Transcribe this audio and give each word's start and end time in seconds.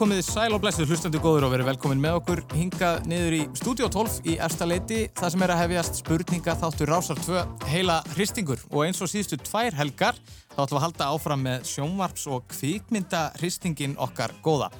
komið 0.00 0.20
sæl 0.24 0.54
og 0.56 0.62
blessuð 0.62 0.88
hlustandi 0.88 1.18
góður 1.20 1.44
og 1.44 1.50
verið 1.52 1.66
velkomin 1.68 1.98
með 2.00 2.14
okkur 2.22 2.40
hingað 2.56 3.02
niður 3.10 3.34
í 3.36 3.40
Studio 3.58 3.88
12 3.92 4.30
í 4.32 4.36
Erstaleiti 4.40 5.00
það 5.18 5.32
sem 5.34 5.44
er 5.44 5.52
að 5.52 5.60
hefjast 5.60 5.98
spurninga 6.00 6.54
þáttur 6.56 6.88
Rásar 6.88 7.20
2 7.20 7.42
heila 7.68 7.98
hristingur 8.14 8.62
og 8.70 8.86
eins 8.86 9.02
og 9.04 9.10
síðustu 9.12 9.36
tvær 9.44 9.76
helgar 9.76 10.16
þá 10.54 10.62
ætlum 10.62 10.72
við 10.72 10.78
að 10.78 10.84
halda 10.86 11.10
áfram 11.12 11.44
með 11.44 11.68
sjónvarps 11.68 12.24
og 12.32 12.48
kvikmynda 12.54 13.22
hristingin 13.42 13.98
okkar 14.00 14.32
góða. 14.40 14.70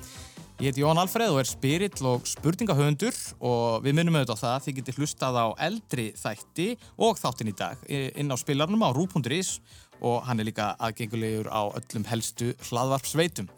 Ég 0.56 0.70
heiti 0.70 0.86
Jón 0.86 1.02
Alfreð 1.02 1.34
og 1.34 1.42
er 1.42 1.50
spirill 1.52 2.08
og 2.08 2.24
spurningahöfundur 2.30 3.20
og 3.44 3.84
við 3.84 3.98
minnum 3.98 4.16
auðvitað 4.16 4.44
það 4.46 4.54
að 4.54 4.66
þið 4.66 4.78
getur 4.80 5.00
hlustað 5.02 5.40
á 5.40 5.46
eldri 5.68 6.06
þætti 6.16 6.70
og 6.96 7.20
þáttin 7.20 7.52
í 7.52 7.58
dag 7.60 7.84
inn 7.92 8.32
á 8.32 8.36
spilarnum 8.40 8.88
á 8.88 8.92
rú.is 8.96 9.58
og 10.00 10.22
hann 10.24 10.40
er 10.40 10.48
líka 10.48 10.72
aðgengulegur 10.80 11.52
á 11.52 11.68
öllum 11.76 12.08
helstu 12.08 12.54
hlaðvarpsveitum. 12.70 13.52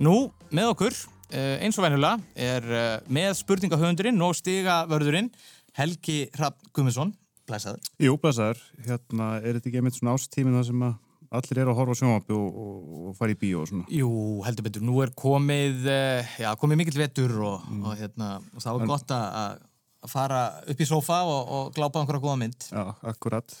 Nú, 0.00 0.30
með 0.54 0.70
okkur, 0.72 0.94
eh, 1.34 1.58
eins 1.64 1.76
og 1.76 1.84
venjulega, 1.84 2.20
er 2.32 2.64
eh, 2.64 3.00
með 3.12 3.34
spurningahöfundurinn 3.42 4.22
og 4.24 4.36
stigavörðurinn 4.38 5.28
Helgi 5.76 6.30
Rapp 6.38 6.60
Gummiðsson. 6.72 7.12
Blæsaður. 7.48 7.82
Jú, 8.00 8.14
blæsaður. 8.22 8.60
Hérna, 8.86 9.34
er 9.42 9.58
þetta 9.58 9.68
ekki 9.68 9.80
einmitt 9.82 9.98
svona 9.98 10.14
ástíminn 10.16 10.56
það 10.56 10.68
sem 10.70 10.84
allir 11.32 11.60
eru 11.62 11.72
að 11.72 11.78
horfa 11.80 11.96
á 11.96 12.00
sjónvappi 12.00 12.36
og, 12.36 12.62
og, 12.62 12.94
og 13.10 13.18
fara 13.18 13.34
í 13.34 13.38
bíó 13.40 13.64
og 13.64 13.68
svona? 13.68 13.88
Jú, 13.92 14.12
heldur 14.46 14.68
betur. 14.68 14.86
Nú 14.86 14.96
er 15.04 15.12
komið, 15.16 15.84
eh, 15.92 16.32
já, 16.44 16.48
komið 16.60 16.80
mikill 16.82 17.02
vetur 17.02 17.36
og, 17.40 17.68
mm. 17.68 17.84
og, 17.84 18.00
hérna, 18.00 18.30
og 18.52 18.64
það 18.64 18.78
var 18.78 18.86
en... 18.86 18.94
gott 18.94 19.14
að 19.18 20.08
fara 20.12 20.40
upp 20.72 20.80
í 20.82 20.88
sofa 20.88 21.20
og 21.28 21.76
glápa 21.76 22.00
einhverja 22.00 22.24
góða 22.24 22.40
mynd. 22.40 22.68
Já, 22.72 22.84
akkurat 23.12 23.60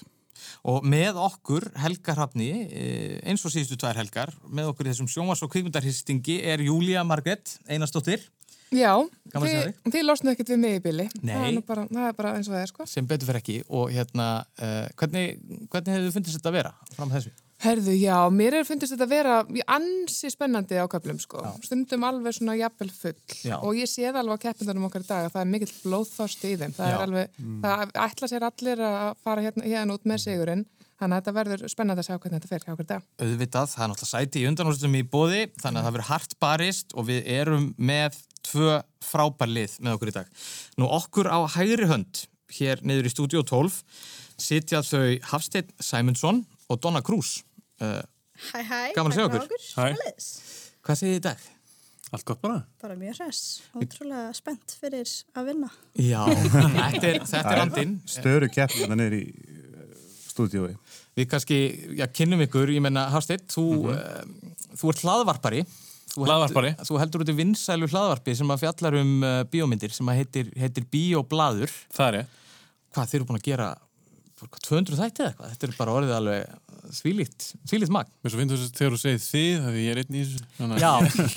og 0.68 0.86
með 0.86 1.18
okkur 1.28 1.70
Helga 1.82 2.16
Hrafni 2.18 2.50
eh, 2.68 3.16
eins 3.28 3.44
og 3.46 3.54
síðustu 3.54 3.78
tvær 3.80 4.00
helgar 4.02 4.34
með 4.48 4.72
okkur 4.72 4.88
í 4.88 4.92
þessum 4.92 5.10
sjónvars- 5.10 5.42
og 5.44 5.52
kvíkundarhistingi 5.54 6.40
er 6.52 6.64
Júlia 6.64 7.04
Margret 7.06 7.58
Einastóttir 7.66 8.28
Já, 8.72 8.94
þið, 9.34 9.74
þið 9.92 10.04
losnu 10.06 10.32
ekkert 10.32 10.52
við 10.54 10.60
mig 10.62 10.78
í 10.78 10.82
bili. 10.82 11.04
Það 11.20 11.42
er, 11.44 11.56
bara, 11.68 11.82
það 11.90 12.06
er 12.08 12.14
bara 12.16 12.30
eins 12.38 12.48
og 12.48 12.54
það 12.54 12.62
er 12.62 12.70
sko. 12.70 12.86
Sem 12.88 13.08
betur 13.08 13.28
fyrir 13.28 13.42
ekki. 13.42 13.56
Og 13.68 13.92
hérna 13.92 14.28
uh, 14.40 14.86
hvernig, 14.96 15.34
hvernig 15.68 15.92
hefur 15.92 16.06
þið 16.06 16.14
fundist 16.16 16.38
þetta 16.38 16.48
að 16.48 16.56
vera 16.56 16.72
fram 16.96 17.12
þessu? 17.12 17.34
Herðu, 17.62 17.92
já, 17.94 18.16
mér 18.34 18.56
er 18.58 18.66
fundist 18.66 18.90
þetta 18.90 19.06
að 19.06 19.12
vera 19.12 19.64
ansi 19.70 20.30
spennandi 20.32 20.80
á 20.82 20.86
köflum 20.90 21.18
sko, 21.22 21.42
já. 21.44 21.52
stundum 21.68 22.06
alveg 22.08 22.34
svona 22.34 22.56
jafnvel 22.58 22.88
full 22.90 23.14
já. 23.46 23.54
og 23.60 23.78
ég 23.78 23.90
sé 23.90 24.08
það 24.08 24.18
alveg 24.24 24.40
á 24.40 24.44
keppindanum 24.48 24.86
okkar 24.88 25.04
í 25.04 25.06
dag 25.06 25.26
að 25.28 25.34
það 25.36 25.44
er 25.44 25.50
mikill 25.52 25.74
blóðþást 25.84 26.46
í 26.48 26.54
þeim, 26.58 26.74
það 26.74 26.90
já. 26.90 26.94
er 26.96 27.04
alveg, 27.06 27.36
mm. 27.38 27.60
það 27.62 27.92
ætla 28.06 28.30
sér 28.32 28.46
allir 28.48 28.82
að 28.88 29.12
fara 29.22 29.44
hérna, 29.46 29.66
hérna 29.68 29.98
út 29.98 30.08
með 30.10 30.24
sigurinn, 30.24 30.64
þannig 30.98 31.14
að 31.14 31.22
þetta 31.22 31.36
verður 31.38 31.62
spennandi 31.70 32.02
að 32.02 32.08
sjá 32.08 32.16
hvernig 32.16 32.40
þetta 32.40 32.50
fer 32.50 32.66
hjá 32.66 32.72
okkur 32.74 32.88
dag. 32.90 33.06
Auðvitað, 33.22 33.70
það 33.70 33.84
er 33.86 33.92
náttúrulega 33.92 34.10
sæti 34.10 34.42
í 34.42 34.48
undanhústum 34.50 34.98
í 34.98 35.04
bóði, 35.14 35.44
þannig 35.62 35.78
að 35.78 35.86
það 35.86 35.96
verður 35.96 36.10
hart 36.10 36.36
barist 36.42 36.96
og 36.98 37.08
við 37.12 37.30
erum 37.36 37.68
með 37.78 38.18
tvö 38.42 38.80
frábærlið 39.06 39.78
með 39.78 39.96
okkur 39.96 40.10
í 40.10 40.16
dag. 40.18 40.34
Nú 40.82 40.90
okkur 40.98 41.30
á 41.30 41.38
hægri 41.54 41.86
hönd, 41.90 42.24
hér 42.58 42.82
niður 42.86 43.06
í 43.06 43.14
stúdíu 43.14 43.46
12, 43.46 43.78
sitja 44.42 44.82
þau 44.86 45.18
Hafstein 45.30 45.70
Sæmundsson 45.78 46.42
og 46.72 46.80
Donna 46.82 47.02
Krús. 47.04 47.40
Uh, 47.82 47.98
hæ 48.52 48.60
hæ, 48.62 48.78
gaman 48.96 49.12
að 49.12 49.18
segja 49.18 49.26
okkur. 49.30 49.66
Hvað 50.82 50.98
segir 51.00 51.12
þið 51.12 51.18
í 51.18 51.24
dag? 51.26 51.50
Allt 52.12 52.26
gott 52.28 52.42
bara? 52.42 52.58
Bara 52.82 52.94
mjög 53.00 53.22
hress, 53.22 53.62
ótrúlega 53.72 54.32
spennt 54.36 54.74
fyrir 54.76 55.08
að 55.32 55.46
vinna. 55.48 55.70
Já, 55.96 56.20
þetta 56.92 57.08
er, 57.08 57.20
þetta 57.24 57.54
er 57.54 57.60
andinn. 57.62 57.94
Störu 58.04 58.50
keppna 58.52 58.82
hérna 58.82 58.98
neyri 59.00 59.22
í 59.22 59.30
uh, 59.32 59.94
stúdiói. 60.28 60.74
Við 61.16 61.30
kannski, 61.32 61.60
já, 61.96 62.04
kynnum 62.12 62.44
ykkur, 62.44 62.74
ég 62.74 62.84
menna, 62.84 63.06
Hafstedt, 63.14 63.46
þú, 63.54 63.64
mm 63.78 63.88
-hmm. 63.88 64.44
uh, 64.68 64.76
þú 64.82 64.92
ert 64.92 65.02
hlaðvarpari. 65.06 65.64
Þú 66.12 66.28
hlaðvarpari. 66.28 66.74
Heldur, 66.74 66.90
þú 66.90 67.00
heldur 67.00 67.24
út 67.24 67.32
í 67.32 67.38
vinsælu 67.38 67.88
hlaðvarpi 67.88 68.36
sem 68.36 68.52
að 68.52 68.62
fjallar 68.66 68.98
um 69.00 69.12
uh, 69.24 69.38
bíómyndir 69.48 69.96
sem 69.96 70.12
að 70.12 70.20
heitir, 70.20 70.52
heitir 70.60 70.84
Bíóblaður. 70.92 71.72
Það 71.96 72.08
er 72.08 72.18
ég. 72.20 72.38
Hvað, 72.92 73.08
þeir 73.08 73.20
eru 73.20 73.28
búin 73.30 73.40
að 73.40 73.48
gera 73.48 73.68
200 74.50 74.98
þætti 74.98 75.22
eða 75.22 75.30
eitthvað, 75.30 75.50
þetta 75.52 75.66
er 75.68 75.74
bara 75.78 75.94
orðið 75.98 76.14
alveg 76.16 76.96
svílíkt, 76.96 77.46
svílíkt 77.68 77.92
magn. 77.94 78.10
Mér 78.22 78.32
svo 78.32 78.40
finnst 78.40 78.54
þú 78.56 78.78
þegar 78.78 78.94
þú 78.96 79.00
segir 79.02 79.22
þið, 79.22 79.52
það 79.62 79.70
er 79.72 79.78
ég 79.82 80.00
einn 80.02 80.18
í 80.18 80.24
þessu. 80.26 80.80
Já, 80.82 80.90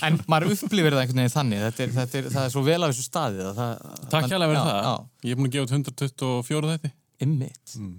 en 0.07 0.19
maður 0.31 0.55
upplifir 0.55 0.95
það 0.95 1.03
einhvern 1.03 1.21
veginn 1.21 1.35
þannig. 1.35 1.63
Þetta 1.65 1.85
er, 1.85 1.93
þetta 1.99 2.19
er, 2.19 2.29
það 2.35 2.47
er 2.47 2.53
svo 2.55 2.65
vel 2.65 2.79
á 2.81 2.87
þessu 2.87 3.05
staði 3.05 3.47
það, 3.59 3.71
Takk 4.15 4.27
hjálpa 4.31 4.49
verið 4.51 4.69
það, 4.69 4.81
já. 4.89 4.93
ég 5.29 5.35
er 5.35 5.39
búin 5.39 5.49
að 5.49 5.55
gefa 5.55 5.67
út 5.67 5.75
124 5.77 6.73
þætti. 6.73 6.93
Ymmiðt 7.25 7.79
mm. 7.79 7.95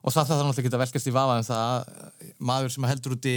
Og 0.00 0.14
það 0.14 0.30
þarf 0.30 0.38
náttúrulega 0.46 0.62
ekki 0.62 0.76
að 0.76 0.80
velkast 0.80 1.08
í 1.10 1.12
vafa 1.12 1.32
en 1.36 1.44
það 1.44 1.88
maður 2.48 2.72
sem 2.72 2.86
heldur 2.88 3.14
út 3.18 3.26
í 3.28 3.36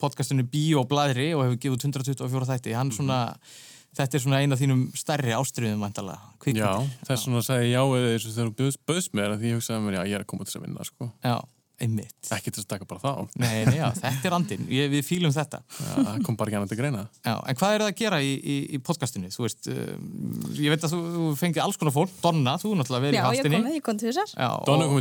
podcastinu 0.00 0.46
Bíó 0.48 0.80
og 0.80 0.88
Blæðri 0.88 1.26
og 1.36 1.42
hefur 1.44 1.58
gefið 1.60 1.74
út 1.76 1.84
124 1.90 2.48
þætti, 2.48 2.76
hann 2.78 2.92
svona 2.94 3.18
mm 3.34 3.72
Þetta 3.94 4.18
er 4.18 4.22
svona 4.24 4.42
eina 4.42 4.56
af 4.56 4.60
þínum 4.62 4.84
stærri 4.98 5.34
ástriðum 5.36 5.82
vantala. 5.84 6.16
Já, 6.50 6.70
þess 7.06 7.26
vegna 7.28 7.42
sagði 7.46 7.68
ég 7.68 7.74
já 7.76 7.82
eða 7.84 8.12
þessu 8.14 8.30
þegar 8.34 8.48
þú 8.48 8.54
bauðst 8.60 8.80
bauðs 8.90 9.08
mér 9.14 9.28
því 9.38 9.46
ég 9.50 9.58
hugsaði 9.60 9.80
mér 9.84 9.94
já 9.98 10.02
ég 10.02 10.14
er 10.18 10.22
að 10.24 10.30
koma 10.32 10.42
til 10.42 10.50
þess 10.50 10.60
að 10.60 10.64
vinna 10.66 10.82
sko. 10.88 11.04
Já, 11.24 11.36
einmitt. 11.84 12.20
Ekki 12.34 12.50
til 12.50 12.60
að 12.62 12.66
stakka 12.66 12.86
bara 12.90 13.00
þá. 13.02 13.12
Nei, 13.38 13.64
nei, 13.68 13.78
já, 13.78 13.86
þetta 14.00 14.24
er 14.30 14.34
andin. 14.38 14.62
Ég, 14.74 14.84
við 14.92 15.02
fýlum 15.06 15.32
þetta. 15.34 15.58
Já, 15.78 15.94
það 15.94 16.16
kom 16.26 16.34
bara 16.40 16.48
ekki 16.50 16.58
annað 16.60 16.70
til 16.72 16.80
greina. 16.80 17.02
Já, 17.20 17.34
en 17.38 17.54
hvað 17.60 17.70
er 17.76 17.80
það 17.84 17.90
að 17.92 17.98
gera 18.02 18.18
í, 18.22 18.32
í, 18.34 18.56
í 18.74 18.76
podcastinu? 18.82 19.28
Þú 19.34 19.40
veist, 19.46 19.62
uh, 19.70 19.76
ég 20.58 20.68
veit 20.74 20.82
að 20.82 20.92
þú, 20.94 21.00
þú 21.14 21.24
fengið 21.40 21.62
alls 21.64 21.78
konar 21.80 21.94
fólk. 21.94 22.12
Donna, 22.24 22.54
þú 22.62 22.68
náttúrulega 22.80 23.04
verið 23.06 23.18
í 23.18 23.22
hastinni. 23.28 23.54
Já, 23.54 23.58
ég 23.58 23.62
kom, 23.62 23.74
ég 23.78 23.84
kom 23.90 23.96
tvisar. 24.02 24.28
Donna 24.66 24.84
kom 24.90 24.98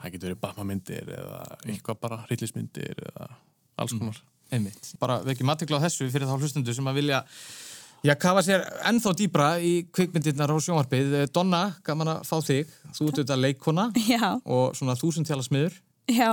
það 0.00 0.14
getur 0.14 0.30
verið 0.30 0.40
Batman-myndir 0.44 1.12
eða 1.18 1.42
eitthvað 1.64 2.00
bara 2.02 2.22
hryllismyndir 2.28 3.04
eða 3.10 3.28
alls 3.80 3.94
mm. 3.94 4.00
konar 4.00 4.18
mm. 4.18 4.30
Einmitt, 4.54 4.90
bara 5.00 5.22
vekjum 5.24 5.50
aðtökla 5.50 5.80
á 5.80 5.84
þessu 5.86 6.10
fyrir 6.12 6.28
þá 6.28 6.34
hlustundu 6.36 6.74
sem 6.76 6.90
að 6.90 6.98
vilja 7.00 7.22
Já, 8.04 8.12
kafa 8.20 8.42
sér 8.44 8.66
ennþá 8.84 9.14
dýbra 9.16 9.46
í 9.64 9.86
kvikmyndirnar 9.88 10.50
á 10.52 10.60
sjónvarpið. 10.60 11.14
Donna, 11.32 11.62
gaman 11.86 12.10
að 12.12 12.26
fá 12.28 12.34
þig. 12.44 12.74
Þú 12.92 13.06
ert 13.06 13.20
auðvitað 13.22 13.40
leikona 13.40 13.86
Já. 14.04 14.26
og 14.44 14.76
svona 14.76 14.92
þúsundtjala 15.00 15.46
smiður. 15.46 15.78
Já. 16.12 16.28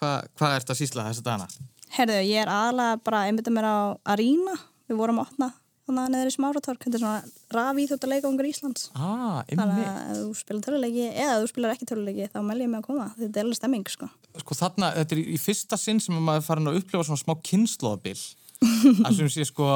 Hvað 0.00 0.26
hva 0.40 0.50
ert 0.56 0.72
að 0.74 0.80
sísla 0.80 1.04
þess 1.06 1.22
að 1.22 1.28
dana? 1.28 1.46
Herðu, 1.94 2.18
ég 2.26 2.42
er 2.42 2.50
aðalega 2.50 2.98
bara 3.06 3.22
einbitað 3.28 3.54
mér 3.54 3.68
á 3.70 3.78
Arína. 4.16 4.56
Við 4.90 4.98
vorum 4.98 5.22
að 5.22 5.30
opna 5.30 5.52
þannig 5.86 6.02
að 6.02 6.12
neður 6.14 6.30
í 6.30 6.34
smáratork 6.36 6.84
þetta 6.84 6.98
er 6.98 7.02
svona 7.02 7.56
rafið 7.56 7.90
þótt 7.92 8.06
að 8.06 8.12
leika 8.12 8.30
ungar 8.30 8.48
Íslands. 8.48 8.84
Ah, 8.94 9.40
þannig 9.50 9.82
að 9.88 9.98
ef 10.02 10.20
þú 10.20 10.36
spilar 10.38 10.62
töluleiki 10.66 11.08
eða 11.08 11.32
ef 11.34 11.42
þú 11.42 11.50
spilar 11.52 11.74
ekki 11.74 11.88
töluleiki 11.90 12.28
þá 12.32 12.38
mæl 12.46 12.60
ég 12.62 12.70
mig 12.70 12.82
að 12.82 12.86
koma. 12.86 13.08
Þetta 13.18 13.42
er 13.42 13.46
alveg 13.48 13.58
stemming 13.58 13.90
sko. 13.90 14.08
sko 14.44 14.58
þarna, 14.62 14.92
þetta 15.00 15.16
er 15.16 15.22
í 15.24 15.40
fyrsta 15.42 15.80
sinn 15.80 16.00
sem 16.02 16.22
maður 16.22 16.46
farin 16.46 16.70
að 16.70 16.80
upplifa 16.82 17.08
svona 17.08 17.22
smá 17.24 17.34
kynnslóðabil 17.50 18.16
að 19.06 19.18
sem 19.18 19.32
sé 19.34 19.46
sko 19.48 19.68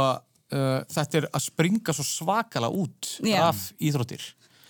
uh, 0.55 0.81
þetta 0.93 1.22
er 1.22 1.28
að 1.33 1.47
springa 1.49 1.97
svo 1.97 2.06
svakala 2.06 2.71
út 2.71 3.16
Já. 3.25 3.41
af 3.49 3.71
íþróttir 3.83 4.22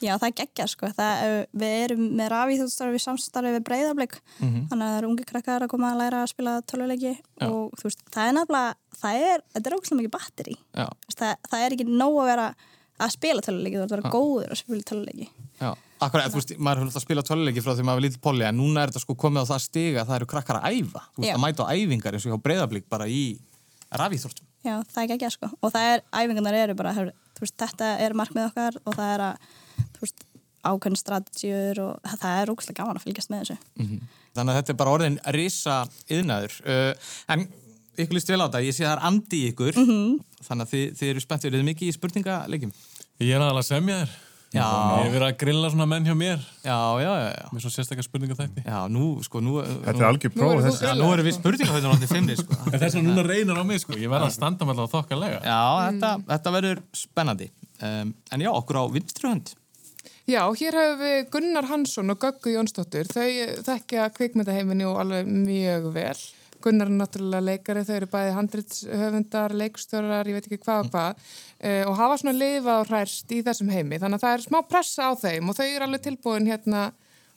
Já, 0.05 0.13
það 0.21 0.27
er 0.29 0.35
geggja 0.41 0.67
sko. 0.69 0.91
Það, 0.97 1.35
við 1.57 1.75
erum 1.87 2.03
með 2.19 2.31
rafíþjóðstarfi 2.35 3.01
samstarfi 3.01 3.53
við 3.55 3.65
breyðarbleik 3.65 4.17
mm 4.19 4.49
-hmm. 4.49 4.67
þannig 4.71 4.87
að 4.87 4.93
það 4.93 4.99
eru 4.99 5.11
ungi 5.11 5.27
krakkar 5.31 5.65
að 5.65 5.73
koma 5.73 5.93
að 5.93 6.01
læra 6.03 6.23
að 6.23 6.33
spila 6.35 6.55
töluleiki 6.63 7.15
Já. 7.15 7.47
og 7.49 7.73
þú 7.81 7.89
veist, 7.89 8.03
það 8.13 8.29
er 8.29 8.35
nefnilega 8.37 8.75
það 9.01 9.27
er, 9.31 9.45
þetta 9.55 9.71
er 9.71 9.77
ógslum 9.77 10.01
mikið 10.01 10.15
batteri 10.17 10.57
það, 11.17 11.35
það 11.51 11.61
er 11.65 11.77
ekki 11.77 11.89
nóg 11.89 12.21
að 12.21 12.31
vera 12.31 12.47
að 12.97 13.11
spila 13.13 13.45
töluleiki, 13.45 13.77
þú 13.77 13.83
ert 13.85 13.93
að 13.93 13.97
vera 13.97 14.13
góður 14.13 14.53
að 14.53 14.61
spila 14.61 14.89
töluleiki 14.91 15.29
Já, 15.61 15.71
akkurat, 16.05 16.31
þú 16.33 16.41
veist, 16.41 16.55
maður 16.59 16.83
höfður 16.85 17.01
að 17.01 17.07
spila 17.07 17.23
töluleiki 17.25 17.65
frá 17.65 17.73
því 17.73 17.85
maður 17.85 18.01
var 18.01 18.07
lítið 18.07 18.21
poli, 18.21 18.45
en 18.45 18.59
núna 18.61 18.83
er 18.83 18.93
þetta 18.93 19.05
sko 19.05 19.17
komið 19.17 19.49
á 19.49 19.51
það 19.53 19.63
stiga 19.65 20.01
að 20.03 20.09
það 20.11 20.17
eru 20.17 20.27
krakkar 20.33 20.59
að 20.61 20.77
æfa. 20.77 21.03
Þú 21.15 21.23
veist, 21.23 21.31
Já. 21.31 21.37
að 21.37 21.45
mæta 21.45 21.65
á 21.65 21.73
æfingar 21.73 22.17
eins 22.17 22.27
og 22.27 22.33
hjá 22.33 22.43
breyðarbleik 22.45 22.89
bara 22.93 23.07
í 23.09 23.23
rafíþórtum 23.97 24.45
Já, 24.67 24.75
það 24.91 25.03
er 25.03 25.11
geggja 25.15 25.31
sko, 25.31 25.49
og 25.63 25.73
það 25.73 25.93
er, 25.93 26.03
æfingarnar 26.13 26.59
eru 26.59 26.77
bara, 26.77 26.93
veist, 27.41 27.57
þetta 27.57 27.93
er 28.05 28.17
markmið 28.19 28.49
okkar 28.51 28.79
og 28.83 28.97
það 28.99 29.13
er 29.15 29.25
að 29.31 29.49
ákveðin 30.67 30.99
strategíur 30.99 31.81
og 31.85 32.11
það 32.17 32.41
er 32.41 32.53
ógæslega 32.53 32.81
gaman 32.81 32.99
að 32.99 33.07
fylgjast 33.07 33.33
með 33.33 33.43
þessu. 33.45 33.57
Mm 33.77 33.87
-hmm. 33.87 34.11
Þannig 34.37 34.53
að 34.53 34.59
þetta 34.59 34.73
er 34.73 34.81
bara 34.81 34.95
orðin 34.97 35.19
risa 35.37 35.77
yðnaður. 36.11 36.59
Uh, 36.67 36.93
en 37.33 37.49
ykkur 37.97 38.19
líst 38.19 38.31
vel 38.31 38.43
á 38.43 38.47
þetta, 38.47 38.67
ég 38.67 38.77
sé 38.77 38.85
að 38.85 38.91
það 38.91 38.97
er 38.97 39.07
andi 39.09 39.41
ykkur, 39.51 39.75
mm 39.77 39.89
-hmm. 39.89 40.21
þannig 40.49 40.67
að 40.67 40.73
þið, 40.73 40.87
þið 40.99 41.09
eru 41.09 41.25
spenntið. 41.25 41.49
Er 41.53 41.59
þið 41.59 41.69
mikið 41.71 41.89
í 41.89 41.97
spurningalegjum? 41.97 42.73
Ég 43.21 43.35
er 43.35 43.41
aðalega 43.41 43.65
að 43.65 43.71
semja 43.73 43.99
þér. 44.03 44.23
Já. 44.55 44.63
Ég 44.63 45.05
hef 45.05 45.13
verið 45.13 45.27
að 45.27 45.39
grilla 45.41 45.69
svona 45.73 45.87
menn 45.91 46.07
hjá 46.07 46.15
mér. 46.15 46.41
Já, 46.65 46.79
já, 47.03 47.11
já. 47.19 47.31
já. 47.35 47.47
Með 47.53 47.61
svona 47.65 47.75
sérstakar 47.75 48.07
spurningafætti. 48.07 48.63
Já, 48.65 48.79
nú, 48.89 49.09
sko, 49.27 49.43
nú... 49.43 49.59
Þetta 49.61 50.01
er 50.01 50.07
algjör 50.07 50.33
próf 50.37 50.63
þessi. 50.63 50.87
Já, 50.87 50.93
nú 50.97 51.09
erum 51.13 51.27
við 51.27 51.37
spurningafættin 51.41 51.91
áttið 51.91 52.13
fimmni, 52.15 52.37
sko. 52.41 52.59
Þess 52.71 52.95
að 52.95 53.05
núna 53.09 53.27
reynar 53.27 53.61
á 53.61 53.65
mig, 53.67 53.83
sko. 53.83 53.99
Ég 53.99 54.13
verði 54.13 54.31
að 54.31 54.37
standa 54.39 54.69
með 54.69 54.85
alltaf 54.85 54.95
þokkalega. 54.95 55.43
Já, 55.43 55.61
þetta, 55.91 56.13
þetta 56.31 56.55
verður 56.57 56.83
spennandi. 57.03 57.51
Um, 57.83 58.15
en 58.33 58.47
já, 58.47 58.51
okkur 58.55 58.81
á 58.81 58.85
vinstruhönd. 58.95 59.53
Já, 60.27 60.41
hér 60.59 60.75
hefur 60.75 60.97
við 60.99 61.29
Gunnar 61.31 61.67
Hansson 61.71 62.11
og 62.11 62.19
Göggu 62.19 62.51
Jónsdóttir. 62.57 63.07
Þau 63.07 63.63
þekkja 63.63 64.09
kvikmyndaheiminni 64.17 64.83
og 64.89 64.97
alveg 64.99 65.29
mjög 65.31 65.85
vel. 65.95 66.17
Gunnar 66.65 66.89
er 66.91 66.97
náttúrulega 66.99 67.45
leikari, 67.47 67.85
þau 67.87 67.93
eru 67.95 68.09
bæði 68.11 68.33
handritshöfundar, 68.35 69.53
leikstörar, 69.61 70.27
ég 70.27 70.35
veit 70.35 70.49
ekki 70.49 70.59
hvað 70.65 70.81
og 70.83 70.89
hvað 70.91 71.21
uh, 71.21 71.85
og 71.87 71.95
hafa 72.01 72.17
svona 72.19 72.35
lifa 72.41 72.81
og 72.81 72.91
hræst 72.91 73.31
í 73.37 73.39
þessum 73.47 73.71
heimi. 73.71 74.01
Þannig 74.03 74.19
að 74.19 74.25
það 74.25 74.35
er 74.35 74.45
smá 74.49 74.59
pressa 74.67 75.07
á 75.07 75.13
þeim 75.21 75.53
og 75.53 75.59
þau 75.61 75.67
eru 75.69 75.87
alveg 75.87 76.03
tilbúin 76.09 76.51
hérna 76.51 76.81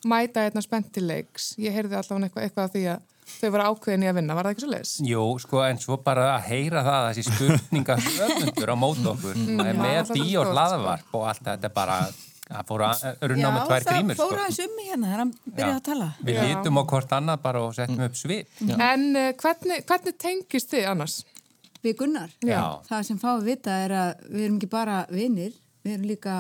mæta 0.10 0.48
einna 0.48 0.64
spentileiks. 0.66 1.52
Ég 1.62 1.76
heyrði 1.76 2.00
alltaf 2.00 2.26
eitthvað, 2.26 2.64
af 2.64 2.74
því 2.74 2.84
að 2.96 3.06
þau 3.36 3.54
voru 3.54 3.68
ákveðin 3.70 4.08
í 4.08 4.10
að 4.10 4.18
vinna, 4.18 4.40
var 4.40 4.50
það 4.50 4.56
ekki 4.56 4.66
svo 4.66 4.72
leiðis? 4.72 4.96
Jú, 5.12 5.28
sko, 5.46 5.62
en 5.68 5.84
svo 5.84 6.00
bara 6.02 6.26
að 6.40 6.50
heyra 6.50 6.82
það 6.88 6.98
að 7.04 7.12
þessi 7.12 7.28
spurninga 7.30 8.00
höfundur 8.18 8.74
á 8.74 8.78
mót 8.82 9.06
okkur 9.14 9.38
mm, 9.38 9.64
með 9.78 10.12
bí 10.16 10.26
og 10.42 10.50
hlaðvarp 10.56 11.16
og 11.20 11.30
allt 11.30 11.46
þetta 11.52 11.74
bara 11.76 12.00
það 12.50 12.68
fór 12.70 12.84
að 12.90 13.04
runna 13.32 13.52
með 13.56 13.66
tvær 13.70 13.88
grímur 13.90 14.16
Já, 14.16 14.20
það 14.20 14.30
fór 14.30 14.44
aðeins 14.44 14.62
um 14.66 14.78
mig 14.78 14.88
hérna 14.90 15.10
þegar 15.10 15.24
hann 15.24 15.34
byrjaði 15.46 15.76
að 15.80 15.84
tala 15.90 16.08
Við 16.30 16.40
lítum 16.44 16.80
á 16.80 16.84
hvort 16.94 17.18
annað 17.20 17.44
bara 17.46 17.66
og 17.66 17.76
settum 17.78 18.06
upp 18.08 18.18
svip 18.20 18.64
En 18.76 19.06
uh, 19.14 19.28
hvernig, 19.44 19.84
hvernig 19.90 20.18
tengist 20.26 20.74
þið 20.74 20.88
annars? 20.94 21.20
Við 21.80 21.96
Gunnar, 22.02 22.32
Já. 22.44 22.62
það 22.90 23.04
sem 23.08 23.20
fáið 23.22 23.46
vita 23.54 23.76
er 23.86 23.94
að 23.96 24.24
við 24.34 24.46
erum 24.50 24.58
ekki 24.60 24.68
bara 24.74 24.96
vinnir, 25.16 25.54
við 25.86 25.94
erum 25.96 26.10
líka 26.10 26.34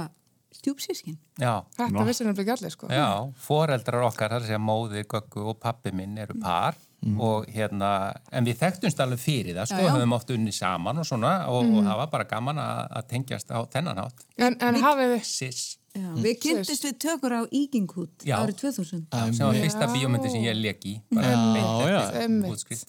stjúpsískin. 0.59 1.15
Já. 1.39 1.61
Þetta 1.77 2.03
vissir 2.09 2.27
hann 2.27 2.35
ekki 2.35 2.53
allir, 2.57 2.73
sko. 2.73 2.89
Já, 2.91 3.07
foreldrar 3.39 4.03
okkar, 4.09 4.35
þar 4.35 4.47
sem 4.49 4.67
móðir, 4.67 5.07
göggu 5.07 5.45
og 5.53 5.59
pappi 5.63 5.93
minn 5.95 6.17
eru 6.19 6.35
par 6.41 6.75
mm. 7.05 7.15
og 7.23 7.47
hérna, 7.55 7.91
en 8.35 8.49
við 8.49 8.59
þekktumst 8.65 8.99
alveg 8.99 9.21
fyrir 9.23 9.55
það, 9.55 9.71
sko, 9.71 9.79
Já, 9.79 9.87
já. 9.87 9.93
höfum 9.95 10.17
oft 10.17 10.35
unni 10.35 10.55
saman 10.55 10.99
og 10.99 11.07
svona 11.07 11.33
og, 11.47 11.63
Mm. 11.63 11.77
og 11.77 11.87
það 11.87 12.01
var 12.03 12.11
bara 12.17 12.29
gaman 12.35 12.59
að, 12.65 12.81
að 12.99 13.09
tengjast 13.13 13.55
á 13.55 13.59
þennan 13.71 14.03
hátt. 14.03 14.25
En, 14.35 14.59
en 14.59 14.83
hafið 14.83 15.15
þið... 15.23 15.61
Já, 15.89 16.09
við 16.21 16.35
kynntist 16.43 16.83
við 16.85 16.97
tökur 17.01 17.33
á 17.33 17.41
Íginghút 17.49 18.25
Já. 18.27 18.35
árið 18.37 18.59
2000. 18.61 18.99
sem 19.33 19.41
var 19.41 19.55
fyrsta 19.57 19.87
bíómyndi 19.89 20.29
sem 20.29 20.43
ég 20.45 20.57
leik 20.59 20.85
í 20.85 20.93
bara 21.09 21.31
beint 21.55 22.51
eftir. 22.53 22.83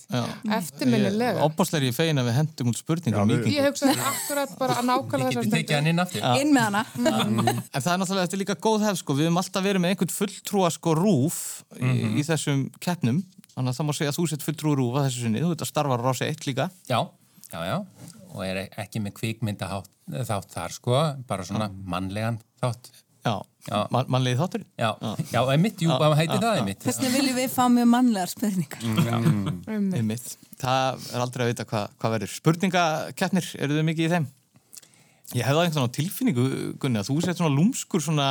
Eftirminnilega. 0.59 1.47
Óbáslega 1.47 1.89
ég 1.89 1.97
fegin 1.97 2.21
að 2.21 2.29
við 2.29 2.37
hendum 2.37 2.73
út 2.73 2.81
spurningar 2.81 3.25
um 3.25 3.33
Ég 3.49 3.65
hugsaði 3.71 3.97
akkurat 4.11 4.53
bara 4.61 4.77
að 4.83 4.91
nákvæmlega 4.91 5.45
þessar 5.47 5.75
hann 5.79 5.91
inn 5.95 6.05
aftur. 6.05 6.27
Inn 6.43 6.53
með 6.53 6.69
hana. 6.69 6.85
En 7.71 7.81
það 7.81 7.93
er 7.95 8.03
náttúrulega, 8.03 8.27
þetta 8.27 8.37
er 8.37 8.43
líka 8.43 8.59
góð 8.69 8.85
hef 8.85 9.01
sko, 9.01 9.17
við 9.17 9.29
höfum 9.31 9.41
alltaf 9.41 9.65
verið 9.65 9.85
með 9.85 9.95
einhvern 9.95 10.13
fulltrúa 10.15 10.71
sko 10.75 10.95
rúf 10.99 11.39
í, 11.81 11.95
í 12.21 12.27
þessum 12.27 12.67
keppnum, 12.83 13.23
þannig 13.55 13.73
að 13.73 13.79
það 13.81 13.89
má 13.89 13.95
segja 13.97 14.13
að 14.13 14.19
þú 14.19 14.27
sett 14.33 14.45
fulltrúa 14.45 14.79
rúf 14.81 14.99
að 15.01 15.09
þessu 15.09 15.25
sinni, 15.25 15.43
þú 15.45 15.55
veit 15.55 15.65
að 15.65 15.71
starfa 15.71 15.99
rási 16.01 16.29
eitt 16.29 16.47
líka. 16.49 16.69
Já, 16.91 17.01
já, 17.49 17.61
já. 17.71 17.77
Og 18.31 18.45
er 18.47 18.63
ekki 18.79 19.03
með 19.03 19.17
kvikmynda 19.21 19.71
þátt 20.29 20.55
þar 20.55 20.75
sko, 20.75 21.01
bara 21.31 21.47
svona 21.47 21.71
mannlegan 21.71 22.41
þátt. 22.63 22.93
Já, 23.21 23.35
Já. 23.69 23.83
Man, 23.93 24.07
mannlegið 24.09 24.41
þáttur. 24.41 24.63
Já, 24.81 24.89
já, 25.29 25.41
einmitt, 25.53 25.83
jú, 25.85 25.91
hvað 25.93 26.15
heiti 26.17 26.37
það 26.41 26.59
einmitt? 26.63 26.85
Þess 26.87 27.01
vegna 27.03 27.11
viljum 27.19 27.37
við 27.37 27.51
fá 27.53 27.63
mjög 27.69 27.89
mannlegar 27.93 28.31
spurningar. 28.33 28.87
Einmitt. 29.99 30.31
Það 30.61 31.05
er 31.11 31.25
aldrei 31.25 31.45
að 31.45 31.51
vita 31.51 31.67
hvað 31.69 31.97
hva 32.01 32.13
verður. 32.15 32.33
Spurningakeppnir, 32.39 33.51
eru 33.61 33.77
þau 33.77 33.87
mikið 33.91 34.07
í 34.07 34.13
þeim? 34.15 34.29
Ég 35.31 35.47
hefði 35.47 35.61
einhvern 35.63 35.77
svona 35.77 35.95
tilfinningu, 35.95 36.45
Gunni, 36.83 36.99
að 37.03 37.11
þú 37.13 37.19
sett 37.23 37.39
svona 37.39 37.55
lúmskur 37.55 38.03
svona 38.03 38.29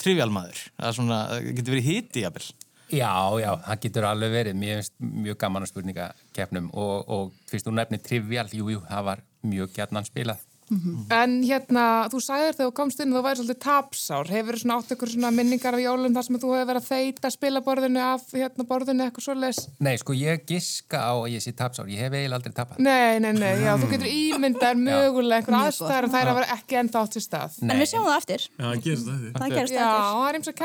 trivialmaður. 0.00 0.64
Það 0.74 0.88
er 0.88 0.96
svona, 0.96 1.18
það 1.30 1.50
getur 1.58 1.76
verið 1.76 1.88
hiti, 1.90 2.24
jafnvel. 2.24 2.48
Já, 2.92 3.12
já, 3.40 3.50
það 3.68 3.84
getur 3.84 4.06
alveg 4.08 4.32
verið 4.34 4.56
mér 4.58 4.80
finnst 4.80 4.96
mjög 5.22 5.38
gaman 5.44 5.64
að 5.64 5.70
spurningakeppnum 5.70 6.72
og, 6.72 6.96
og 7.14 7.36
fyrst 7.48 7.68
þú 7.68 7.76
nefnir 7.76 8.02
trivial, 8.04 8.48
jú, 8.52 8.66
jú, 8.74 8.82
það 8.88 9.06
var 9.06 9.22
mjög 9.52 9.76
gætnan 9.76 10.08
spilað. 10.08 10.42
En 11.12 11.32
hérna, 11.46 11.84
þú 12.12 12.18
sagðir 12.22 12.54
þegar 12.56 12.68
þú 12.70 12.74
komst 12.78 12.98
inn 13.02 13.12
og 13.12 13.16
þú 13.18 13.22
væri 13.26 13.38
svolítið 13.40 13.60
tapsár. 13.64 14.26
Hefur 14.32 14.54
svona 14.60 14.76
átt 14.80 14.92
ykkur 14.96 15.08
svona 15.12 15.30
minningar 15.34 15.74
af 15.76 15.82
jólum 15.82 16.14
þar 16.16 16.24
sem 16.28 16.38
þú 16.42 16.48
hefur 16.56 16.68
verið 16.72 16.82
að 16.82 16.90
þeita 16.92 17.26
spilaborðinu 17.36 18.00
af 18.06 18.22
hérna 18.32 18.62
borðinu 18.70 19.02
eitthvað 19.06 19.24
svo 19.26 19.34
les? 19.38 19.58
Nei, 19.82 19.96
sko, 20.00 20.10
ég 20.16 20.36
giska 20.48 20.98
á 21.02 21.12
að 21.14 21.30
ég 21.34 21.40
sé 21.44 21.50
tapsár, 21.56 21.86
ég 21.92 21.98
hef 22.02 22.12
eiginlega 22.16 22.38
aldrei 22.40 22.54
tapað. 22.56 22.76
Nei, 22.82 23.14
nei, 23.22 23.32
nei, 23.36 23.54
já, 23.62 23.72
þú 23.80 23.86
getur 23.92 24.10
ímyndað 24.12 24.74
mögulega 24.82 25.38
einhver 25.42 25.54
Mjög 25.56 25.66
aðstæðar 25.72 26.04
en 26.08 26.12
þær 26.16 26.28
að 26.32 26.36
vera 26.40 26.52
ekki 26.56 26.74
enda 26.82 26.96
átt 27.02 27.14
sér 27.16 27.24
stað. 27.26 27.50
Nei, 27.62 27.72
En 27.72 27.78
við 27.82 27.88
sjáum 27.92 28.06
það 28.08 28.18
eftir. 28.22 28.40
Já, 28.52 28.66
það 28.66 28.82
gerist 28.86 29.06
það 29.06 29.16
því. 29.22 29.30
Það 29.38 29.48
gerist 29.56 29.74
Já, 29.76 29.80
eftir. 29.82 30.02
það 30.12 30.26
er 30.28 30.34
eins 30.38 30.48
og 30.48 30.56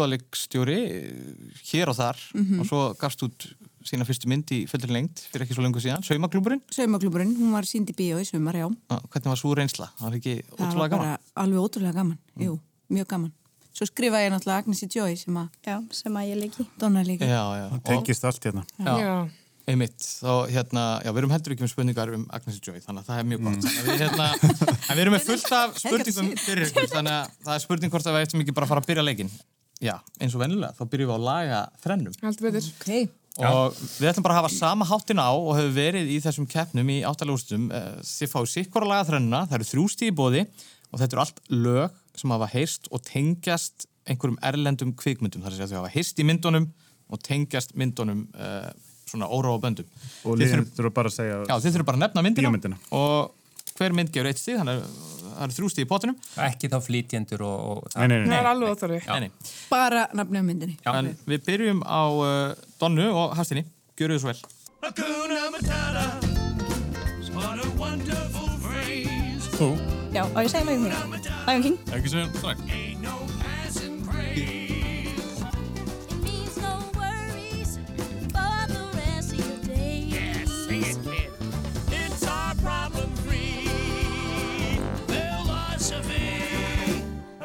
að 0.04 0.39
þitt 0.40 0.56
fyrsta 0.56 0.60
leikstjóraverkefni 0.60 0.60
þú 0.60 0.64
verður 0.64 0.80
mm 0.80 1.58
hér 1.70 1.90
og 1.90 1.96
þar 1.96 2.20
og 2.60 2.66
svo 2.68 2.80
gafst 2.98 3.22
út 3.26 3.46
sína 3.86 4.04
fyrstu 4.04 4.28
mynd 4.28 4.50
í 4.52 4.60
fullur 4.68 4.92
lengt 4.92 5.22
fyrir 5.30 5.46
ekki 5.46 5.56
svo 5.56 5.64
lengur 5.64 5.82
síðan, 5.82 6.04
Saumaklúburinn 6.04 6.60
Saumaklúburinn, 6.74 7.32
hún 7.38 7.54
var 7.54 7.68
sínd 7.68 7.90
í 7.92 7.96
bíó 7.96 8.20
í 8.20 8.26
sumar, 8.28 8.58
já. 8.58 8.68
hvernig 8.68 9.30
var 9.30 9.40
svo 9.40 9.54
reynsla? 9.56 9.90
Var 10.00 10.16
ekki 10.18 10.34
Það 10.50 10.58
var 10.58 10.66
ótrúlega 10.68 10.96
bara 10.96 11.10
gaman? 11.10 11.28
alveg 11.44 11.64
ótrúlega 11.64 11.96
gaman, 11.96 12.18
jú, 12.40 12.56
mjög 12.92 13.10
gaman. 13.14 13.32
Svo 13.70 13.86
skrifaði 13.88 14.26
ég 14.26 14.32
náttúrulega 14.34 14.64
Agnesi 14.64 14.88
Joy 14.90 15.14
sem 15.16 15.36
að 15.40 15.48
Já, 15.64 15.76
sem 15.94 16.16
að 16.18 16.32
ég 16.32 16.40
leiki. 16.42 16.66
Donna 16.80 17.04
líka. 17.06 17.28
Já, 17.28 17.44
já, 17.56 17.66
og, 17.70 17.84
Tengist 17.86 18.26
allt 18.26 18.48
hérna. 18.48 18.64
já, 18.76 18.92
Já. 19.00 19.14
einmitt 19.70 20.02
þá 20.02 20.32
hérna, 20.50 20.84
já, 21.04 21.12
við 21.12 21.22
erum 21.22 21.32
heldur 21.36 21.54
ekki 21.54 21.64
með 21.64 21.72
spurningar 21.72 22.12
um 22.16 22.26
Agnes 22.34 22.58
Joy, 22.60 22.80
þannig 22.82 23.04
að 23.04 23.08
það 23.08 23.22
er 23.22 23.30
mjög 23.30 23.46
gott 23.46 23.62
mm. 23.62 23.78
við, 23.86 24.02
hérna, 24.02 24.28
en 24.90 24.98
við 24.98 25.02
erum 25.04 25.16
með 25.16 25.24
fullt 25.28 25.52
af 25.54 25.78
spurningum 25.78 26.30
fyrir 26.42 26.66
ykkur, 26.66 26.90
þannig 26.90 27.16
að 27.16 27.38
það 27.46 27.54
er 27.54 27.64
spurning 27.64 27.94
hvort 27.94 28.10
að 28.10 28.18
við 28.18 28.26
ættum 28.26 28.44
ekki 28.44 28.56
bara 28.56 28.66
að 28.66 28.72
fara 28.74 28.82
að 28.82 28.90
byrja 28.90 29.06
leikin 29.06 29.32
Já, 29.80 29.94
eins 30.20 30.34
og 30.36 30.42
vennilega, 30.42 30.74
þá 30.76 30.82
byrjum 30.92 31.08
við 31.08 31.14
á 31.14 31.18
að 31.18 31.26
laga 31.26 31.60
þrennum 31.80 32.16
Heldur 32.20 32.46
betur. 32.50 32.66
Ok, 32.80 33.46
og 33.48 33.78
við 33.96 34.10
ætlum 34.10 34.26
bara 34.26 34.34
að 34.36 34.40
hafa 34.42 34.50
sama 34.52 34.88
háttin 34.90 35.22
á 35.22 35.30
og 35.32 35.54
hefur 35.56 35.72
verið 35.78 36.10
í 36.12 36.18
þessum 36.20 36.48
keppnum 36.50 36.90
í 36.92 36.98
áttalagústum 37.08 37.70
þið 38.04 38.32
fáið 38.34 38.50
sikkor 38.52 38.84
að 38.84 38.92
laga 38.92 39.06
þrennuna 39.08 39.40
það 39.48 39.56
eru 39.60 39.68
þrjústi 39.70 40.10
í 40.10 40.14
bóði 40.18 40.42
og 40.90 41.00
þetta 41.00 41.16
eru 41.16 41.22
allt 41.24 41.40
lög 41.54 41.96
sem 42.20 42.34
hafa 42.34 42.50
heyrst 42.52 42.90
og 42.92 43.04
tengjast 43.06 43.86
einhverjum 44.10 44.38
erlendum 44.44 44.92
kvikmyndum. 44.98 45.42
Þar 45.44 45.56
að 45.56 45.72
þau 45.72 45.80
hafa 45.80 45.92
heyrst 45.94 46.20
í 46.20 46.26
myndunum 46.26 46.68
og 47.10 47.22
tengjast 47.24 47.72
myndunum 47.78 48.26
uh, 48.36 48.68
svona 49.08 49.28
óra 49.30 49.54
á 49.54 49.58
böndum. 49.62 49.88
Og 50.26 50.36
Þið 50.40 50.56
þurfum- 50.74 50.94
bara 50.96 51.10
að 51.10 51.16
segja 51.16 51.38
Já, 51.46 51.54
þið 51.56 51.76
þurfum 51.76 51.88
bara 51.90 52.00
að 52.00 52.04
nefna 52.04 52.24
myndina. 52.26 52.78
og 52.90 53.36
hver 53.78 53.94
mynd 53.96 54.12
gefur 54.12 54.28
eitt 54.28 54.40
stíð 54.42 54.60
þannig 54.60 54.82
að 54.82 55.19
það 55.36 55.44
eru 55.46 55.56
þrjústi 55.58 55.84
í 55.84 55.88
potinum 55.90 56.16
Ekki 56.46 56.70
þá 56.72 56.78
flýtjendur 56.86 57.44
og, 57.46 57.58
og 57.70 57.96
Nei, 57.96 58.06
nei, 58.08 58.18
nei. 58.26 58.40
Það 58.80 58.96
er. 58.96 59.06
Nei, 59.10 59.20
nei. 59.26 59.30
bara 59.70 60.06
nafni 60.14 60.40
á 60.40 60.44
myndinni. 60.46 60.76
En 60.90 61.12
við 61.30 61.44
byrjum 61.48 61.82
á 61.86 62.02
uh, 62.10 62.54
Donnu 62.80 63.06
og 63.12 63.36
Hafstinni 63.38 63.64
Gjöru 64.00 64.16
þið 64.18 64.24
svo 64.24 64.32
vel 64.32 64.40
Hakuna 64.80 65.40
Matata. 65.54 66.06
What 67.34 67.60
a 67.62 67.68
wonderful 67.78 68.48
phrase. 68.60 69.50
Þú, 69.56 69.68
Já, 70.12 70.24
og 70.26 70.40
ég 70.42 70.50
segi 70.50 70.64
Lion 70.66 70.88
King. 70.90 71.28
Lion 71.46 71.62
King. 71.62 71.76
ekki 71.94 72.10
sem 72.10 72.32
strax. 72.34 72.64
Ain't 72.68 73.04
no 73.04 73.14
passing 73.38 74.00
craze. 74.04 74.59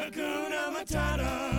Hakuna 0.06 0.70
Matata. 0.72 1.55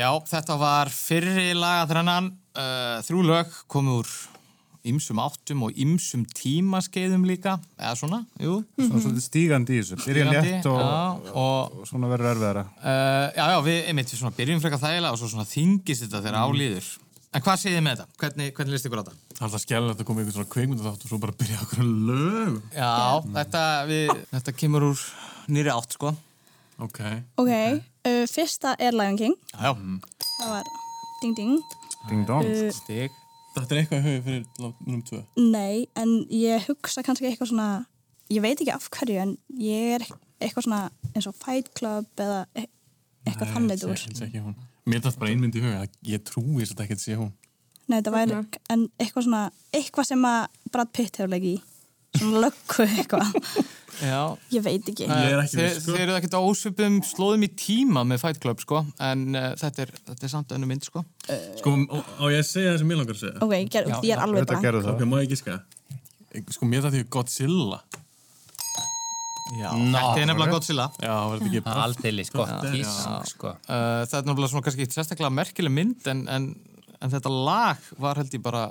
Já, 0.00 0.08
þetta 0.24 0.54
var 0.56 0.88
fyrri 0.94 1.50
lagaþrennan 1.52 2.30
uh, 2.56 3.00
þrjú 3.04 3.24
lög 3.28 3.56
komið 3.68 3.98
úr 4.00 4.12
ymsum 4.88 5.18
áttum 5.20 5.66
og 5.66 5.76
ymsum 5.76 6.22
tímaskeiðum 6.24 7.26
líka, 7.28 7.58
eða 7.76 7.98
svona, 8.00 8.22
jú. 8.40 8.54
Svona 8.78 9.02
svolítið 9.04 9.26
stígandi 9.26 9.76
í 9.76 9.82
þessu. 9.82 9.98
Byrja 10.06 10.30
létt 10.30 10.68
og, 10.70 10.78
já, 10.80 11.34
og, 11.34 11.76
og 11.82 11.90
svona 11.90 12.08
verður 12.08 12.30
erfiðara. 12.30 12.62
Uh, 12.80 13.26
já, 13.36 13.44
já, 13.52 13.58
við 13.66 13.90
einmitt 13.90 14.14
við 14.14 14.22
svona 14.22 14.38
byrjum 14.38 14.64
frekar 14.64 14.82
þægilega 14.86 15.12
og 15.12 15.20
svo 15.20 15.30
svona 15.34 15.46
þingist 15.50 16.06
þetta 16.06 16.22
þegar 16.24 16.48
álíður. 16.48 16.90
En 17.30 17.44
hvað 17.44 17.60
segið 17.60 17.76
þið 17.76 17.86
með 17.86 18.00
þetta? 18.00 18.18
Hvernig, 18.24 18.50
hvernig 18.56 18.74
líst 18.78 18.88
ykkur 18.88 19.02
á 19.02 19.04
þetta? 19.04 19.20
Það 19.36 19.44
er 19.44 19.48
alltaf 19.50 19.66
skemmilegt 19.66 20.00
að 20.00 20.08
koma 20.08 20.24
einhvern 20.24 20.38
svona 20.38 20.52
kveikmynda 20.56 20.88
þátt 20.88 21.04
og 21.04 21.12
svo 21.12 21.20
bara 21.26 21.38
byrja 21.44 21.60
okkur 21.66 21.84
lög. 22.08 22.56
Já, 22.72 22.96
þetta, 23.36 23.68
við, 23.92 24.10
þetta 24.32 24.58
kemur 24.64 24.88
úr 24.88 25.04
nýri 25.52 25.76
átt, 25.76 26.00
sko. 26.00 26.16
Ok. 26.80 27.00
Ok, 27.36 27.52
uh, 28.08 28.24
fyrsta 28.30 28.74
er 28.78 28.96
Lion 28.96 29.18
King. 29.20 29.36
Já. 29.52 29.72
Það 30.40 30.52
var 30.54 30.70
ding 31.22 31.36
ding. 31.36 31.56
Ding 32.08 32.26
dong. 32.28 32.46
Uh, 32.46 32.70
Stig. 32.74 33.16
Þetta 33.56 33.74
er 33.74 33.80
eitthvað 33.82 33.98
í 33.98 34.04
haugi 34.06 34.24
fyrir 34.26 34.74
nummer 34.86 35.04
tvö. 35.08 35.20
Nei, 35.42 35.86
en 35.98 36.12
ég 36.32 36.68
hugsa 36.68 37.02
kannski 37.06 37.26
eitthvað 37.28 37.50
svona, 37.50 37.68
ég 38.30 38.44
veit 38.44 38.60
ekki 38.62 38.72
af 38.74 38.86
hverju, 38.94 39.16
en 39.24 39.32
ég 39.58 39.96
er 39.98 40.04
eitthvað 40.40 40.68
svona 40.68 40.82
eins 41.10 41.26
og 41.26 41.34
Fight 41.36 41.72
Club 41.76 42.06
eða 42.22 42.44
e 42.54 42.68
eitthvað 43.26 43.50
þannig 43.56 43.82
Ég 43.82 43.90
úr. 43.90 44.04
held 44.06 44.22
ekki 44.28 44.44
hún. 44.44 44.54
Mér 44.88 45.02
dætt 45.04 45.18
bara 45.20 45.34
einmynd 45.34 45.58
í 45.58 45.64
huga. 45.64 45.82
Ég 46.08 46.22
trúi 46.24 46.62
þess 46.62 46.72
að 46.72 46.78
þetta 46.78 46.86
ekki 46.86 47.02
sé 47.02 47.18
hún. 47.18 47.32
Nei, 47.90 47.98
þetta 47.98 48.14
væri, 48.14 48.38
en 48.70 48.86
eitthvað 49.02 49.26
svona, 49.26 49.42
eitthvað 49.74 50.08
sem 50.12 50.24
að 50.30 50.40
Brad 50.72 50.92
Pitt 50.94 51.18
hefur 51.18 51.32
leikið 51.34 51.50
í. 51.50 51.60
Svona 52.18 52.42
löggu 52.46 52.86
eitthvað. 52.86 53.36
Já. 54.00 54.20
Ég 54.54 54.64
veit 54.64 54.88
ekki. 54.88 55.06
Ég 55.06 55.34
er 55.34 55.42
ekki 55.42 55.58
Þeir, 55.58 55.80
þeir 55.84 56.02
eru 56.06 56.14
ekkert 56.16 56.36
á 56.36 56.40
ósvipum 56.40 56.98
slóðum 57.04 57.44
í 57.46 57.50
tíma 57.52 58.04
með 58.08 58.22
Fight 58.24 58.40
Club, 58.42 58.62
sko, 58.64 58.82
en 59.04 59.26
uh, 59.36 59.50
þetta, 59.60 59.84
er, 59.84 59.92
þetta 60.08 60.26
er 60.26 60.32
samt 60.32 60.54
önnu 60.56 60.68
mynd, 60.70 60.86
sko. 60.88 61.04
Sko, 61.60 61.74
á 61.84 61.98
á 62.00 62.24
ég 62.32 62.40
að 62.40 62.48
segja 62.48 62.72
það 62.72 62.78
sem 62.82 62.94
ég 62.94 63.00
langar 63.02 63.18
að 63.18 63.22
segja? 63.24 63.36
Ok, 63.44 63.54
ger, 63.74 63.90
ég 63.92 64.14
er 64.16 64.24
alveg 64.24 64.48
blank. 64.48 64.90
Ok, 64.94 65.04
má 65.10 65.16
ég 65.20 65.34
giska? 65.34 65.58
Sko, 66.56 66.70
mér 66.70 66.86
dætti 66.86 67.04
Godzilla. 67.12 67.82
Já, 69.50 69.70
Ná, 69.74 69.98
þetta 69.98 70.20
er 70.22 70.28
nefnilega. 70.30 70.54
Godzilla. 70.54 70.86
Já, 71.02 71.14
ekki 71.36 71.62
Já. 72.70 72.74
gísk, 72.76 73.00
Já. 73.02 73.16
sko. 73.32 73.54
Uh, 73.66 74.02
það 74.06 74.18
er 74.20 74.28
nefnilega 74.28 74.52
svona 74.52 74.66
kannski 74.68 74.86
sérstaklega 74.94 75.32
merkileg 75.34 75.74
mynd 75.74 76.06
en, 76.12 76.22
en, 76.30 76.46
en 77.00 77.12
þetta 77.16 77.32
lag 77.34 77.90
var 77.98 78.20
held 78.22 78.36
ég 78.38 78.44
bara 78.44 78.68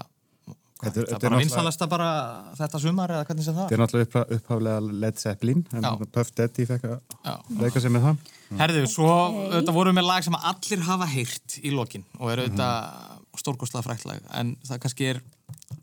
Þetta 0.80 1.02
er- 1.02 1.08
er 1.10 1.14
er 1.16 1.20
bara 1.20 1.40
vinsalasta 1.42 1.88
bara 1.92 2.10
þetta 2.56 2.80
sumar 2.80 3.10
eða 3.12 3.26
hvernig 3.28 3.44
sem 3.44 3.56
það 3.56 3.66
Þetta 3.70 3.76
er 3.76 3.82
náttúrulega 3.84 4.08
upphaf, 4.08 4.30
upphaflega 4.38 5.00
Led 5.04 5.18
Zeppelin, 5.20 5.64
en. 5.74 6.06
Puff 6.16 6.32
Daddy 6.38 6.66
fekk 6.70 6.86
að 6.88 7.60
leika 7.60 7.82
sér 7.84 7.92
með 7.92 8.06
það. 8.06 8.18
Herðu, 8.62 8.84
svo 8.88 9.10
þetta 9.52 9.74
voru 9.76 9.92
með 9.94 10.08
lag 10.08 10.24
sem 10.24 10.38
allir 10.40 10.80
hafa 10.88 11.06
heyrt 11.12 11.58
í 11.64 11.74
lokin 11.76 12.06
og 12.20 12.32
er 12.32 12.44
auðvitað 12.46 13.20
stórkostlega 13.40 13.84
fræktlag 13.86 14.22
en 14.40 14.56
það 14.68 14.80
kannski 14.86 15.10
er 15.12 15.22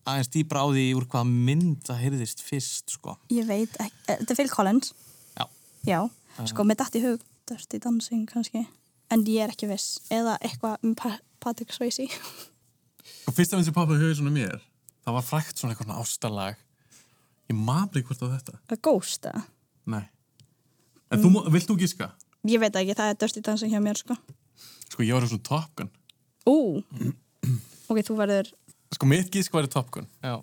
aðeins 0.07 0.33
dýbra 0.33 0.65
á 0.65 0.67
því 0.73 0.87
úr 0.97 1.07
hvaða 1.13 1.29
mynd 1.31 1.79
það 1.87 2.01
heyrðist 2.03 2.43
fyrst 2.47 2.91
sko. 2.97 3.17
Ég 3.31 3.47
veit 3.47 3.77
ekki, 3.79 3.93
eh, 4.09 4.17
þetta 4.23 4.31
er 4.31 4.37
Phil 4.41 4.49
Collins. 4.51 4.93
Já. 5.37 5.47
Já, 5.87 6.01
sko, 6.47 6.65
með 6.65 6.77
dætt 6.83 6.97
í 6.97 7.03
hug, 7.05 7.21
Dirty 7.47 7.79
Dancing 7.79 8.27
kannski. 8.27 8.67
En 9.11 9.23
ég 9.25 9.45
er 9.45 9.53
ekki 9.53 9.69
viss. 9.69 10.01
Eða 10.11 10.39
eitthvað 10.41 10.79
um 10.83 10.95
pa 10.95 11.19
Patrick 11.39 11.71
Swayze. 11.73 12.09
Og 13.29 13.35
fyrsta 13.35 13.55
mynd 13.59 13.67
sem 13.67 13.75
í 13.75 14.03
haugi 14.03 14.17
svona 14.19 14.33
mér, 14.35 14.61
það 15.07 15.17
var 15.17 15.27
frækt 15.27 15.61
svona 15.61 15.75
eitthvað 15.75 15.89
svona 15.89 16.03
ástarlag. 16.03 16.63
Ég 17.47 17.59
maður 17.59 18.01
ekki 18.01 18.11
hvort 18.11 18.25
á 18.27 18.29
þetta. 18.35 18.57
Það 18.67 18.77
er 18.77 18.83
Ghost, 18.89 19.29
eða? 19.31 19.43
Nei. 19.95 20.05
En 21.15 21.23
þú, 21.23 21.31
má- 21.37 21.47
vilt 21.55 21.69
þú 21.71 21.77
giska? 21.79 22.11
Ég 22.47 22.63
veit 22.63 22.75
ekki, 22.79 22.97
það 22.99 23.13
er 23.13 23.21
Dirty 23.23 23.43
Dancing 23.47 23.71
hjá 23.73 23.81
mér, 23.83 24.01
sko. 24.03 24.17
Sko, 24.91 25.03
ég 25.07 25.15
var 25.15 25.27
svona 25.31 25.47
Top 25.47 25.71
Gun. 25.79 25.91
Ú, 26.47 26.57
ok, 27.87 28.03
þú 28.07 28.19
verður... 28.19 28.51
Sko, 28.95 29.09
mitt 29.11 29.31
gisk 29.35 29.55
væri 29.55 29.71
Top 29.71 29.91
Gun. 29.95 30.07
Já. 30.23 30.37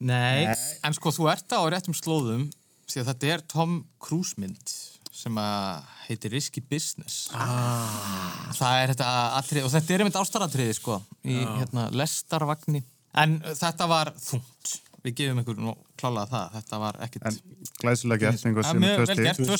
Nei, 0.00 0.48
en 0.86 0.94
sko 0.96 1.12
þú 1.12 1.26
ert 1.30 1.52
á 1.52 1.60
réttum 1.68 1.94
slóðum 1.96 2.46
því 2.88 3.02
að 3.02 3.08
þetta 3.10 3.32
er 3.34 3.42
Tom 3.52 3.74
Cruise 4.02 4.38
mynd 4.40 4.72
sem 5.10 5.38
að 5.42 5.88
heitir 6.08 6.32
Risky 6.34 6.62
Business. 6.62 7.28
Ah. 7.34 8.50
það 8.56 8.82
er 8.82 8.92
þetta 8.94 9.08
atrið, 9.40 9.66
og 9.66 9.72
þetta 9.74 9.94
er 9.94 10.04
einmitt 10.04 10.18
ástaratriði 10.20 10.76
sko 10.78 11.00
í 11.24 11.38
Já. 11.40 11.50
hérna 11.60 11.88
lestarvagni. 11.94 12.82
En 13.20 13.40
þetta 13.42 13.88
var 13.90 14.12
þungt. 14.18 14.76
Við 15.00 15.14
gefum 15.16 15.40
ykkur 15.40 15.56
nú 15.64 15.72
klálega 15.98 16.28
það. 16.28 16.58
Þetta 16.58 16.80
var 16.82 16.98
ekkit 17.06 17.40
Glæsilega 17.80 18.26
gert, 18.26 18.44
einhver 18.46 18.66
sem 18.68 18.82
mjög 18.84 19.00
tvö 19.00 19.16
gert, 19.24 19.40
tvö 19.40 19.56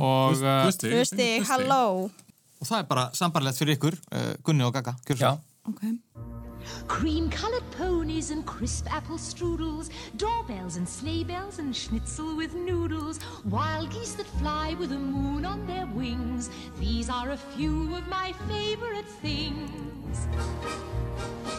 og 0.00 0.34
Tvö- 0.34 0.72
stig. 0.74 0.90
Tvö 0.90 1.04
stig, 1.06 1.46
halló. 1.46 2.10
og 2.60 2.68
það 2.68 2.78
er 2.82 2.90
bara 2.90 3.06
sambarlegt 3.16 3.62
fyrir 3.62 3.78
ykkur 3.78 3.96
uh, 4.12 4.34
Gunni 4.44 4.66
og 4.66 4.74
Gaga, 4.74 4.96
gjör 5.06 5.22
svo 5.22 5.38
Cream 5.78 6.39
colored 7.30 7.70
ponies 7.72 8.30
and 8.30 8.44
crisp 8.44 8.92
apple 8.92 9.16
strudels, 9.16 9.90
doorbells 10.16 10.76
and 10.76 10.88
sleigh 10.88 11.24
bells 11.24 11.58
and 11.58 11.74
schnitzel 11.74 12.36
with 12.36 12.54
noodles, 12.54 13.20
wild 13.44 13.90
geese 13.90 14.14
that 14.14 14.26
fly 14.26 14.74
with 14.78 14.90
the 14.90 14.98
moon 14.98 15.44
on 15.44 15.66
their 15.66 15.86
wings. 15.86 16.50
These 16.78 17.08
are 17.08 17.30
a 17.30 17.36
few 17.36 17.94
of 17.94 18.06
my 18.08 18.32
favorite 18.48 19.08
things. 19.22 20.28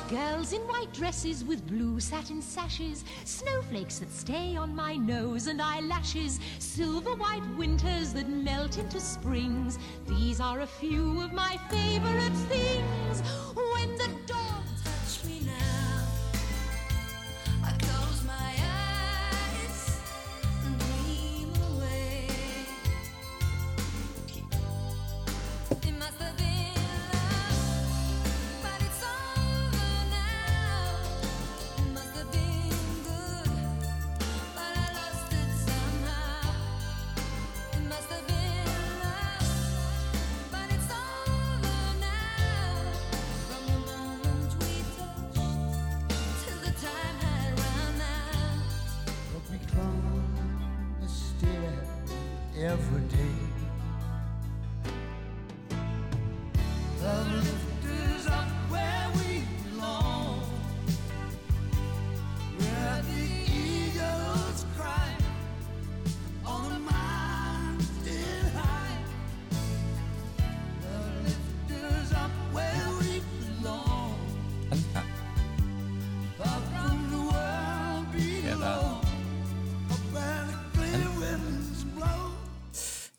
Girls 0.09 0.51
in 0.51 0.61
white 0.63 0.91
dresses 0.91 1.45
with 1.45 1.65
blue 1.67 2.01
satin 2.01 2.41
sashes, 2.41 3.05
snowflakes 3.23 3.99
that 3.99 4.11
stay 4.11 4.57
on 4.57 4.75
my 4.75 4.97
nose 4.97 5.47
and 5.47 5.61
eyelashes, 5.61 6.39
silver 6.59 7.15
white 7.15 7.47
winters 7.57 8.11
that 8.13 8.27
melt 8.27 8.77
into 8.77 8.99
springs. 8.99 9.79
These 10.07 10.41
are 10.41 10.61
a 10.61 10.67
few 10.67 11.21
of 11.21 11.31
my 11.31 11.57
favorite 11.69 12.35
things. 12.49 13.21
When 13.55 13.95
the 13.95 14.10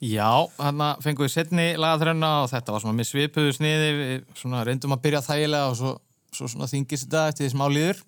Já, 0.02 0.30
hann 0.58 0.82
fengum 1.04 1.28
við 1.28 1.34
setni 1.36 1.68
lagaþrenna 1.78 2.32
og 2.42 2.50
þetta 2.50 2.74
var 2.74 2.82
svona 2.82 2.98
með 2.98 3.08
svipuðu 3.12 3.54
sniði. 3.54 3.90
Við 4.00 4.24
svona 4.40 4.64
reyndum 4.66 4.96
að 4.96 5.04
byrja 5.04 5.22
þægilega 5.28 5.68
og 5.70 5.78
svo, 5.78 5.92
svo 6.34 6.48
svona 6.50 6.66
þingist 6.70 7.06
þetta 7.06 7.28
eftir 7.30 7.46
því 7.46 7.50
smá 7.54 7.64
líður. 7.70 8.02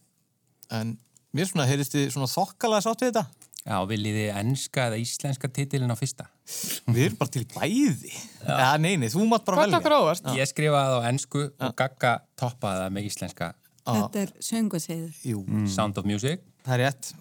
En 0.74 0.96
mér 1.36 1.50
svona 1.50 1.68
heyrist 1.70 1.94
þið 1.94 2.08
svona 2.16 2.30
þokkalega 2.32 2.86
sátt 2.88 3.04
við 3.04 3.12
þetta. 3.12 3.24
Já, 3.64 3.76
viljið 3.88 4.18
þið 4.18 4.40
enska 4.42 4.88
eða 4.90 5.00
íslenska 5.00 5.48
titilin 5.56 5.94
á 5.94 5.96
fyrsta? 5.96 6.26
Við 6.90 7.06
erum 7.06 7.20
bara 7.22 7.32
til 7.38 7.44
bæði. 7.54 8.12
Já, 8.42 8.66
neini, 8.82 9.08
þú 9.14 9.28
mátt 9.30 9.46
bara 9.46 9.62
velja. 9.62 9.80
óvart 10.02 10.32
Ég 10.36 10.50
skrifaði 10.50 10.98
á 10.98 11.08
ensku 11.08 11.46
og 11.48 11.78
Gagga 11.78 12.18
toppaði 12.36 12.82
það 12.82 12.96
með 12.98 13.08
íslenska. 13.08 13.54
Þetta 13.86 14.24
er 14.26 14.34
söngaseiður. 14.50 15.18
Jú. 15.30 15.46
Sound 15.70 16.02
of 16.02 16.10
Music. 16.10 16.42
Það 16.66 16.74
er 16.74 16.88
rétt 16.88 17.14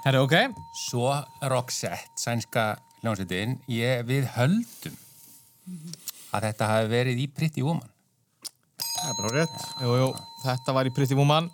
Herri, 0.00 0.16
ok 0.16 0.34
Svo 0.80 1.10
Roxette, 1.52 2.08
sænska 2.16 2.78
hljómsveitin 3.02 3.58
ég, 3.68 4.00
Við 4.08 4.28
höldum 4.32 4.94
að 6.32 6.46
þetta 6.46 6.68
hafi 6.70 6.88
verið 6.88 7.20
í 7.20 7.26
Pretty 7.36 7.64
Woman 7.66 7.90
Það 8.80 9.10
er 9.10 9.18
bara 9.18 9.32
rétt 9.34 9.58
Jú, 9.82 9.96
jú, 10.00 10.06
þetta 10.46 10.76
var 10.78 10.88
í 10.88 10.94
Pretty 10.96 11.18
Woman 11.18 11.50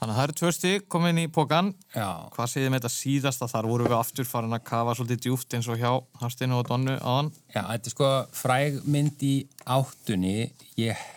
Þannig 0.00 0.10
að 0.10 0.16
það 0.16 0.24
eru 0.24 0.36
tvö 0.40 0.50
stig 0.56 0.84
komin 0.90 1.20
í 1.20 1.28
pókan 1.30 1.70
Já. 1.92 2.08
Hvað 2.34 2.50
segir 2.54 2.72
með 2.72 2.80
þetta 2.80 2.92
síðasta? 2.96 3.50
Þar 3.52 3.70
vorum 3.70 3.90
við 3.92 3.98
aftur 4.00 4.26
farin 4.26 4.56
að 4.56 4.66
kafa 4.72 4.96
svolítið 4.96 5.22
djúft 5.28 5.54
eins 5.54 5.70
og 5.70 5.78
hjá 5.78 5.90
Hafstinu 6.24 6.58
og 6.58 6.66
Donnu 6.70 6.98
áðan 6.98 7.30
Já, 7.52 7.62
þetta 7.62 7.78
er 7.92 7.94
sko 7.94 8.12
fræg 8.40 8.82
mynd 8.90 9.26
í 9.28 9.34
áttunni 9.70 10.36
ég, 10.80 11.08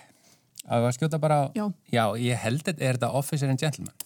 Að 0.68 0.86
við 0.86 0.98
skjóta 1.00 1.24
bara 1.24 1.42
á... 1.42 1.46
Já. 1.58 1.66
Já, 1.90 2.06
ég 2.22 2.44
held 2.44 2.62
þetta, 2.68 2.84
er 2.84 3.00
þetta 3.00 3.16
Officer 3.18 3.50
and 3.50 3.64
Gentleman? 3.64 4.03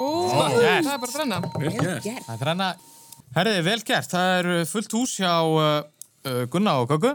Yes. 0.00 0.86
það 0.86 0.94
er 0.94 1.02
bara 1.02 1.12
þrenna. 1.12 1.40
Það 1.52 2.32
er 2.34 2.40
þrenna. 2.40 2.68
Herriði, 3.36 3.64
vel 3.66 3.80
gert. 3.86 4.10
Það 4.10 4.32
er 4.38 4.48
uh, 4.54 4.62
fullt 4.66 4.96
hús 4.96 5.12
hjá 5.20 5.34
uh, 5.44 5.68
uh, 6.26 6.42
Gunna 6.50 6.78
og 6.80 6.90
Göggu 6.90 7.12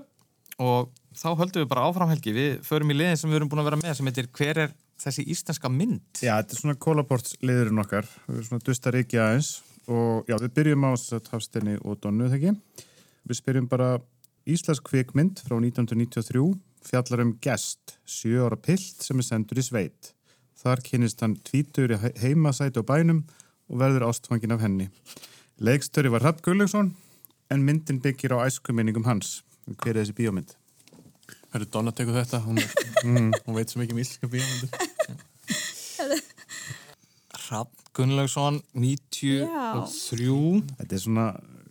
og 0.64 0.92
þá 1.18 1.28
höldum 1.42 1.64
við 1.64 1.70
bara 1.72 1.86
áfram 1.90 2.12
helgi. 2.14 2.34
Við 2.36 2.58
förum 2.68 2.94
í 2.94 2.98
liðin 2.98 3.20
sem 3.20 3.32
við 3.32 3.42
erum 3.42 3.52
búin 3.52 3.64
að 3.64 3.70
vera 3.72 3.82
með 3.82 3.98
sem 4.00 4.10
heitir 4.12 4.30
Hver 4.38 4.62
er 4.66 4.76
þessi 5.02 5.26
íslenska 5.34 5.72
mynd? 5.72 6.06
Já, 6.22 6.38
þetta 6.38 6.56
er 6.56 6.62
svona 6.62 6.80
kólaportsliðurinn 6.86 7.84
okkar. 7.84 8.08
Við 8.30 8.38
erum 8.38 8.50
svona 8.50 8.68
dustar 8.70 9.00
ekki 9.02 9.20
aðeins 9.20 9.52
og 9.92 10.30
já, 10.30 10.38
við 10.42 10.54
byrjum 10.56 10.88
á 10.88 10.92
Hafsteini 11.34 11.76
og 11.84 12.00
Donnu, 12.02 12.30
þegar 12.32 12.56
ekki. 12.56 12.86
Við 13.26 13.42
spyrjum 13.42 13.68
bara 13.70 13.90
Íslensk 14.46 14.86
kvikmynd 14.86 15.42
frá 15.42 15.58
1993 15.58 16.46
fjallar 16.86 17.24
um 17.24 17.32
gest, 17.42 17.96
sjö 18.06 18.46
ára 18.46 18.58
pilt 18.62 19.02
sem 19.02 19.18
er 19.18 19.26
sendur 19.26 19.58
í 19.58 19.66
sveit. 19.66 20.15
Þar 20.64 20.82
kynist 20.86 21.20
hann 21.22 21.36
tvítur 21.46 21.92
í 21.96 21.98
he- 22.02 22.14
heimasæti 22.22 22.80
á 22.82 22.84
bænum 22.86 23.24
og 23.70 23.80
verður 23.82 24.08
ástfangin 24.10 24.54
af 24.56 24.62
henni. 24.64 24.90
Leikstöri 25.60 26.10
var 26.12 26.22
Rapp 26.24 26.42
Gullugson 26.46 26.94
en 27.52 27.64
myndin 27.66 28.00
byggir 28.02 28.34
á 28.36 28.46
æskuminningum 28.48 29.06
hans. 29.06 29.44
Hver 29.68 29.96
er 29.98 30.04
þessi 30.06 30.14
bíómynd? 30.18 30.56
Hörru, 31.54 31.66
Donna 31.72 31.92
tekur 31.92 32.14
þetta, 32.18 32.40
hún, 32.46 32.60
Mm. 33.06 33.32
hún 33.46 33.56
veit 33.56 33.70
svo 33.70 33.80
mikið 33.82 33.92
um 33.94 34.00
íslenska 34.04 34.28
bíómyndir. 34.28 34.70
Rapp 37.52 37.72
Gunnlaugsson, 37.96 38.62
93. 38.74 39.46
Þetta 40.80 40.96
er 40.98 41.00
svona, 41.02 41.26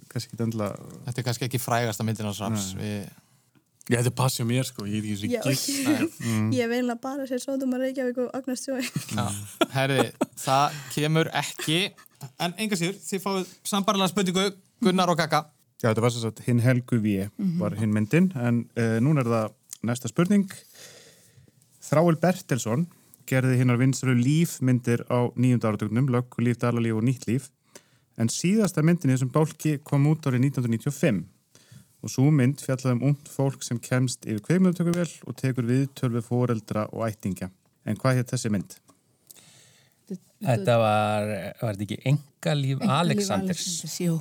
kannski 0.09 0.31
ekki 0.33 0.45
endilega... 0.47 0.79
Þetta 1.09 1.21
er 1.21 1.27
kannski 1.27 1.47
ekki 1.49 1.61
frægasta 1.61 2.07
myndin 2.07 2.29
hans 2.31 2.41
Rapps. 2.41 2.71
Við... 2.79 3.09
Já, 3.85 3.99
þetta 3.99 4.15
passja 4.17 4.45
mér 4.49 4.65
sko, 4.65 4.87
ég 4.89 5.05
er 5.05 5.11
ekki 5.13 5.17
svo 5.21 5.95
gitt. 5.99 6.15
Ég 6.57 6.71
vil 6.71 6.87
að 6.89 7.01
bara 7.03 7.27
sér 7.29 7.43
Sótum 7.43 7.75
að 7.77 7.83
Reykjavík 7.85 8.21
og 8.23 8.31
Agnes 8.39 8.63
Jói. 8.65 8.81
Já, 9.13 9.27
herri, 9.75 10.07
það 10.41 10.79
kemur 10.95 11.29
ekki. 11.37 11.81
En 12.41 12.55
enga 12.65 12.79
síður, 12.81 12.97
þið 13.05 13.21
fáið 13.27 13.51
sambarlega 13.69 14.09
spurningu 14.09 14.47
Gunnar 14.87 15.13
og 15.13 15.21
Kaka. 15.21 15.43
Já, 15.83 15.91
þetta 15.91 16.05
var 16.07 16.15
sem 16.15 16.25
sagt 16.25 16.41
hinn 16.47 16.63
Helgu 16.65 16.97
Vé 17.05 17.27
var 17.61 17.77
hinn 17.77 17.93
myndin, 17.93 18.31
en 18.41 18.63
uh, 18.81 18.97
núna 19.05 19.21
er 19.21 19.29
það 19.35 19.53
næsta 19.91 20.09
spurning. 20.09 20.49
Þráil 21.85 22.17
Bertelsson 22.25 22.87
gerði 23.29 23.61
hinnar 23.61 23.83
vinsru 23.83 24.17
lífmyndir 24.17 25.05
á 25.13 25.29
nýjunda 25.37 25.75
áratögnum, 25.75 26.09
lögg, 26.09 26.41
líf, 26.41 26.57
dalalíf 26.65 26.97
og 26.97 27.05
nýtt 27.05 27.29
líf, 27.29 27.53
en 28.17 28.33
síðasta 28.33 28.81
myndin 28.81 29.13
í 29.13 29.19
þessum 29.19 29.35
bálki 29.35 29.77
kom 29.85 30.09
út 30.09 30.25
árið 30.25 30.49
1995 30.49 31.27
og 32.05 32.13
svo 32.13 32.29
mynd 32.35 32.61
fjallaði 32.61 32.99
um 32.99 33.05
ungt 33.11 33.31
fólk 33.33 33.65
sem 33.65 33.81
kemst 33.81 34.27
yfir 34.29 34.43
kveimöðutökuvel 34.45 35.09
og 35.25 35.37
tekur 35.41 35.69
viðtöl 35.69 36.13
við 36.19 36.27
foreldra 36.29 36.87
og 36.93 37.07
ættingja. 37.09 37.49
En 37.89 37.97
hvað 38.01 38.21
hétt 38.21 38.35
þessi 38.35 38.53
mynd? 38.53 38.77
Þetta 40.45 40.77
var, 40.77 41.31
var 41.63 41.79
þetta 41.79 41.87
ekki 41.87 41.99
Engalíf 42.11 42.83
Alexanders? 42.85 43.65
Jú. 44.03 44.19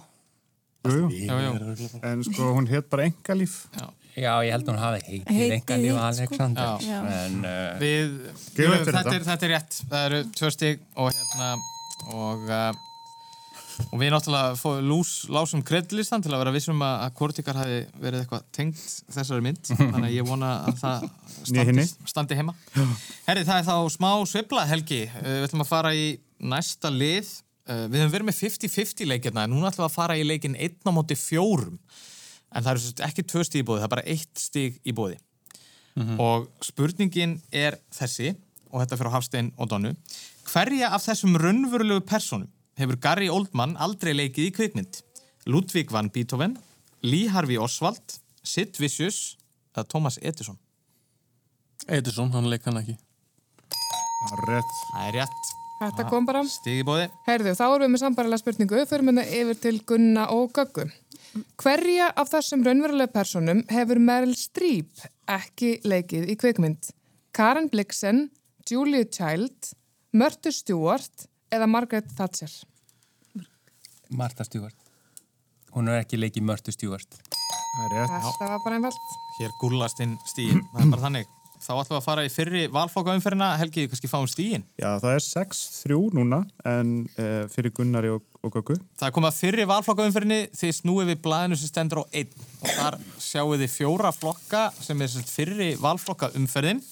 Jú, 0.88 1.10
jú. 1.12 1.90
En 2.04 2.24
sko, 2.28 2.54
hún 2.56 2.70
hétt 2.72 2.88
bara 2.92 3.10
Engalíf. 3.10 3.66
Já. 3.76 3.90
Já, 4.14 4.34
ég 4.46 4.54
held 4.54 4.68
að 4.68 4.76
hún 4.76 4.82
hafi 4.84 5.04
heitið 5.08 5.54
Engalíf 5.58 5.94
sko. 5.96 6.08
Alexanders. 6.08 6.88
Já. 6.88 6.98
En, 7.18 7.38
uh, 7.42 7.62
Við, 7.82 8.12
jú, 8.54 8.68
þetta, 8.70 8.98
þetta. 9.00 9.14
er, 9.16 9.28
þetta 9.30 9.48
er 9.48 9.54
rétt 9.56 9.78
það 9.82 10.08
eru 10.08 10.20
tvö 10.38 10.52
stig 10.54 10.84
og 10.94 11.10
hérna 11.18 11.48
og, 12.14 12.44
uh, 12.48 12.93
og 13.90 14.00
við 14.02 14.12
náttúrulega 14.14 14.74
lús, 14.86 15.12
lásum 15.32 15.64
kredlistan 15.66 16.24
til 16.24 16.32
að 16.34 16.44
vera 16.44 16.54
vissum 16.56 16.84
að, 16.86 17.08
Kortikar 17.18 17.60
hafi 17.60 17.80
verið 18.02 18.24
eitthvað 18.24 18.46
tengt 18.56 18.82
þessari 19.14 19.46
mynd. 19.46 19.72
Þannig 19.80 20.08
að 20.10 20.16
ég 20.16 20.28
vona 20.28 20.52
að 20.68 20.80
það 20.84 21.08
standi, 21.50 21.88
standi 22.14 22.40
heima. 22.40 22.56
Herri, 23.28 23.46
það 23.48 23.60
er 23.60 23.68
þá 23.70 23.76
smá 23.98 24.10
svibla 24.30 24.68
helgi. 24.70 25.02
Uh, 25.20 25.28
við 25.40 25.50
ætlum 25.50 25.66
að 25.66 25.72
fara 25.74 25.94
í 25.98 26.08
næsta 26.54 26.94
lið. 26.94 27.34
Uh, 27.64 27.86
við 27.88 28.04
höfum 28.04 28.16
verið 28.18 28.30
með 28.30 28.40
50-50 28.44 29.12
leikirna 29.12 29.46
en 29.48 29.56
núna 29.56 29.70
ætlum 29.72 29.86
við 29.86 29.92
að 29.92 30.00
fara 30.00 30.18
í 30.20 30.26
leikin 30.28 30.58
1 30.60 30.82
á 30.84 30.92
móti 30.96 31.20
fjórum. 31.20 31.78
En 32.54 32.66
það 32.66 32.74
eru 32.76 33.06
ekki 33.10 33.26
tvö 33.26 33.46
stig 33.48 33.64
í 33.64 33.68
bóði, 33.68 33.82
það 33.82 33.88
er 33.90 33.96
bara 33.96 34.10
eitt 34.14 34.42
stig 34.42 34.82
í 34.86 34.94
bóði 34.94 35.18
og 35.94 36.48
spurningin 36.66 37.38
er 37.54 37.78
þessi 37.94 38.34
og 38.74 38.82
þetta 38.82 38.98
fyrir 38.98 39.14
Hafstein 39.14 39.52
og 39.62 39.70
Donnu. 39.70 39.94
Hverja 40.50 40.90
af 40.96 41.06
þessum 41.06 41.38
raunverulegu 41.40 42.04
personum 42.08 42.50
hefur 42.80 42.98
Gary 43.02 43.30
Oldman 43.30 43.76
aldrei 43.82 44.14
leikið 44.16 44.50
í 44.50 44.54
kvikmynd 44.56 45.02
Ludwig 45.50 45.92
van 45.94 46.10
Beethoven 46.14 46.58
Lee 47.04 47.30
Harvey 47.34 47.60
Oswald 47.62 48.18
Sid 48.44 48.80
Vicious 48.82 49.36
eða 49.76 49.88
Thomas 49.90 50.20
Edison 50.22 50.58
Edison, 51.88 52.30
hann 52.32 52.48
leik 52.48 52.64
hann 52.64 52.80
ekki. 52.80 52.96
Rétt. 54.48 54.78
það 54.94 55.08
er 55.10 55.18
rétt 55.20 55.52
Þetta 55.84 56.06
kom 56.08 56.26
bara. 56.26 56.44
stig 56.48 56.80
í 56.80 56.86
bóði 56.88 57.10
Herðu, 57.28 57.54
þá 57.60 57.64
erum 57.66 57.84
við 57.84 57.92
með 57.92 58.02
sambarilega 58.06 58.40
spurningu, 58.40 58.84
fyrir 58.88 59.04
minna 59.04 59.26
yfir 59.28 59.58
til 59.60 59.74
Gunna 59.84 60.30
og 60.32 60.54
Göggu. 60.56 60.86
Hverja 61.60 62.08
af 62.16 62.30
þessum 62.32 62.64
raunverulega 62.64 63.12
personum 63.12 63.64
hefur 63.68 64.00
Meryl 64.00 64.36
Streep 64.38 65.04
ekki 65.28 65.74
leikið 65.84 66.30
í 66.32 66.38
kvikmynd? 66.40 66.92
Karen 67.36 67.68
Blixen, 67.74 68.30
Julia 68.70 69.04
Child, 69.10 69.74
Mörtu 70.16 70.54
Stewart 70.54 71.26
eða 71.54 71.70
Margaret 71.70 72.10
Thatcher? 72.18 72.52
Martha 74.14 74.46
Stewart. 74.46 74.78
Hún 75.74 75.90
er 75.90 76.04
ekki 76.04 76.20
leikið 76.20 76.46
Mörtu 76.46 76.74
Stewart. 76.74 77.22
Það 77.74 77.86
er 77.88 77.96
rétt. 77.98 78.18
Þetta 78.28 78.50
var 78.52 78.66
bara 78.66 78.82
einfalt. 78.82 79.16
hér 79.40 79.56
gúllast 79.62 80.04
inn 80.06 80.14
stíin, 80.30 80.62
það 80.74 80.84
er 80.84 80.92
bara 80.94 81.06
þannig 81.08 81.32
þá 81.64 81.72
ætlum 81.80 81.96
við 81.96 82.00
að 82.00 82.06
fara 82.06 82.24
í 82.26 82.32
fyrri 82.32 82.64
valflokkaumferðina 82.74 83.50
Helgi, 83.60 83.86
kannski 83.92 84.10
fáum 84.12 84.28
stíin 84.30 84.66
Já, 84.80 84.90
það 85.02 85.16
er 85.16 85.24
6-3 85.26 86.00
núna 86.18 86.42
en 86.68 86.94
uh, 87.16 87.46
fyrir 87.54 87.74
Gunnari 87.76 88.12
og, 88.14 88.24
og 88.44 88.58
Göggu. 88.58 88.78
Það 89.00 89.08
er 89.08 89.16
komið 89.16 89.30
að 89.30 89.40
fyrri 89.40 89.68
valflokkaumferðinni 89.72 90.40
þið 90.60 90.74
snúið 90.80 91.12
við 91.14 91.22
blæðinu 91.28 91.60
sem 91.60 91.72
stendur 91.72 92.04
á 92.04 92.06
einn 92.12 92.34
og 92.60 92.74
þar 92.74 93.00
sjáu 93.28 93.54
þið 93.62 93.76
fjóra 93.78 94.14
flokka 94.16 94.66
sem 94.80 95.02
er 95.06 95.14
sem 95.14 95.24
sagt, 95.24 95.34
fyrri 95.34 95.70
valflokkaumferðin 95.82 96.84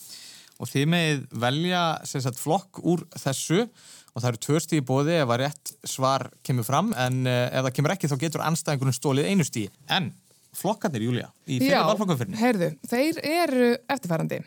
og 0.61 0.69
þið 0.69 0.91
með 0.93 1.25
velja 1.43 1.83
sem 2.07 2.23
sagt, 2.23 2.39
flokk 2.39 2.81
úr 2.85 3.03
þessu 3.17 3.65
og 4.11 4.21
það 4.23 4.29
eru 4.31 4.41
tvö 4.45 4.61
stíði 4.63 4.85
bóði 4.87 5.17
ef 5.21 5.31
að 5.31 5.41
rétt 5.43 5.73
svar 5.87 6.27
kemur 6.45 6.67
fram 6.67 6.91
en 6.99 7.21
uh, 7.25 7.47
ef 7.47 7.67
það 7.67 7.75
kemur 7.77 7.93
ekki 7.95 8.09
þá 8.11 8.17
getur 8.25 8.45
anstæðingurinn 8.47 8.97
stólið 8.97 9.29
einu 9.31 9.47
stíði. 9.47 9.71
En 9.87 10.11
flokkarnir, 10.57 11.05
Júlia, 11.07 11.29
í 11.47 11.61
fyrri 11.61 11.79
valflokkaumferðinni. 11.87 12.39
heyrðu, 12.41 12.71
þeir 12.91 13.21
eru 13.23 13.69
eftirfærandi. 13.87 14.41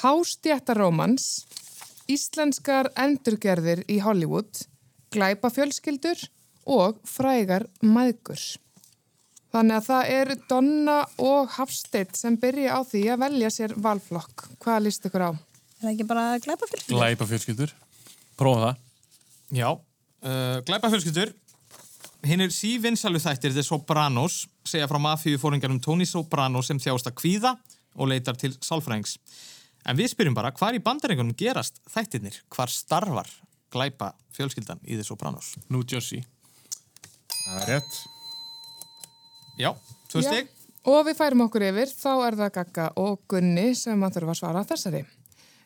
Hástjættarómans, 0.00 1.26
íslenskar 2.08 2.88
endurgerðir 2.96 3.84
í 3.92 3.98
Hollywood, 4.00 4.64
glæpafjölskyldur 5.12 6.24
og 6.72 7.00
frægar 7.04 7.66
maðgur. 7.84 8.40
Þannig 9.52 9.76
að 9.76 9.88
það 9.90 10.10
eru 10.16 10.36
Donna 10.48 10.94
og 11.20 11.50
Hafstedt 11.58 12.16
sem 12.16 12.38
byrja 12.40 12.78
á 12.78 12.80
því 12.88 13.02
að 13.12 13.24
velja 13.26 13.50
sér 13.52 13.74
valflokk. 13.84 14.46
Hvað 14.64 14.86
líst 14.86 15.04
ykkur 15.04 15.26
á? 15.28 15.30
Er 15.36 15.82
það 15.82 15.90
ekki 15.92 16.06
bara 16.08 16.24
glæpa 16.40 16.68
fyrir? 16.70 16.86
Glæpa 16.88 17.28
fjölskyldur. 17.28 17.74
Prófa 18.40 18.62
það. 18.62 18.80
Já, 19.52 19.68
uh, 19.68 20.58
glæpafjölskyldur 20.64 21.34
hinn 22.24 22.40
er 22.44 22.52
sívinnsalu 22.54 23.20
þættir 23.20 23.52
The 23.52 23.64
Sopranos 23.66 24.46
segja 24.64 24.86
frá 24.88 24.98
mafíu 25.02 25.40
fóringarum 25.42 25.80
Tony 25.82 26.06
Soprano 26.08 26.62
sem 26.64 26.80
þjást 26.80 27.10
að 27.10 27.18
kvíða 27.18 27.52
og 27.98 28.08
leitar 28.08 28.38
til 28.40 28.54
sálfræðings. 28.62 29.18
En 29.84 29.98
við 29.98 30.12
spyrjum 30.12 30.36
bara, 30.38 30.52
hvar 30.54 30.76
í 30.76 30.80
bandarengunum 30.82 31.34
gerast 31.36 31.82
þættirnir? 31.90 32.38
Hvar 32.54 32.70
starfar 32.70 33.28
glæpa 33.74 34.12
fjölskyldan 34.32 34.80
í 34.86 34.96
The 34.96 35.06
Sopranos? 35.06 35.56
New 35.68 35.82
Jersey. 35.82 36.22
Það 37.42 37.62
er 37.62 37.72
rétt. 37.74 38.02
Já, 39.58 39.72
tvö 40.12 40.22
stygg. 40.22 40.52
Og 40.88 41.02
við 41.06 41.18
færum 41.18 41.44
okkur 41.44 41.66
yfir, 41.68 41.90
þá 41.92 42.12
er 42.26 42.38
það 42.38 42.54
Gagga 42.56 42.86
og 43.02 43.20
Gunni 43.30 43.72
sem 43.78 44.00
að 44.02 44.16
þurfa 44.16 44.34
að 44.34 44.40
svara 44.40 44.64
þessari. 44.70 45.02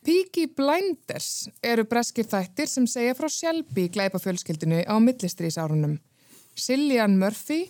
Peaky 0.07 0.47
Blinders 0.55 1.49
eru 1.67 1.83
breskir 1.91 2.29
þættir 2.31 2.69
sem 2.71 2.85
segja 2.87 3.15
frá 3.19 3.27
Shelby 3.33 3.89
glæpafjölskyldinu 3.91 4.85
á 4.87 4.95
millistrýsárunum. 5.03 5.97
Cillian 6.55 7.17
Murphy 7.19 7.65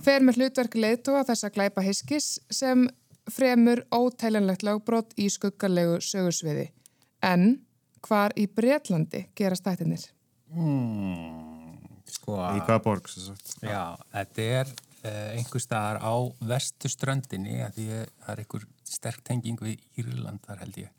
fer 0.00 0.24
með 0.24 0.40
hlutverk 0.40 0.78
leiðtóa 0.80 1.26
þessa 1.28 1.50
glæpa 1.52 1.84
hiskis 1.84 2.38
sem 2.48 2.86
fremur 3.28 3.84
ótælanlegt 3.92 4.64
lögbrot 4.64 5.12
í 5.20 5.28
skuggarlegu 5.28 6.00
sögursviði. 6.00 6.70
En 7.20 7.60
hvar 8.00 8.32
í 8.32 8.48
Bretlandi 8.48 9.26
gerast 9.36 9.68
þættinir? 9.68 10.08
Sko, 12.12 12.40
Í 12.56 12.64
hvaða 12.64 12.80
borg. 12.88 13.12
Já, 13.60 13.92
þetta 14.16 14.48
er 14.62 14.72
uh, 14.72 15.30
einhver 15.36 15.62
staðar 15.68 16.00
á 16.00 16.14
vestuströndinni 16.48 17.60
að 17.60 17.76
því 17.76 17.86
að 17.92 18.04
það 18.08 18.32
er 18.32 18.44
einhver 18.46 18.68
sterk 18.88 19.24
tenging 19.28 19.60
við 19.60 20.00
Írland 20.00 20.40
þar 20.48 20.64
held 20.64 20.86
ég. 20.86 20.92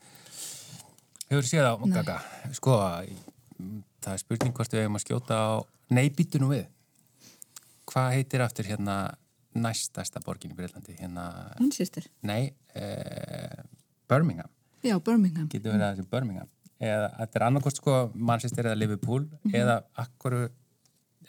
Hefur 1.34 1.48
séð 1.50 1.66
á, 1.66 1.74
Gaga? 1.98 2.18
Sko, 2.54 2.78
í- 3.10 3.82
það 4.04 4.14
er 4.14 4.22
spurning 4.22 4.54
hvort 4.56 4.74
við 4.76 4.84
hefum 4.86 5.00
að 5.00 5.04
skjóta 5.08 5.38
á... 5.42 5.52
Nei, 5.94 6.08
býtu 6.14 6.40
nú 6.42 6.52
við. 6.54 6.66
Hvað 7.90 8.10
heitir 8.18 8.44
aftur 8.46 8.68
hérna 8.70 8.98
næstasta 9.54 10.22
borgin 10.24 10.54
í 10.54 10.58
Breitlandi? 10.58 10.96
Hérna... 11.00 11.26
Manchester. 11.60 12.06
Nei, 12.26 12.52
uh, 12.78 13.64
Birmingham. 14.10 14.50
Já, 14.84 14.96
Birmingham. 15.00 15.48
Getur 15.52 15.74
verið 15.76 15.86
að 15.88 15.98
þessi 16.00 16.10
Birmingham. 16.14 16.50
Eða 16.84 17.10
þetta 17.20 17.40
er 17.40 17.46
annarkost 17.48 17.80
sko 17.80 17.98
Manchester 18.14 18.68
eða 18.70 18.80
Liverpool 18.82 19.26
Mhm. 19.44 19.54
eða 19.62 19.76
akkur... 20.06 20.38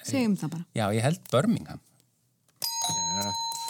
Segjum 0.05 0.35
það 0.40 0.51
bara. 0.57 0.64
Já, 0.75 0.87
ég 0.97 1.05
held 1.07 1.21
Birmingham. 1.31 1.81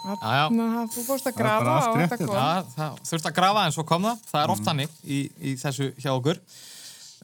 Þannig 0.04 0.76
að 0.82 0.92
þú 0.94 1.02
fórst 1.06 1.28
að 1.30 1.36
grafa 1.38 1.74
og 1.88 1.98
þetta 2.02 2.18
kom. 2.20 2.34
Já, 2.36 2.64
það 2.74 2.96
þurfti 3.08 3.30
að 3.30 3.36
grafa 3.38 3.64
en 3.68 3.74
svo 3.76 3.84
kom 3.88 4.02
það. 4.08 4.22
Það 4.30 4.40
er 4.42 4.48
Mm. 4.48 4.54
oft 4.54 4.66
hannig 4.70 4.90
í, 5.04 5.18
í 5.40 5.54
þessu 5.56 5.86
hjá 5.96 6.10
okkur. 6.12 6.40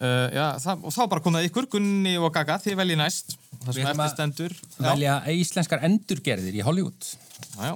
Uh, 0.00 0.28
já, 0.32 0.46
það, 0.64 0.84
og 0.88 0.92
þá 0.96 1.00
bara 1.12 1.20
kom 1.20 1.34
það 1.36 1.46
ykkur, 1.50 1.66
Gunni 1.74 2.14
og 2.16 2.32
Gaga, 2.32 2.56
þið 2.58 2.76
veljið 2.80 2.96
næst. 3.02 3.34
Það 3.66 3.74
sem 3.76 3.86
eftir 3.90 4.12
stendur. 4.14 4.54
Velja 4.80 5.16
íslenskar 5.28 5.82
endurgerðir 5.84 6.56
í 6.56 6.62
Hollywood. 6.64 7.10
Já, 7.58 7.66
já. 7.68 7.74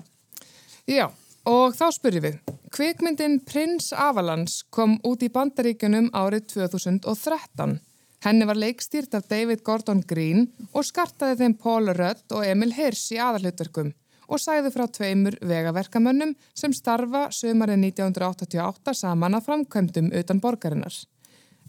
Já, 0.88 1.06
og 1.52 1.74
þá 1.76 1.84
spurðum 1.92 2.24
við. 2.24 2.38
Kvikmyndin 2.74 3.36
Prins 3.44 3.92
Avalans 3.92 4.62
kom 4.72 4.96
út 5.04 5.20
í 5.22 5.28
bandaríkjunum 5.28 6.08
árið 6.16 6.46
2013. 6.54 7.76
Henni 8.24 8.46
var 8.48 8.56
leikstýrt 8.56 9.12
af 9.18 9.28
David 9.28 9.60
Gordon 9.62 10.00
Green 10.08 10.46
og 10.72 10.86
skartaði 10.88 11.36
þeim 11.42 11.58
Paul 11.60 11.92
Rudd 11.92 12.24
og 12.32 12.46
Emil 12.48 12.72
Hirsch 12.72 13.12
í 13.12 13.20
aðalhutverkum 13.20 13.92
og 14.28 14.40
sæði 14.40 14.72
frá 14.74 14.86
tveimur 14.88 15.36
vegaverkamönnum 15.40 16.34
sem 16.56 16.72
starfa 16.76 17.26
sömarið 17.34 17.90
1988 17.90 18.96
saman 19.00 19.38
að 19.38 19.50
framkvæmdum 19.50 20.10
utan 20.20 20.40
borgarinnar. 20.40 20.96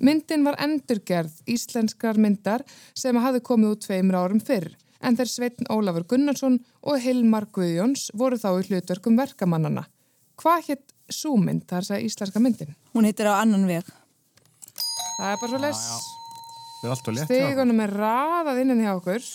Myndin 0.04 0.44
var 0.44 0.58
endurgerð 0.60 1.38
íslenskar 1.48 2.20
myndar 2.20 2.66
sem 2.98 3.16
hafði 3.16 3.44
komið 3.48 3.76
út 3.76 3.86
tveimur 3.88 4.20
árum 4.20 4.42
fyrr 4.44 4.74
en 5.06 5.18
þeir 5.18 5.30
Sveitn 5.32 5.70
Ólafur 5.72 6.06
Gunnarsson 6.10 6.60
og 6.84 7.00
Hilmar 7.04 7.48
Guðjóns 7.56 8.10
voru 8.18 8.40
þá 8.42 8.50
í 8.60 8.66
hlutverkum 8.70 9.20
verkamannana. 9.20 9.86
Hvað 10.42 10.70
hétt 10.70 10.94
sú 11.12 11.36
mynd, 11.40 11.64
það 11.70 11.78
er 11.78 11.84
að 11.84 11.90
segja 11.92 12.10
íslenska 12.10 12.42
myndin? 12.44 12.76
Hún 12.96 13.08
heitir 13.08 13.30
á 13.30 13.40
annan 13.40 13.68
veg. 13.70 13.88
Það 15.16 15.32
er 15.32 15.42
bara 15.42 15.52
svo 15.52 15.62
les. 15.64 15.84
Það 16.82 16.88
er 16.88 16.96
allt 16.96 17.10
og 17.10 17.16
létt. 17.16 17.28
hjá 17.30 17.36
okkur. 17.36 17.52
Stegunum 17.52 17.84
er 17.86 17.94
raðað 18.02 18.64
innan 18.64 18.82
hjá 18.84 18.92
okkur. 18.96 19.30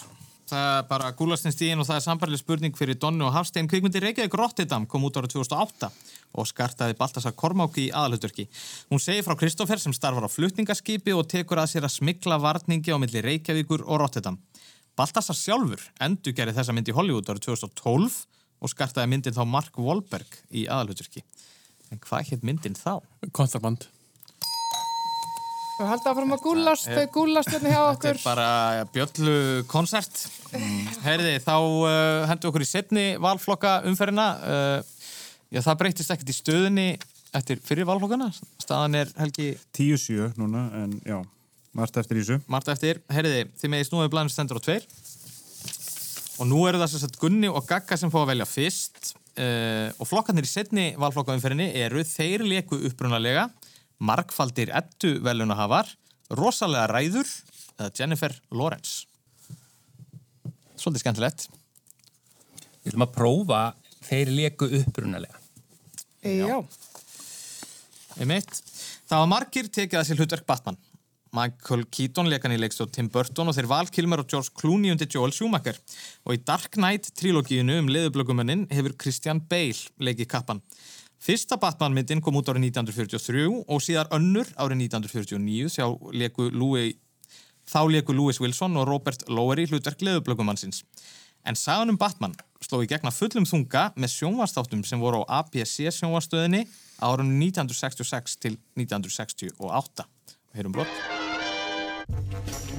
Það 0.51 0.65
er 0.67 0.87
bara 0.89 1.11
gúlastinn 1.15 1.55
stíðin 1.55 1.83
og 1.83 1.87
það 1.87 1.99
er 2.01 2.05
sambarlega 2.05 2.41
spurning 2.41 2.75
fyrir 2.75 2.97
Donnu 2.99 3.29
og 3.29 3.35
Hafstein. 3.37 3.69
Kvikmyndi 3.71 4.01
Reykjavík 4.03 4.35
Rotterdam 4.35 4.87
kom 4.91 5.05
út 5.07 5.19
árið 5.21 5.37
2008 5.37 5.91
og 6.41 6.49
skartaði 6.51 6.97
Baltasar 6.99 7.37
Kormáki 7.39 7.85
í 7.87 7.93
aðalhutverki. 7.95 8.49
Hún 8.91 9.03
segir 9.03 9.23
frá 9.27 9.37
Kristoffer 9.39 9.79
sem 9.83 9.95
starfar 9.95 10.27
á 10.27 10.31
flutningaskipi 10.31 11.15
og 11.15 11.29
tekur 11.31 11.63
að 11.63 11.71
sér 11.75 11.87
að 11.87 11.95
smikla 12.01 12.41
varningi 12.43 12.91
á 12.91 12.99
milli 12.99 13.23
Reykjavíkur 13.27 13.87
og 13.87 14.03
Rotterdam. 14.03 14.41
Baltasar 14.99 15.39
sjálfur 15.39 15.87
endur 16.03 16.35
gerði 16.35 16.57
þessa 16.59 16.75
mynd 16.75 16.91
í 16.91 16.97
Hollywood 16.99 17.31
árið 17.31 17.47
2012 17.53 18.19
og 18.61 18.75
skartaði 18.75 19.15
myndin 19.15 19.39
þá 19.39 19.45
Mark 19.47 19.79
Wahlberg 19.79 20.43
í 20.51 20.67
aðalhutverki. 20.67 21.23
En 21.95 22.03
hvað 22.03 22.35
hétt 22.35 22.47
myndin 22.47 22.79
þá? 22.79 22.99
Kontraband. 23.31 23.87
Þú 25.81 25.87
haldi 25.88 26.11
áfram 26.11 26.33
að 26.35 26.43
gúlast, 26.45 26.88
þau 26.93 27.07
gúlast 27.14 27.49
hérna 27.55 27.71
hjá 27.73 27.79
Þetta 27.81 27.93
okkur. 27.95 28.16
er 28.19 28.25
bara 28.27 28.49
bjöllu 28.93 29.37
konsert. 29.71 30.19
Herði, 31.07 31.31
þá 31.40 31.55
uh, 31.57 32.25
hendur 32.29 32.51
okkur 32.51 32.64
í 32.66 32.69
setni 32.69 33.05
valflokka 33.25 33.71
umferðina. 33.88 34.27
Uh, 34.45 35.14
já, 35.49 35.62
það 35.64 35.79
breytist 35.81 36.12
ekkert 36.12 36.33
í 36.33 36.37
stöðunni 36.37 36.85
eftir 37.33 37.62
fyrir 37.64 37.88
valflokkana. 37.88 38.29
Staðan 38.61 38.99
er 39.01 39.14
helgi 39.23 39.55
10-7 39.79 40.35
núna, 40.37 40.66
en 40.83 40.99
já, 41.01 41.16
margt 41.81 41.97
eftir 42.03 42.21
í 42.21 42.27
þessu. 42.27 42.43
margt 42.53 42.69
eftir. 42.75 43.01
Herði, 43.09 43.47
þið 43.62 43.73
meði 43.73 43.88
snúið 43.88 44.12
blæðinu 44.12 44.35
stendur 44.37 44.61
á 44.61 44.64
tveir. 44.69 44.85
Og 46.40 46.49
nú 46.49 46.61
eru 46.69 46.81
það 46.81 46.93
sem 46.93 47.03
sagt 47.07 47.19
Gunni 47.21 47.49
og 47.49 47.64
Gagga 47.69 47.97
sem 48.01 48.12
fá 48.12 48.21
að 48.21 48.35
velja 48.35 48.49
fyrst. 48.53 49.14
Uh, 49.40 49.88
og 49.97 50.09
flokkarnir 50.11 50.45
í 50.45 50.51
setni 50.51 50.87
valflokka 51.01 51.33
umferðinni 51.38 51.71
eru 51.81 52.03
þeir 52.05 52.43
leku 52.45 52.77
upprunalega, 52.90 53.47
margfaldir 54.01 54.73
ettu 54.77 55.19
velunahafar, 55.25 55.89
rosalega 56.37 56.89
ræður 56.91 57.29
eða 57.79 57.91
Jennifer 57.97 58.35
Lawrence. 58.55 59.07
Svolítið 60.81 61.05
skemmtilegt. 61.05 61.49
Við 62.81 62.93
ætlum 62.93 63.07
að 63.07 63.17
prófa 63.17 63.63
þeir 64.07 64.33
leku 64.33 64.69
upprunalega. 64.81 65.37
Já. 66.25 66.61
Einmitt. 68.21 68.53
Það 69.09 69.23
var 69.23 69.29
margir 69.31 69.69
tekið 69.73 70.01
að 70.01 70.09
sér 70.09 70.21
hlutverk 70.21 70.47
Batman. 70.49 70.79
Michael 71.37 71.85
Keaton 71.95 72.29
lekan 72.31 72.55
í 72.55 72.59
leikstóð 72.59 72.91
Tim 72.97 73.09
Burton 73.13 73.51
og 73.51 73.55
þeir 73.55 73.69
Val 73.71 73.87
Kilmer 73.93 74.23
og 74.23 74.31
George 74.31 74.51
Clooney 74.59 74.91
undir 74.91 75.11
Joel 75.11 75.35
Schumacher. 75.35 75.77
Og 76.27 76.35
í 76.35 76.41
Dark 76.43 76.75
Knight 76.75 77.13
trilógíinu 77.19 77.79
um 77.83 77.91
leðublöggumennin 77.93 78.67
hefur 78.73 78.97
Christian 78.99 79.43
Bale 79.51 79.79
leikið 80.03 80.31
kappan. 80.33 80.63
Fyrsta 81.21 81.59
Batman-myndin 81.61 82.23
kom 82.25 82.39
út 82.41 82.49
árið 82.49 82.71
1943 82.71 83.43
og 83.69 83.83
síðar 83.85 84.09
önnur 84.17 84.49
árið 84.57 84.87
1949 84.87 85.69
sjá 85.75 85.85
leku 86.17 86.49
Louis, 86.49 86.95
þá 87.69 87.81
leku 87.93 88.17
Louis 88.17 88.41
Wilson 88.41 88.79
og 88.81 88.89
Robert 88.89 89.27
Lowery 89.29 89.67
hlutverk 89.69 90.01
leðublöggumannsins. 90.01 90.81
En 91.45 91.57
sagan 91.57 91.93
um 91.93 92.01
Batman 92.01 92.33
sló 92.65 92.81
í 92.81 92.89
gegna 92.89 93.13
fullum 93.13 93.45
þunga 93.49 93.91
með 94.01 94.15
sjónvastáttum 94.17 94.81
sem 94.85 95.01
voru 95.01 95.21
á 95.29 95.45
ABC 95.45 95.93
sjónvastöðinni 95.99 96.65
árunum 97.05 97.37
1966 97.37 98.41
til 98.41 98.57
1968. 98.81 100.09
Heyrum 100.57 100.73
brott. 100.73 102.70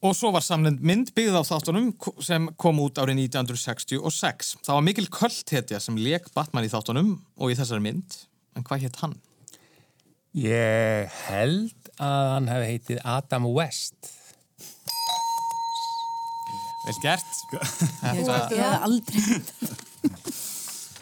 Og 0.00 0.14
svo 0.16 0.30
var 0.32 0.40
samlend 0.40 0.80
mynd 0.80 1.10
byggð 1.12 1.34
á 1.36 1.42
þáttunum 1.44 1.90
sem 2.24 2.46
kom 2.60 2.78
út 2.80 2.96
árið 3.02 3.18
1966. 3.26 4.54
Það 4.64 4.78
var 4.78 4.86
mikil 4.86 5.04
kvöldhetja 5.12 5.80
sem 5.84 5.98
leik 6.00 6.30
Batman 6.32 6.64
í 6.64 6.70
þáttunum 6.72 7.10
og 7.36 7.52
í 7.52 7.56
þessari 7.58 7.84
mynd. 7.84 8.16
En 8.56 8.64
hvað 8.64 8.86
hétt 8.86 8.96
hann? 9.02 9.18
Ég 10.40 11.20
held 11.26 11.92
að 12.00 12.32
hann 12.32 12.48
hefði 12.48 12.72
heitið 12.72 13.04
Adam 13.12 13.50
West. 13.52 14.14
Vel 16.86 16.96
gert. 17.04 17.36
Þetta, 18.00 18.40
ég 18.56 18.64
hef 18.64 18.88
aldrei 18.88 20.29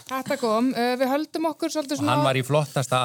Þetta 0.09 0.37
kom. 0.41 0.71
Við 0.75 1.07
höldum 1.13 1.49
okkur 1.51 1.73
svolítið 1.75 1.97
Og 1.99 2.03
svona... 2.03 2.17
hann 2.17 2.27
var 2.27 2.39
í 2.41 2.45
flottasta 2.47 3.01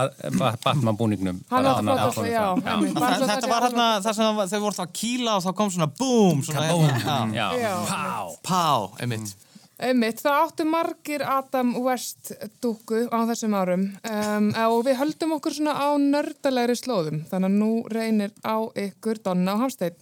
Batman 0.64 0.98
búningnum. 1.00 1.42
Hann 1.52 1.68
var 1.68 1.82
flottasta, 1.84 2.26
já. 2.32 2.46
svo 2.58 3.28
þetta 3.28 3.40
sé 3.44 3.52
var 3.54 3.68
hérna 3.68 3.88
það 4.06 4.18
sem 4.20 4.26
það- 4.40 4.52
þau 4.54 4.60
voru 4.66 4.84
að 4.86 4.94
kýla 5.02 5.38
og 5.38 5.44
þá 5.48 5.52
kom 5.62 5.72
svona 5.78 5.90
boom. 6.00 6.44
Svona, 6.48 6.68
Kaboom. 6.68 7.34
Já. 7.36 7.48
Já. 7.48 7.48
Já. 7.64 7.74
Pá. 7.90 8.14
Pá, 8.48 8.64
einmitt. 9.04 9.36
Einmitt, 9.84 10.20
það 10.22 10.36
áttu 10.46 10.66
margir 10.70 11.24
Adam 11.28 11.74
West 11.84 12.30
dúku 12.64 13.02
á 13.10 13.20
þessum 13.28 13.56
árum 13.58 13.82
um, 14.06 14.46
og 14.70 14.84
við 14.86 14.96
höldum 15.02 15.34
okkur 15.40 15.56
svona 15.58 15.74
á 15.76 15.90
nördalegri 16.00 16.76
slóðum 16.78 17.24
þannig 17.28 17.50
að 17.50 17.58
nú 17.58 17.72
reynir 17.92 18.32
á 18.46 18.64
ykkur 18.80 19.20
Donna 19.26 19.58
og 19.58 19.66
Hafsteinn. 19.66 19.98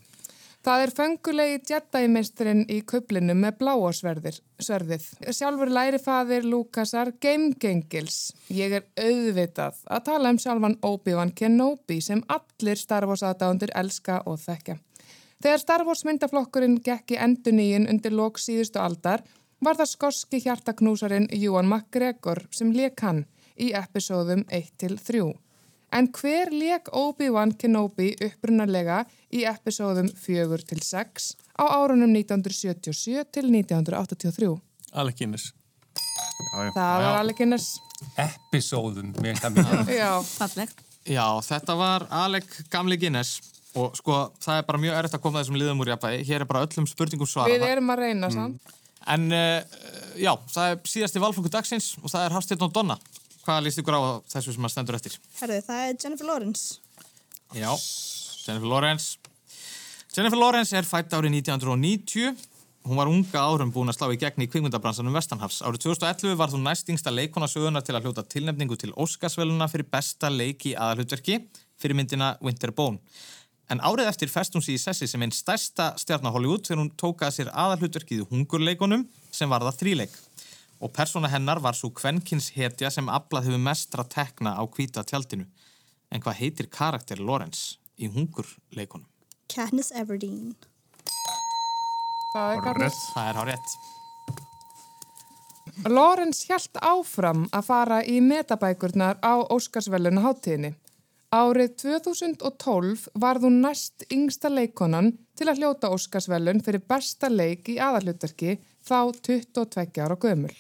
Það 0.62 0.84
er 0.84 0.92
fengulegi 0.94 1.56
Jedi-meisturinn 1.72 2.60
í 2.70 2.84
kublinu 2.86 3.34
með 3.34 3.56
bláa 3.64 3.90
sverðir, 3.98 4.36
sverðið. 4.62 5.08
Sjálfur 5.34 5.72
lærifaðir 5.74 6.46
Lukasar 6.46 7.10
Gamegengils. 7.18 8.20
Ég 8.54 8.76
er 8.78 8.86
auðvitað 8.94 9.80
að 9.90 10.06
tala 10.12 10.30
um 10.30 10.38
sjálfan 10.44 10.78
Obi-Wan 10.86 11.34
Kenobi 11.34 11.98
sem 12.06 12.22
allir 12.30 12.78
Star 12.78 13.10
Wars 13.10 13.26
aðdándir 13.26 13.74
elska 13.74 14.20
og 14.30 14.38
þekka. 14.44 14.78
Þegar 15.42 15.64
Star 15.66 15.88
Wars 15.88 16.06
myndaflokkurinn 16.06 16.78
gekk 16.86 17.16
í 17.16 17.22
enduníin 17.26 17.90
undir 17.90 18.14
lok 18.14 18.38
síðustu 18.38 18.78
aldar 18.84 19.26
var 19.66 19.82
það 19.82 19.96
skoski 19.96 20.44
hjartaknúsarinn 20.46 21.32
Ewan 21.34 21.72
McGregor 21.72 22.46
sem 22.54 22.70
leik 22.70 23.02
hann 23.02 23.26
í 23.58 23.74
episóðum 23.74 24.46
1-3. 24.46 25.26
En 25.92 26.08
hver 26.16 26.52
leik 26.56 26.88
Obi-Wan 26.96 27.52
Kenobi 27.60 28.14
upprunarlega 28.24 29.02
í 29.36 29.44
episóðum 29.50 30.08
4-6 30.16 31.34
á 31.60 31.64
árunum 31.68 32.14
1977 32.16 33.26
til 33.36 33.50
1983? 33.52 34.54
Alec 34.96 35.20
Guinness. 35.20 35.52
Það 36.52 36.74
var 36.76 37.18
alveg 37.20 37.38
kynnes. 37.42 37.68
Episóðum, 38.20 39.12
mér 39.22 39.36
finnst 39.36 39.46
það 39.46 39.58
mjög. 39.60 39.92
Já, 40.02 40.12
fallegt. 40.26 40.84
Já, 41.08 41.26
þetta 41.46 41.76
var 41.80 42.06
Alec 42.24 42.50
Gamli 42.72 42.98
Guinness 43.02 43.40
og 43.80 43.96
sko, 43.96 44.18
það 44.44 44.60
er 44.60 44.68
bara 44.68 44.82
mjög 44.84 44.98
erfitt 45.00 45.16
að 45.18 45.24
koma 45.24 45.42
þessum 45.42 45.58
liðum 45.60 45.82
úr 45.84 45.94
jafnvægi. 45.94 46.26
Hér 46.28 46.44
er 46.44 46.50
bara 46.50 46.64
öllum 46.68 46.88
spurningum 46.90 47.30
svarað. 47.30 47.56
við 47.56 47.72
erum 47.72 47.94
að 47.94 48.04
reyna 48.04 48.30
samt. 48.34 48.74
En 49.12 49.32
uh, 49.34 49.80
já, 50.20 50.34
það 50.54 50.74
er 50.74 50.82
síðasti 50.92 51.22
valflokku 51.24 51.52
dagsins 51.54 51.94
og 52.02 52.12
það 52.12 52.26
er 52.26 52.36
Hafsteinn 52.36 52.66
og 52.68 52.74
Donna. 52.76 52.98
Hvað 53.46 53.64
líst 53.66 53.82
ykkur 53.82 53.98
á 53.98 54.02
þessu 54.30 54.54
sem 54.56 54.68
að 54.68 54.74
stendur 54.76 54.98
eftir? 55.00 55.18
Herðu, 55.40 55.60
það 55.66 55.84
er 55.88 55.98
Jennifer 56.04 56.30
Lawrence. 56.30 56.80
Já, 57.58 57.72
Jennifer 58.46 58.70
Lawrence. 58.70 59.18
Jennifer 60.12 60.40
Lawrence 60.40 60.78
er 60.78 60.88
fætt 60.88 61.14
árið 61.18 61.38
1990. 61.42 62.48
Hún 62.82 62.98
var 62.98 63.10
unga 63.10 63.42
árum 63.46 63.70
búin 63.74 63.92
að 63.92 64.00
slá 64.00 64.08
í 64.10 64.18
gegn 64.22 64.42
í 64.42 64.48
kvikmyndabransanum 64.50 65.14
Vestanhafs. 65.14 65.60
Árið 65.62 65.84
2011 65.86 66.38
var 66.40 66.50
þú 66.50 66.62
næstingsta 66.64 67.14
leikona 67.14 67.50
sögunar 67.50 67.86
til 67.86 67.94
að 67.94 68.08
hljóta 68.08 68.24
tilnefningu 68.26 68.78
til 68.82 68.94
Óskarsveluna 68.98 69.68
fyrir 69.70 69.90
besta 69.92 70.32
leiki 70.34 70.74
aðalhutverki. 70.74 71.44
fyrir 71.82 71.98
myndina 71.98 72.36
Winterbone. 72.46 73.00
En 73.72 73.80
árið 73.80 74.10
eftir 74.12 74.30
fest 74.30 74.54
hún 74.54 74.62
sér 74.62 74.76
í 74.76 74.82
sessi 74.82 75.08
sem 75.08 75.22
einn 75.24 75.32
stærsta 75.34 75.94
stjarnar 76.02 76.34
Hollywood 76.36 76.66
þegar 76.68 76.82
hún 76.84 76.92
tók 77.00 77.24
að 77.24 77.38
sér 77.38 77.52
aðalhutverkið 77.56 78.26
í 78.26 78.28
hungurleikunum 78.30 79.06
sem 79.32 79.50
var 79.50 79.64
það 79.64 79.80
þríleik. 79.80 80.18
Og 80.82 80.90
persóna 80.90 81.30
hennar 81.30 81.62
var 81.62 81.78
svo 81.78 81.92
kvenkins 81.94 82.52
hetja 82.56 82.90
sem 82.90 83.10
aflað 83.10 83.52
hefur 83.52 83.62
mestra 83.62 84.04
tekna 84.04 84.56
á 84.58 84.64
hvíta 84.66 85.04
tjaldinu. 85.06 85.46
En 86.12 86.22
hvað 86.22 86.40
heitir 86.42 86.68
karakter 86.74 87.22
Lawrence 87.22 87.78
í 88.02 88.10
hungurleikunum? 88.10 89.06
Katniss 89.52 89.92
Everdeen. 89.94 90.56
Það 92.34 92.54
er 92.56 92.62
Hárrétt. 92.66 93.02
Það 93.14 93.30
er 93.30 93.36
hár 93.40 93.50
rétt. 93.52 93.72
Lawrence 95.92 96.46
hjælt 96.48 96.78
áfram 96.82 97.46
að 97.52 97.68
fara 97.68 98.00
í 98.08 98.20
metabækurnar 98.24 99.20
á 99.20 99.44
Óskarsvæluna 99.54 100.24
háttíðinni. 100.24 100.74
Árið 101.32 101.76
2012 101.84 103.08
varð 103.24 103.48
hún 103.48 103.62
næst 103.64 104.04
yngsta 104.12 104.52
leikonan 104.52 105.14
til 105.40 105.48
að 105.48 105.62
hljóta 105.62 105.92
Óskarsvælun 105.96 106.60
fyrir 106.66 106.84
besta 106.88 107.30
leik 107.32 107.72
í 107.72 107.80
aðalhutverki 107.80 108.58
þá 108.84 109.00
22 109.24 110.04
ára 110.04 110.20
gömul. 110.20 110.56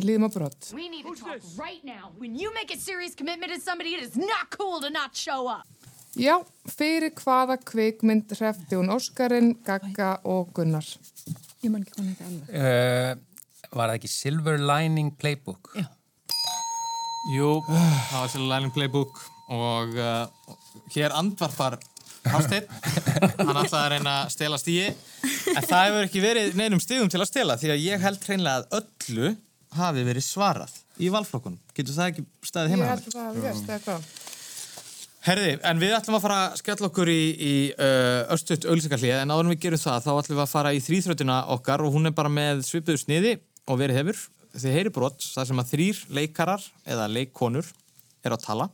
Við 0.00 0.06
líðum 0.08 0.24
á 0.24 0.30
brott. 0.32 0.70
We 0.72 0.88
need 0.88 1.04
to 1.04 1.12
talk 1.12 1.44
right 1.60 1.84
now. 1.84 2.08
When 2.16 2.32
you 2.40 2.48
make 2.56 2.72
a 2.72 2.78
serious 2.80 3.12
commitment 3.12 3.52
to 3.52 3.60
somebody, 3.60 3.92
it 3.98 4.02
is 4.06 4.16
not 4.16 4.48
cool 4.48 4.80
to 4.80 4.88
not 4.88 5.12
show 5.12 5.44
up. 5.44 5.68
Já, 6.16 6.40
fyrir 6.66 7.12
hvaða 7.20 7.58
kvikmynd 7.68 8.32
hrefti 8.32 8.78
hún 8.78 8.88
Óskarinn, 8.90 9.52
Gagga 9.66 10.16
og 10.24 10.48
Gunnar? 10.56 10.88
Ég 11.60 11.68
man 11.70 11.84
ekki 11.84 11.98
hvað 11.98 12.08
þetta 12.08 12.30
alveg. 12.30 12.48
Uh, 12.56 13.68
var 13.76 13.92
það 13.92 13.98
ekki 14.00 14.10
Silver 14.14 14.64
Lining 14.72 15.12
Playbook? 15.20 15.70
Já. 15.76 15.84
Jú, 17.36 17.52
það 17.68 18.16
var 18.16 18.32
Silver 18.32 18.50
Lining 18.54 18.74
Playbook 18.74 19.20
og 19.52 20.00
uh, 20.00 20.56
hér 20.96 21.14
andvarpar 21.20 21.76
Hafsteinn, 22.30 22.66
hann 23.38 23.60
ætlaði 23.62 23.78
að 23.80 23.92
reyna 23.94 24.16
að 24.24 24.32
stela 24.34 24.58
stíi 24.60 24.88
en 24.90 25.64
það 25.64 25.84
hefur 25.86 26.02
ekki 26.08 26.20
verið 26.24 26.58
neinum 26.58 26.82
stígum 26.82 27.08
til 27.12 27.20
að 27.22 27.30
stela 27.30 27.56
því 27.60 27.70
að 27.72 27.84
ég 27.86 28.02
held 28.02 28.26
hreinlega 28.26 28.60
að 28.60 28.80
öllu 28.80 29.30
hafi 29.78 30.02
verið 30.06 30.24
svarað 30.26 30.72
í 31.00 31.10
valflokkunum. 31.12 31.60
Getur 31.76 31.96
það 31.96 32.10
ekki 32.12 32.24
staðið 32.50 32.72
Ég 32.72 32.76
heima? 32.76 32.90
held 32.90 33.06
að 33.06 33.14
það 33.14 33.70
eða 33.70 33.78
hvað? 33.84 34.10
Herði, 35.20 35.50
en 35.68 35.80
við 35.82 35.92
ætlum 35.98 36.16
að 36.16 36.22
fara 36.24 36.36
að 36.46 36.54
skella 36.62 36.88
okkur 36.88 37.10
í, 37.12 37.20
í 37.36 37.54
uh, 37.76 38.22
östuðt 38.32 38.64
auðlýsingarlið 38.64 39.18
en 39.18 39.32
áður 39.34 39.44
en 39.44 39.52
við 39.52 39.58
gerum 39.66 39.82
það 39.82 40.06
þá 40.06 40.10
ætlum 40.14 40.38
við 40.38 40.44
að 40.46 40.52
fara 40.54 40.70
í 40.72 40.80
þrýþrötina 40.80 41.36
okkar 41.56 41.84
og 41.84 41.92
hún 41.92 42.08
er 42.08 42.14
bara 42.16 42.32
með 42.32 42.62
svipuðu 42.64 43.02
sniði 43.02 43.34
og 43.68 43.80
verið 43.82 44.00
hefur. 44.00 44.22
Þið 44.56 44.76
heyri 44.78 44.92
brott 44.96 45.26
þar 45.34 45.50
sem 45.50 45.60
að 45.60 45.68
þrýr 45.74 46.00
leikarar 46.16 46.64
eða 46.88 47.10
leikkonur 47.12 47.68
er 48.24 48.34
að 48.34 48.46
tala 48.46 48.70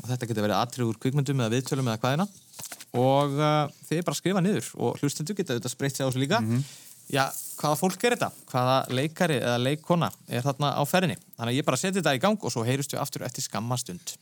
og 0.00 0.08
þetta 0.08 0.30
getur 0.30 0.46
verið 0.48 0.56
atriður 0.62 0.98
kvikmyndum 1.04 1.44
eða 1.44 1.52
viðtölum 1.54 1.92
eða 1.92 2.00
hvaðina 2.02 2.26
og 2.94 3.36
uh, 3.36 3.68
þið 3.84 4.00
er 4.00 4.06
bara 4.08 4.14
að 4.16 4.20
skrifa 4.22 4.42
niður 4.44 4.72
og 4.80 4.98
hlustendur 5.02 5.36
geta 5.38 5.54
auðvitað 5.54 5.72
spreytt 5.76 5.96
sig 6.00 6.04
á 6.04 6.08
þessu 6.08 6.24
líka. 6.24 6.40
Já, 7.12 7.28
hvaða 7.60 7.76
fólk 7.78 8.04
er 8.04 8.16
þetta? 8.16 8.30
Hvaða 8.48 8.76
leikari 8.96 9.36
eða 9.40 9.58
leikkona 9.60 10.10
er 10.28 10.44
þarna 10.44 10.72
á 10.72 10.82
ferðinni? 10.88 11.18
Þannig 11.36 11.52
að 11.52 11.58
ég 11.58 11.66
bara 11.68 11.80
seti 11.80 12.00
þetta 12.00 12.14
í 12.16 12.22
gang 12.22 12.38
og 12.40 12.52
svo 12.54 12.64
heyrust 12.64 12.94
við 12.94 13.02
aftur 13.02 13.26
eftir 13.26 13.44
skamma 13.44 13.76
stund. 13.80 14.14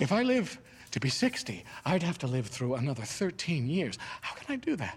If 0.00 0.12
I 0.12 0.22
live 0.22 0.58
to 0.92 1.00
be 1.00 1.10
60, 1.10 1.64
I'd 1.84 2.02
have 2.02 2.18
to 2.18 2.26
live 2.26 2.46
through 2.48 2.74
another 2.74 3.02
13 3.02 3.68
years. 3.68 3.98
How 4.22 4.34
can 4.34 4.54
I 4.54 4.56
do 4.56 4.76
that? 4.76 4.96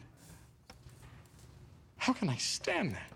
How 1.98 2.14
can 2.14 2.30
I 2.30 2.38
stand 2.38 2.96
that? 2.96 3.10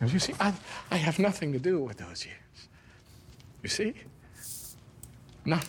As 0.00 0.12
you 0.12 0.18
see, 0.18 0.34
I, 0.40 0.52
I 0.90 0.96
have 0.96 1.18
nothing 1.18 1.52
to 1.52 1.58
do 1.58 1.78
with 1.78 1.98
those 1.98 2.26
years. 2.26 2.68
You 3.62 3.68
see? 3.68 3.94
None. 5.44 5.62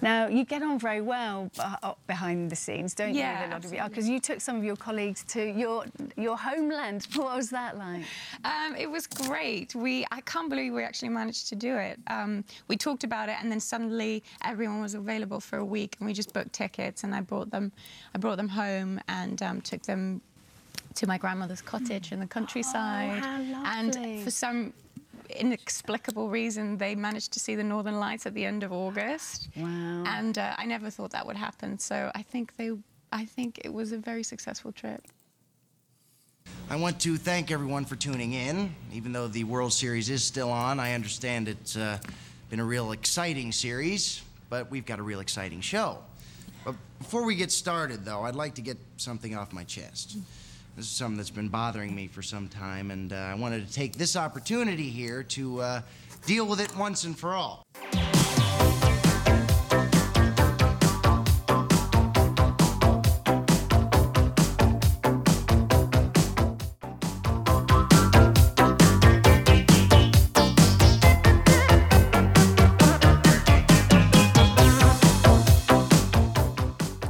Now, 0.00 0.28
you 0.28 0.44
get 0.44 0.62
on 0.62 0.78
very 0.78 1.00
well 1.00 1.50
uh, 1.58 1.94
behind 2.06 2.50
the 2.50 2.56
scenes, 2.56 2.94
don't 2.94 3.14
you, 3.14 3.20
Yeah, 3.20 3.40
with 3.42 3.50
a 3.50 3.54
lot 3.54 3.64
of 3.64 3.72
you? 3.72 3.78
absolutely. 3.78 3.88
Because 3.88 4.08
you 4.08 4.20
took 4.20 4.40
some 4.40 4.56
of 4.56 4.64
your 4.64 4.76
colleagues 4.76 5.24
to 5.28 5.44
your 5.44 5.84
your 6.16 6.36
homeland. 6.36 7.06
What 7.16 7.36
was 7.36 7.50
that 7.50 7.76
like? 7.76 8.04
Um, 8.44 8.76
it 8.76 8.88
was 8.90 9.06
great. 9.06 9.74
We 9.74 10.06
I 10.12 10.20
can't 10.20 10.48
believe 10.48 10.72
we 10.72 10.84
actually 10.84 11.08
managed 11.08 11.48
to 11.48 11.56
do 11.56 11.76
it. 11.76 11.98
Um, 12.06 12.44
we 12.68 12.76
talked 12.76 13.04
about 13.04 13.28
it, 13.28 13.36
and 13.40 13.50
then 13.50 13.60
suddenly 13.60 14.22
everyone 14.44 14.80
was 14.80 14.94
available 14.94 15.40
for 15.40 15.58
a 15.58 15.64
week, 15.64 15.96
and 15.98 16.06
we 16.06 16.12
just 16.12 16.32
booked 16.32 16.52
tickets, 16.52 17.02
and 17.04 17.14
I 17.14 17.20
brought 17.20 17.50
them, 17.50 17.72
I 18.14 18.18
brought 18.18 18.36
them 18.36 18.48
home, 18.48 19.00
and 19.08 19.42
um, 19.42 19.60
took 19.60 19.82
them 19.82 20.20
to 20.94 21.06
my 21.06 21.18
grandmother's 21.18 21.60
cottage 21.62 22.12
in 22.12 22.18
the 22.20 22.26
countryside. 22.26 23.20
how 23.24 23.78
and 23.78 24.22
for 24.24 24.30
some 24.30 24.72
inexplicable 25.30 26.28
reason, 26.28 26.76
they 26.76 26.94
managed 26.94 27.32
to 27.32 27.40
see 27.40 27.54
the 27.54 27.64
Northern 27.64 27.98
Lights 27.98 28.26
at 28.26 28.34
the 28.34 28.44
end 28.44 28.62
of 28.62 28.72
August. 28.72 29.48
Wow. 29.56 30.04
And 30.06 30.38
uh, 30.38 30.54
I 30.56 30.66
never 30.66 30.90
thought 30.90 31.10
that 31.10 31.26
would 31.26 31.36
happen. 31.36 31.78
So 31.78 32.10
I 32.14 32.22
think 32.22 32.56
they, 32.56 32.72
I 33.12 33.24
think 33.24 33.60
it 33.64 33.72
was 33.72 33.92
a 33.92 33.98
very 33.98 34.22
successful 34.22 34.72
trip. 34.72 35.02
I 36.70 36.76
want 36.76 37.00
to 37.00 37.16
thank 37.16 37.50
everyone 37.50 37.84
for 37.84 37.96
tuning 37.96 38.32
in. 38.32 38.74
Even 38.92 39.12
though 39.12 39.28
the 39.28 39.44
World 39.44 39.72
Series 39.72 40.10
is 40.10 40.24
still 40.24 40.50
on, 40.50 40.80
I 40.80 40.94
understand 40.94 41.48
it's 41.48 41.76
uh, 41.76 41.98
been 42.50 42.60
a 42.60 42.64
real 42.64 42.92
exciting 42.92 43.52
series, 43.52 44.22
but 44.48 44.70
we've 44.70 44.86
got 44.86 44.98
a 44.98 45.02
real 45.02 45.20
exciting 45.20 45.60
show. 45.60 45.98
But 46.64 46.74
before 46.98 47.24
we 47.24 47.36
get 47.36 47.50
started, 47.50 48.04
though, 48.04 48.22
I'd 48.22 48.34
like 48.34 48.54
to 48.54 48.62
get 48.62 48.76
something 48.96 49.36
off 49.36 49.52
my 49.52 49.64
chest. 49.64 50.18
This 50.78 50.86
is 50.86 50.92
something 50.92 51.16
that's 51.16 51.28
been 51.28 51.48
bothering 51.48 51.92
me 51.92 52.06
for 52.06 52.22
some 52.22 52.46
time, 52.46 52.92
and 52.92 53.12
uh, 53.12 53.16
I 53.16 53.34
wanted 53.34 53.66
to 53.66 53.72
take 53.72 53.94
this 53.94 54.14
opportunity 54.14 54.88
here 54.88 55.24
to 55.24 55.60
uh, 55.60 55.80
deal 56.24 56.46
with 56.46 56.60
it 56.60 56.72
once 56.76 57.02
and 57.02 57.18
for 57.18 57.34
all. 57.34 57.66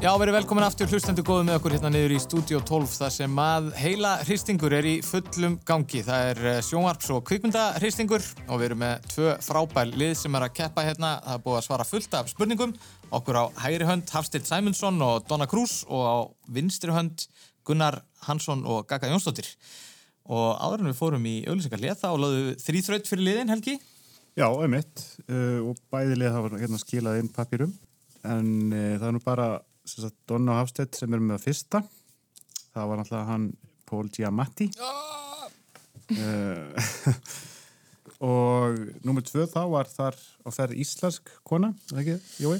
Já, 0.08 0.14
verið 0.16 0.38
velkomin 0.38 0.64
aftur 0.64 0.88
hlustendur 0.88 1.24
góðu 1.26 1.42
með 1.44 1.58
okkur 1.58 1.74
hérna 1.74 1.88
niður 1.92 2.14
í 2.16 2.20
Studio 2.22 2.62
12 2.64 2.92
þar 2.94 3.10
sem 3.12 3.40
að 3.42 3.66
heila 3.76 4.12
hristingur 4.22 4.72
er 4.72 4.86
í 4.88 4.94
fullum 5.04 5.58
gangi. 5.68 6.00
Það 6.06 6.28
er 6.30 6.40
eh, 6.48 6.60
sjónvarps 6.64 7.10
og 7.12 7.20
kvikmyndahristingur 7.28 8.24
og 8.46 8.54
við 8.54 8.66
erum 8.70 8.80
með 8.80 9.04
tvö 9.12 9.34
frábæl 9.44 9.92
lið 10.00 10.14
sem 10.22 10.38
er 10.40 10.46
að 10.46 10.54
keppa 10.62 10.86
hérna. 10.86 11.10
Það 11.26 11.36
er 11.36 11.44
búið 11.44 11.58
að 11.58 11.66
svara 11.66 11.86
fullt 11.90 12.16
af 12.16 12.32
spurningum. 12.32 12.72
Okkur 13.20 13.36
á 13.36 13.44
hægri 13.66 13.90
hönd 13.90 14.14
Hafstedt 14.16 14.48
Sæmundsson 14.48 15.04
og 15.04 15.28
Donna 15.28 15.50
Krús 15.50 15.82
og 15.92 16.08
á 16.08 16.16
vinstri 16.56 16.96
hönd 16.96 17.28
Gunnar 17.68 18.00
Hansson 18.24 18.64
og 18.64 18.88
Gaka 18.88 19.12
Jónsdóttir. 19.12 19.52
Og 20.24 20.56
áður 20.56 20.86
en 20.86 20.92
við 20.94 21.00
fórum 21.04 21.28
í 21.28 21.36
auðlýsingarlið 21.44 22.00
þá 22.00 22.10
lögðu 22.16 22.42
við 22.48 22.64
þrýþraut 22.64 23.12
fyrir 23.12 23.28
liðin, 23.28 23.52
Helgi. 23.58 23.76
Já, 24.40 24.48
einmitt. 24.48 25.08
Uh, 25.28 25.68
og 25.68 25.86
bæði 25.92 26.22
lið 26.22 26.32
hafa 26.40 26.56
hérna 26.56 26.80
skilað 26.80 27.20
inn 27.26 27.34
pappirum. 27.36 27.76
En 28.24 28.54
uh, 28.72 28.94
það 28.96 29.10
er 29.12 29.18
nú 29.20 29.26
bara 29.28 29.58
sagt, 29.88 30.16
Donna 30.28 30.58
Hafstedt 30.60 30.98
sem 30.98 31.12
eru 31.12 31.24
með 31.24 31.44
fyrsta. 31.46 31.82
Það 32.74 32.90
var 32.90 33.00
náttúrulega 33.00 33.30
hann 33.32 33.46
Paul 33.88 34.10
Giamatti. 34.12 34.68
Uh, 36.08 36.72
og 38.28 38.78
nummer 39.04 39.24
tvö 39.24 39.46
þá 39.50 39.60
var 39.72 39.90
þar 39.92 40.16
á 40.16 40.48
ferð 40.54 40.78
íslensk 40.80 41.32
kona, 41.46 41.72
er 41.92 42.02
ekki, 42.02 42.16
Jói? 42.44 42.56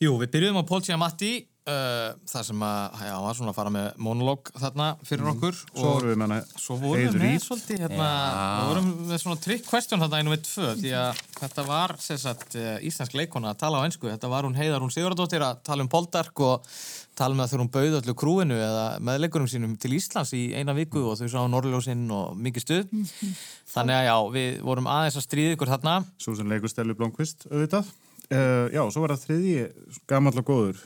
Jú, 0.00 0.16
við 0.20 0.32
byrjuðum 0.34 0.60
á 0.60 0.68
Paul 0.68 0.82
Giamatti 0.84 1.32
uh, 1.70 2.12
þar 2.30 2.44
sem 2.48 2.62
að, 2.66 2.98
já, 3.06 3.12
hann 3.14 3.24
var 3.26 3.36
svona 3.38 3.52
að 3.54 3.58
fara 3.60 3.72
með 3.74 3.88
monolog 4.06 4.50
þarna 4.60 4.88
fyrir 5.06 5.24
Mhm. 5.24 5.32
okkur 5.36 5.58
Svo 5.60 5.92
vorum 5.94 6.10
við 6.10 6.16
með 6.20 6.26
hana 6.26 6.38
Svo 6.64 6.76
vorum 6.82 7.02
við 7.14 7.20
með 7.22 7.36
svolítið 7.46 7.82
hérna, 7.86 8.08
við 8.60 8.70
vorum 8.70 8.88
með 9.10 9.22
svona 9.24 9.40
trick 9.44 9.66
question 9.70 10.00
þarna 10.04 10.20
einu 10.22 10.34
við 10.34 10.42
tvö 10.48 10.70
því 10.80 10.94
að 11.00 11.20
þetta 11.40 11.66
var 11.70 11.96
sem 12.02 12.18
sagt 12.18 12.56
uh, 12.58 12.78
íslensk 12.90 13.14
leikona 13.20 13.54
að 13.54 13.60
tala 13.64 13.80
á 13.80 13.86
einsku 13.86 14.10
þetta 14.10 14.28
var 14.32 14.48
hún 14.48 14.58
Heiðar 14.58 14.82
hún 14.84 14.92
Sigurðardóttir 14.94 15.46
að 15.46 15.62
tala 15.70 15.86
um 15.86 15.92
Poldark 15.92 16.40
og 16.46 16.66
tala 17.20 17.34
með 17.36 17.44
að 17.44 17.50
þegar 17.52 17.62
hún 17.64 17.72
bauð 17.74 17.96
öllu 18.00 18.14
krúinu 18.16 18.56
eða 18.56 18.84
meðleikurum 19.04 19.48
sínum 19.50 19.74
til 19.78 19.90
Íslands 19.98 20.30
í 20.32 20.54
eina 20.56 20.72
viku 20.72 21.02
og 21.10 21.18
þau 21.20 21.28
sá 21.28 21.40
Norrljósinn 21.52 22.06
og 22.16 22.38
mikið 22.40 22.64
stuð. 22.64 22.94
Þannig 23.74 23.96
að 23.98 24.06
já, 24.06 24.14
við 24.36 24.60
vorum 24.64 24.88
aðeins 24.88 25.18
að 25.20 25.26
stríða 25.26 25.56
ykkur 25.56 25.72
þarna. 25.74 25.96
Susan 26.22 26.48
leikur 26.48 26.72
Stellu 26.72 26.96
Blomqvist, 26.96 27.44
auðvitað. 27.50 27.90
Uh, 28.30 28.70
já, 28.72 28.80
svo 28.94 29.02
var 29.04 29.12
það 29.16 29.24
þriðji 29.26 29.66
gamall 30.08 30.38
og 30.40 30.46
góður, 30.48 30.80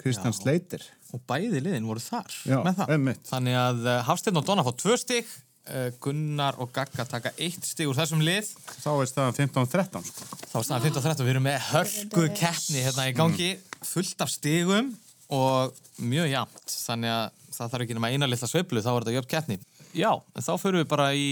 Kristján 0.00 0.34
Sleiter. 0.36 0.82
og 1.12 1.22
bæði 1.28 1.60
liðin 1.64 1.86
voru 1.88 2.00
þar 2.02 2.32
Já, 2.46 2.58
með 2.64 2.76
það. 2.80 2.90
einmitt. 2.96 3.22
Þannig 3.28 3.56
að 3.60 3.80
uh, 3.86 3.94
Hafsteinn 4.08 4.40
og 4.40 4.46
Donna 4.46 4.64
fá 4.66 4.70
tvö 4.78 4.96
stig, 5.00 5.26
uh, 5.70 5.88
Gunnar 6.02 6.58
og 6.62 6.70
Gagga 6.76 7.06
taka 7.10 7.32
eitt 7.36 7.66
stig 7.66 7.90
úr 7.90 7.98
þessum 7.98 8.22
lið. 8.24 8.52
Þá 8.80 8.90
er 8.94 9.10
staðan 9.10 9.36
15-13 9.40 10.06
sko. 10.06 10.28
Þá 10.52 10.56
er 10.60 10.66
staðan 10.68 10.86
15-13, 10.86 11.26
við 11.26 11.34
erum 11.34 11.46
með 11.48 11.58
hörku 11.72 12.26
keppni 12.38 12.84
hérna 12.86 13.08
í 13.10 13.16
gangi, 13.18 13.50
fullt 13.90 14.22
af 14.24 14.30
stigum 14.32 14.94
og 15.34 15.76
mjög 16.02 16.30
jafnt. 16.32 16.76
Þannig 16.86 17.14
að 17.16 17.26
það 17.58 17.74
þarf 17.74 17.84
ekki 17.86 17.98
nema 17.98 18.10
eina 18.14 18.30
litla 18.30 18.48
sveiflu, 18.50 18.82
þá 18.86 18.90
er 18.94 19.00
þetta 19.02 19.16
jöfn 19.18 19.30
keppni. 19.34 19.58
Já, 19.98 20.10
en 20.14 20.46
þá 20.46 20.52
förum 20.62 20.80
við 20.84 20.88
bara 20.94 21.10
í 21.18 21.28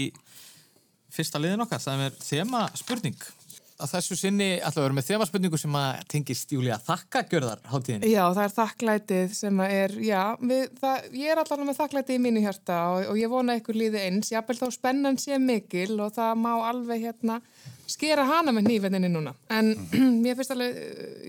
fyrsta 1.15 1.39
liðin 1.41 1.63
okkar, 1.63 1.81
það 1.81 2.05
er 2.09 2.17
þema 2.21 2.65
spurning. 2.77 3.17
Að 3.79 3.93
þessu 3.93 4.17
sinni 4.19 4.47
ætla 4.57 4.81
að 4.81 4.85
vera 4.85 4.95
með 4.97 5.07
þema 5.07 5.25
spurningu 5.29 5.59
sem 5.61 5.75
að 5.79 6.03
tengist 6.11 6.51
Júlía 6.51 6.75
þakkagjörðar 6.83 7.61
hátíðinni. 7.71 8.11
Já, 8.11 8.21
það 8.35 8.43
er 8.43 8.53
þakklætið 8.57 9.35
sem 9.37 9.61
að 9.63 9.75
er, 9.77 9.95
já, 10.03 10.21
við, 10.51 10.63
það, 10.81 11.09
ég 11.21 11.31
er 11.31 11.41
allavega 11.43 11.67
með 11.69 11.79
þakklætið 11.79 12.17
í 12.17 12.21
mínu 12.25 12.43
hjarta 12.43 12.79
og, 12.91 13.07
og 13.13 13.19
ég 13.21 13.31
vona 13.31 13.55
ykkur 13.59 13.79
líði 13.79 14.03
eins. 14.03 14.33
Jábel 14.33 14.57
þá 14.59 14.65
spennan 14.75 15.19
sé 15.21 15.39
mikil 15.39 15.95
og 16.03 16.11
það 16.17 16.41
má 16.43 16.51
alveg 16.57 17.05
hérna 17.07 17.39
skera 17.89 18.25
hana 18.27 18.53
með 18.55 18.67
nývenninni 18.69 19.11
núna. 19.13 19.33
En 19.53 19.71
mér 20.23 20.37
finnst 20.37 20.53
alveg, 20.55 20.79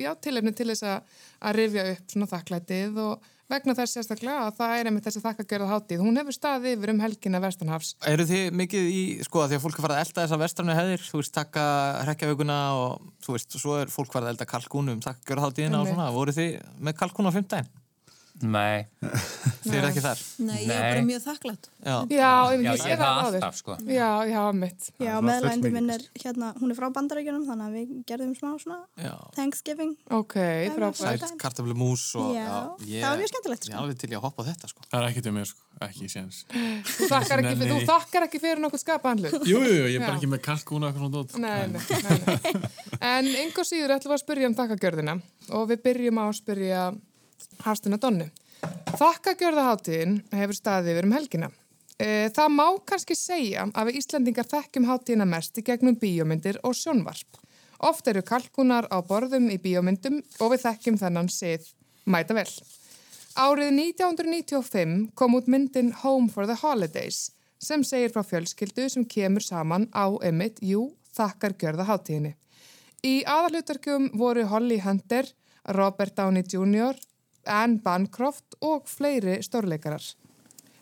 já, 0.03 0.11
tilefni 0.23 0.55
til 0.57 0.71
þess 0.73 0.89
að, 0.91 1.21
að 1.47 1.61
rifja 1.61 1.87
upp 1.95 2.15
svona 2.15 2.31
þakklætið 2.35 3.05
og 3.07 3.31
vegna 3.51 3.75
þess 3.79 3.97
sérstaklega 3.97 4.47
að 4.47 4.55
það 4.61 4.75
er 4.77 4.91
einmitt 4.91 5.07
þessi 5.09 5.23
þakkagjörða 5.25 5.69
hátíð. 5.73 6.05
Hún 6.05 6.21
hefur 6.21 6.37
staðið 6.37 6.77
yfir 6.77 6.93
um 6.95 7.03
helgina 7.05 7.43
Vestanhafs. 7.43 7.93
Eru 8.11 8.27
þið 8.31 8.57
mikið 8.61 8.89
í, 8.91 9.03
sko, 9.27 9.45
því 9.51 9.59
að 9.59 9.65
fólk 9.67 9.81
er 9.81 9.87
farið 9.87 9.99
að 9.99 10.05
elda 10.07 10.25
þessa 10.25 10.41
vestranu 10.45 10.79
hefðir, 10.79 11.05
þú 11.11 11.21
veist, 11.23 11.35
taka 11.35 11.67
hrekkjavöguna 12.07 12.59
og, 12.79 13.11
þú 13.27 13.37
veist, 13.37 13.59
svo 13.59 13.77
er 13.81 13.93
fólk 13.93 14.15
farið 14.15 14.31
að 14.31 14.35
elda 14.37 14.51
kalkúnum, 14.55 15.03
þakkagjörðaháttíðina 15.07 15.81
og 15.81 15.87
Einmitt. 15.87 15.99
svona. 15.99 16.11
Voru 16.17 16.37
þið 16.37 16.59
með 16.79 16.99
kalkún 17.03 17.31
á 17.31 17.37
fimmtæn? 17.37 17.71
Nei. 18.41 18.87
Þið 19.65 19.75
eru 19.77 19.89
ekki 19.91 20.03
þar? 20.05 20.21
Nei, 20.49 20.59
ég 20.65 20.71
er 20.73 20.85
bara 20.87 21.05
mjög 21.07 21.23
þakklátt. 21.27 21.69
Já, 21.81 21.97
Já, 22.11 22.31
einmitt, 22.51 22.67
Já, 22.67 22.73
ég 22.73 22.85
ég 22.85 22.95
er 22.95 23.01
það 23.01 23.21
alltaf, 23.25 23.59
sko. 23.61 23.77
Já, 23.91 24.09
já, 24.31 24.41
mitt. 24.57 24.89
Já, 25.01 25.13
meðlægandi 25.25 25.73
minn 25.75 25.93
er 25.97 26.05
hérna, 26.23 26.51
hún 26.61 26.73
er 26.73 26.79
frá 26.81 26.89
bandarækjunum 26.97 27.47
þannig 27.49 27.67
að 27.69 27.77
við 27.79 27.95
gerðum 28.11 28.35
smá 28.39 28.51
svona 28.63 28.79
Já. 29.01 29.15
Thanksgiving. 29.37 29.95
Ok, 30.17 30.37
frábært. 30.77 31.01
Sæt, 31.21 31.37
kartaflu 31.41 31.77
mús 31.77 32.07
og... 32.21 32.31
Já, 32.37 32.49
ég, 32.89 33.03
það 33.05 33.09
var 33.13 33.21
mjög 33.23 33.33
skemmtilegt, 33.35 33.67
sko. 33.67 33.73
Ég 33.73 33.77
er 33.77 33.83
alveg 33.85 34.01
til 34.01 34.11
í 34.13 34.19
að 34.21 34.25
hoppa 34.29 34.45
á 34.45 34.49
þetta, 34.51 34.73
sko. 34.73 34.87
Það 34.89 35.01
er 35.05 35.11
ekkert 35.13 35.31
um 35.33 35.37
mér, 35.41 35.51
sko. 35.53 35.67
Ekki 35.81 36.11
séns. 36.13 36.43
Þú 36.51 37.07
þakkar 37.09 37.41
ekki, 37.41 37.55
fyrir- 37.57 37.71
þú 37.73 37.87
þakkar 37.89 38.25
ekki 38.27 38.41
fyrir 38.43 38.61
nokkuð 38.61 38.83
skapaðan 38.83 39.23
hlut. 39.23 39.47
Jú, 39.49 39.61
jú, 39.65 39.71
jú, 39.79 39.87
ég 39.89 39.97
er 39.97 40.03
bara 40.05 40.13
Já. 40.13 40.19
ekki 40.19 40.29
með 40.29 40.43
kalkúna 40.45 40.91
og 40.91 40.91
eitthvað 40.91 41.07
svona 41.07 41.15
dót. 41.15 41.37
Nei, 41.41 41.63
nei, 41.73 41.81
nei, 42.05 42.19
nei. 42.27 42.73
En 43.01 43.31
engu 43.47 43.65
síður 43.65 43.95
ætlum 43.97 44.13
við 44.13 44.19
að 44.19 44.25
spyrja 44.27 44.51
um 44.51 44.57
þakkagjörðina 44.59 45.15
og 45.57 45.65
við 45.71 45.81
byrjum 45.87 46.21
á 46.21 46.25
að 46.27 46.37
spyrja 46.43 46.83
Hafstina 47.65 47.99
Donni. 48.01 48.31
Þakkagjörðaháttíðin 49.01 50.17
hefur 50.37 50.59
staðið 50.59 50.93
yfir 50.95 51.09
um 51.09 51.15
helgina. 51.17 51.51
E, 51.97 52.29
Það 52.35 52.51
má 52.57 52.67
kannski 52.89 53.17
segja 53.19 53.67
að 53.73 53.91
við 53.91 54.01
Íslandingar 54.01 54.49
þekkjum 54.51 54.89
háttíðina 54.89 55.29
mest 55.29 55.61
í 55.61 55.65
gegnum 55.65 55.99
bíómyndir 56.01 56.61
og 56.65 56.77
sjónvarp. 56.77 57.41
Oft 57.81 58.09
eru 58.13 58.23
kalkunar 58.27 58.89
á 58.93 59.01
borðum 59.01 59.49
í 59.53 59.57
bíómyndum 59.61 60.21
og 60.41 60.53
við 60.53 60.67
þekkjum 60.67 61.01
þennan 61.01 61.31
sið 61.33 61.71
mæta 62.05 62.37
vel. 62.37 62.49
Árið 63.41 63.71
1995 63.73 65.13
kom 65.15 65.37
út 65.39 65.49
myndin 65.49 65.93
Home 66.03 66.29
for 66.29 66.49
the 66.51 66.59
Holidays 66.61 67.31
sem 67.61 67.85
segir 67.85 68.13
frá 68.13 68.25
fjölskyldu 68.27 68.89
sem 68.91 69.05
kemur 69.05 69.45
saman 69.45 69.87
á 69.93 70.09
emitt, 70.27 70.59
jú, 70.65 70.91
þakkar 71.17 71.55
gjörða 71.61 71.87
hátíðinni. 71.89 72.35
Í 73.05 73.23
aðalhutarkjum 73.25 74.11
voru 74.21 74.45
Holly 74.49 74.81
Hunter, 74.85 75.29
Robert 75.77 76.17
Downey 76.17 76.45
Jr., 76.45 76.97
Anne 77.47 77.81
Bancroft 77.85 78.57
og 78.61 78.89
fleiri 78.89 79.39
stórleikarar. 79.43 80.03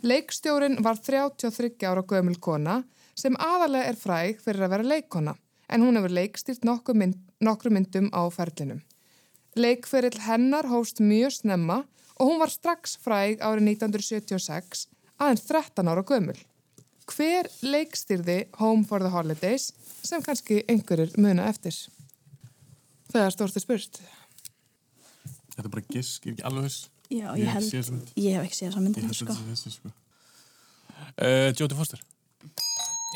Leikstjórin 0.02 0.78
var 0.82 0.98
33 1.02 1.86
ára 1.86 2.02
gömul 2.02 2.38
kona 2.40 2.82
sem 3.18 3.34
aðalega 3.34 3.90
er 3.90 3.98
fræg 3.98 4.42
fyrir 4.44 4.66
að 4.66 4.74
vera 4.76 4.90
leikona 4.94 5.34
en 5.68 5.82
hún 5.84 5.98
hefur 5.98 6.14
leikstýrt 6.14 6.64
mynd, 6.94 7.18
nokkru 7.40 7.70
myndum 7.70 8.10
á 8.14 8.22
ferlinum. 8.30 8.80
Leikferill 9.56 10.20
hennar 10.22 10.68
hóst 10.70 11.00
mjög 11.00 11.32
snemma 11.40 11.84
og 12.18 12.26
hún 12.26 12.38
var 12.38 12.50
strax 12.50 12.96
fræg 13.02 13.42
árið 13.42 13.74
1976 13.74 14.86
aðeins 15.18 15.44
13 15.46 15.88
ára 15.90 16.02
gömul. 16.06 16.38
Hver 17.08 17.48
leikstýrði 17.64 18.48
Home 18.60 18.84
for 18.84 19.00
the 19.00 19.10
Holidays 19.10 19.72
sem 20.04 20.22
kannski 20.22 20.62
einhverjir 20.68 21.14
muna 21.16 21.48
eftir? 21.48 21.74
Það 23.08 23.24
er 23.24 23.34
stórti 23.34 23.62
spurt. 23.64 24.00
Þetta 25.58 25.66
er 25.66 25.72
bara 25.74 25.86
gisk, 25.90 26.22
ég 26.22 26.30
er 26.30 26.36
ekki 26.38 26.46
alveg 26.46 26.68
viss. 26.68 26.78
Já, 27.08 27.24
Ég 27.34 27.40
ég 27.40 27.48
hef 27.48 27.56
held, 27.58 27.66
séð 27.66 27.80
þessa 27.80 27.94
mynd. 27.96 28.10
ég 28.22 28.36
hef 28.36 28.44
ekki 28.46 28.58
séð 28.58 28.68
þessa 28.68 28.82
mynd 28.84 28.98
Ég 28.98 29.08
held 29.08 29.18
sko. 29.18 29.72
sko. 29.74 29.90
Uh, 31.18 31.48
Jodie 31.58 31.78
Foster. 31.78 32.00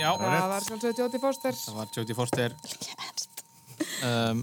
Já, 0.00 0.09
Það 0.16 0.48
var 0.50 0.64
svolítið 0.66 1.00
Jóti 1.02 1.20
Foster. 1.22 1.52
Það 1.62 1.76
var 1.78 1.90
Jodie 1.94 2.16
Foster. 2.16 2.55
Um, 4.02 4.40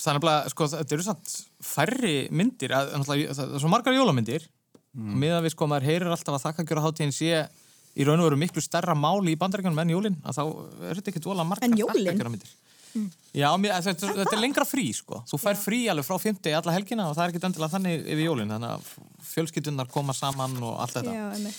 þannig 0.00 0.28
að, 0.30 0.48
sko, 0.54 0.68
þetta 0.72 0.94
eru 0.96 1.04
samt 1.06 1.32
færri 1.68 2.14
myndir, 2.38 2.72
að, 2.76 2.92
það 3.08 3.24
er 3.26 3.58
svo 3.60 3.70
margar 3.72 3.96
jólamyndir, 3.96 4.46
mm. 4.94 5.16
miðan 5.20 5.44
við, 5.44 5.52
sko, 5.56 5.68
maður 5.68 5.88
heyrir 5.90 6.12
alltaf 6.14 6.38
að 6.38 6.44
þakkagjörða 6.46 6.84
hátíðin 6.86 7.14
sé 7.16 7.32
í 7.98 8.06
raun 8.06 8.22
og 8.22 8.28
veru 8.30 8.38
miklu 8.40 8.62
stærra 8.62 8.94
máli 8.96 9.34
í 9.34 9.40
bandarækjunum 9.40 9.82
enn 9.82 9.92
jólin, 9.96 10.16
að 10.22 10.38
þá 10.38 10.42
er 10.92 11.00
þetta 11.00 11.12
ekki 11.12 11.24
dvola 11.26 11.44
margar 11.48 11.66
En 11.68 11.76
jólin? 11.80 12.06
þakkagjörða 12.06 12.32
myndir. 12.36 12.54
Já, 13.38 13.48
mér, 13.60 13.74
þetta, 13.84 14.12
þetta 14.16 14.34
er 14.34 14.40
lengra 14.42 14.64
frí, 14.66 14.86
sko. 14.96 15.20
Þú 15.28 15.38
fær 15.42 15.58
frí 15.60 15.82
alveg 15.92 16.06
frá 16.06 16.16
50 16.22 16.56
alla 16.58 16.74
helgina 16.74 17.08
og 17.10 17.16
það 17.16 17.24
er 17.24 17.34
ekki 17.34 17.44
endilega 17.48 17.74
þannig 17.74 18.06
yfir 18.14 18.24
jólin, 18.24 18.54
þannig 18.54 18.72
að 18.74 18.88
fjölskyldunar 19.28 19.90
koma 19.92 20.16
saman 20.16 20.56
og 20.62 20.78
allt 20.82 20.96
þetta. 20.98 21.14
Já. 21.14 21.52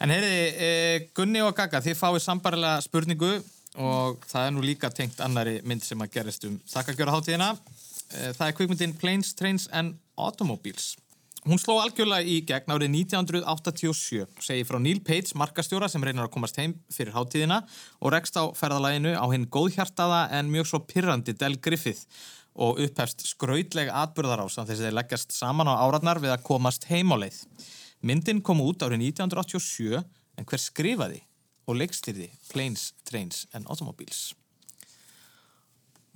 En 0.00 0.14
heyriði, 0.14 0.44
eh, 0.64 1.08
Gunni 1.14 1.42
og 1.44 1.52
Gaga, 1.56 1.82
þið 1.84 1.98
fáið 1.98 2.22
sambarilega 2.24 2.80
spurningu 2.86 3.34
og 3.76 4.24
það 4.26 4.46
er 4.46 4.54
nú 4.56 4.64
líka 4.64 4.90
tengt 4.90 5.20
annari 5.22 5.60
mynd 5.62 5.84
sem 5.84 6.00
að 6.00 6.10
gerist 6.16 6.46
um 6.48 6.56
þakkagjörða 6.72 7.16
hátíðina. 7.18 7.50
Eh, 8.16 8.32
það 8.32 8.46
er 8.46 8.56
kvikmyndin 8.58 8.96
Planes, 8.98 9.34
Trains 9.34 9.68
and 9.70 10.00
Automobiles. 10.18 10.96
Hún 11.48 11.56
sló 11.56 11.78
algjörlega 11.80 12.28
í 12.28 12.42
gegn 12.44 12.68
árið 12.74 12.90
1987, 12.98 14.26
segi 14.44 14.64
frá 14.68 14.76
Neil 14.76 14.98
Page, 15.00 15.32
markastjóra 15.40 15.88
sem 15.88 16.02
reynar 16.04 16.26
að 16.26 16.34
komast 16.34 16.58
heim 16.60 16.74
fyrir 16.92 17.14
hátíðina 17.14 17.62
og 17.96 18.12
rekst 18.12 18.36
á 18.36 18.52
ferðalæginu 18.52 19.14
á 19.16 19.24
hinn 19.32 19.46
góðhjartaða 19.48 20.26
en 20.36 20.50
mjög 20.52 20.68
svo 20.68 20.82
pirrandi 20.84 21.32
Del 21.40 21.56
Griffith 21.64 22.04
og 22.60 22.82
upphefst 22.84 23.24
skrautleg 23.30 23.88
atbyrðarás 23.88 24.58
þess 24.58 24.68
að 24.76 24.84
þeir 24.84 24.98
leggjast 24.98 25.32
saman 25.32 25.72
á 25.72 25.80
áratnar 25.80 26.20
við 26.20 26.34
að 26.34 26.44
komast 26.44 26.84
heim 26.92 27.16
á 27.16 27.16
leið. 27.24 27.40
Myndin 28.04 28.44
kom 28.44 28.60
út 28.60 28.84
árið 28.84 29.06
1987 29.08 29.96
en 29.96 30.44
hver 30.44 30.60
skrifaði 30.60 31.24
og 31.64 31.80
leikstýrði 31.80 32.28
Planes, 32.52 32.90
Trains 33.08 33.46
and 33.56 33.64
Automobiles? 33.64 34.34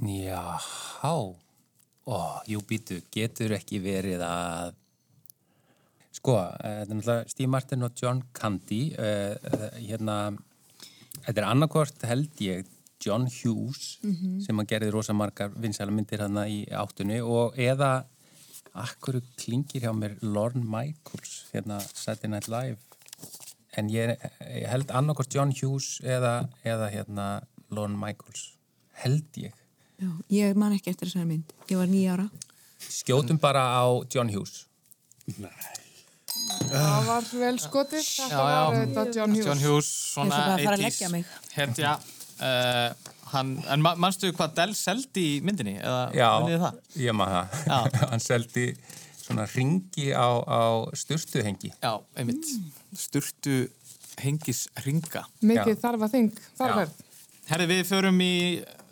Já, 0.04 0.60
há. 1.00 1.16
Ó, 2.04 2.16
jú 2.44 2.60
býtu, 2.68 3.00
getur 3.08 3.54
ekki 3.56 3.80
verið 3.80 4.20
að 4.20 4.74
sko, 6.14 6.36
eh, 6.38 6.80
þetta 6.84 6.90
er 6.90 6.96
náttúrulega 6.98 7.28
Steve 7.34 7.50
Martin 7.50 7.82
og 7.86 7.96
John 8.00 8.22
Candy 8.36 8.82
uh, 8.94 9.34
hérna 9.82 10.16
þetta 11.24 11.36
er 11.42 11.46
annarkvort 11.50 12.06
held 12.08 12.40
ég 12.44 12.66
John 13.04 13.26
Hughes 13.28 13.98
Mhm. 14.04 14.40
sem 14.46 14.56
að 14.62 14.68
gerði 14.70 14.92
rosa 14.94 15.12
margar 15.12 15.50
vinsæla 15.60 15.92
myndir 15.92 16.22
hérna 16.22 16.46
í 16.48 16.62
áttunni 16.70 17.18
og 17.20 17.56
eða 17.60 18.04
akkur 18.74 19.20
klingir 19.38 19.82
hjá 19.84 19.92
mér 19.94 20.16
Lorne 20.22 20.64
Michaels 20.64 21.44
hérna 21.52 21.80
Saturday 21.82 22.30
Night 22.30 22.48
Live 22.48 22.78
en 23.76 23.88
ég, 23.90 24.14
ég 24.40 24.68
held 24.70 24.90
annarkvort 24.94 25.34
John 25.34 25.52
Hughes 25.52 26.00
eða, 26.02 26.48
eða 26.64 26.88
hérna 26.94 27.26
Lorne 27.70 27.98
Michaels 27.98 28.52
held 29.02 29.26
ég 29.36 29.52
Já, 30.00 30.10
ég 30.30 30.56
man 30.58 30.72
ekki 30.74 30.90
eftir 30.90 31.06
þessari 31.06 31.26
mynd. 31.28 31.52
Ég 31.70 31.78
var 31.78 31.86
nýja 31.86 32.16
ára. 32.16 32.24
skjótum 32.82 33.38
bara 33.40 33.62
á 33.78 33.86
John 34.10 34.28
Hughes 34.32 34.64
Það 36.74 37.08
var 37.08 37.28
vel 37.30 37.56
skotið. 37.62 38.04
Þetta 38.04 38.44
var 38.44 38.78
þetta 38.80 39.04
John 39.16 39.34
Hughes. 39.34 39.46
John 39.48 39.62
Hughes, 39.62 39.90
svona 40.14 40.28
Ég 40.28 40.34
ætla 40.34 40.44
bara 40.44 40.54
að 40.54 40.64
fara 40.64 40.76
að 40.76 40.84
80s 40.84 40.88
leggja 40.88 41.10
mig. 41.12 41.34
Hetja. 41.54 41.94
Uh, 42.34 43.12
hann, 43.34 43.54
en 43.70 43.82
ma 43.84 43.94
manstu 44.00 44.30
hvað 44.34 44.56
Del 44.58 44.74
seldi 44.78 45.24
í 45.36 45.40
myndinni? 45.44 45.76
Eða 45.78 46.02
Já, 46.16 46.28
ég 46.98 47.16
maður 47.16 47.48
það 47.62 47.98
hann 48.12 48.22
seldi 48.22 48.66
svona 49.24 49.46
ringi 49.54 50.10
á, 50.12 50.28
á 50.42 50.62
sturtuhengi 50.98 51.72
Já, 51.78 51.92
einmitt 52.18 52.50
Sturtu 52.98 53.64
hengis 54.20 54.66
ringa 54.84 55.24
Mikið 55.46 55.78
þarf 55.82 56.06
að 56.06 56.16
þing, 56.16 56.42
þarf 56.58 56.74
Já. 56.74 56.78
verð. 56.82 56.98
Herri, 57.44 57.68
við 57.70 57.82
förum 57.88 58.20
í 58.24 58.34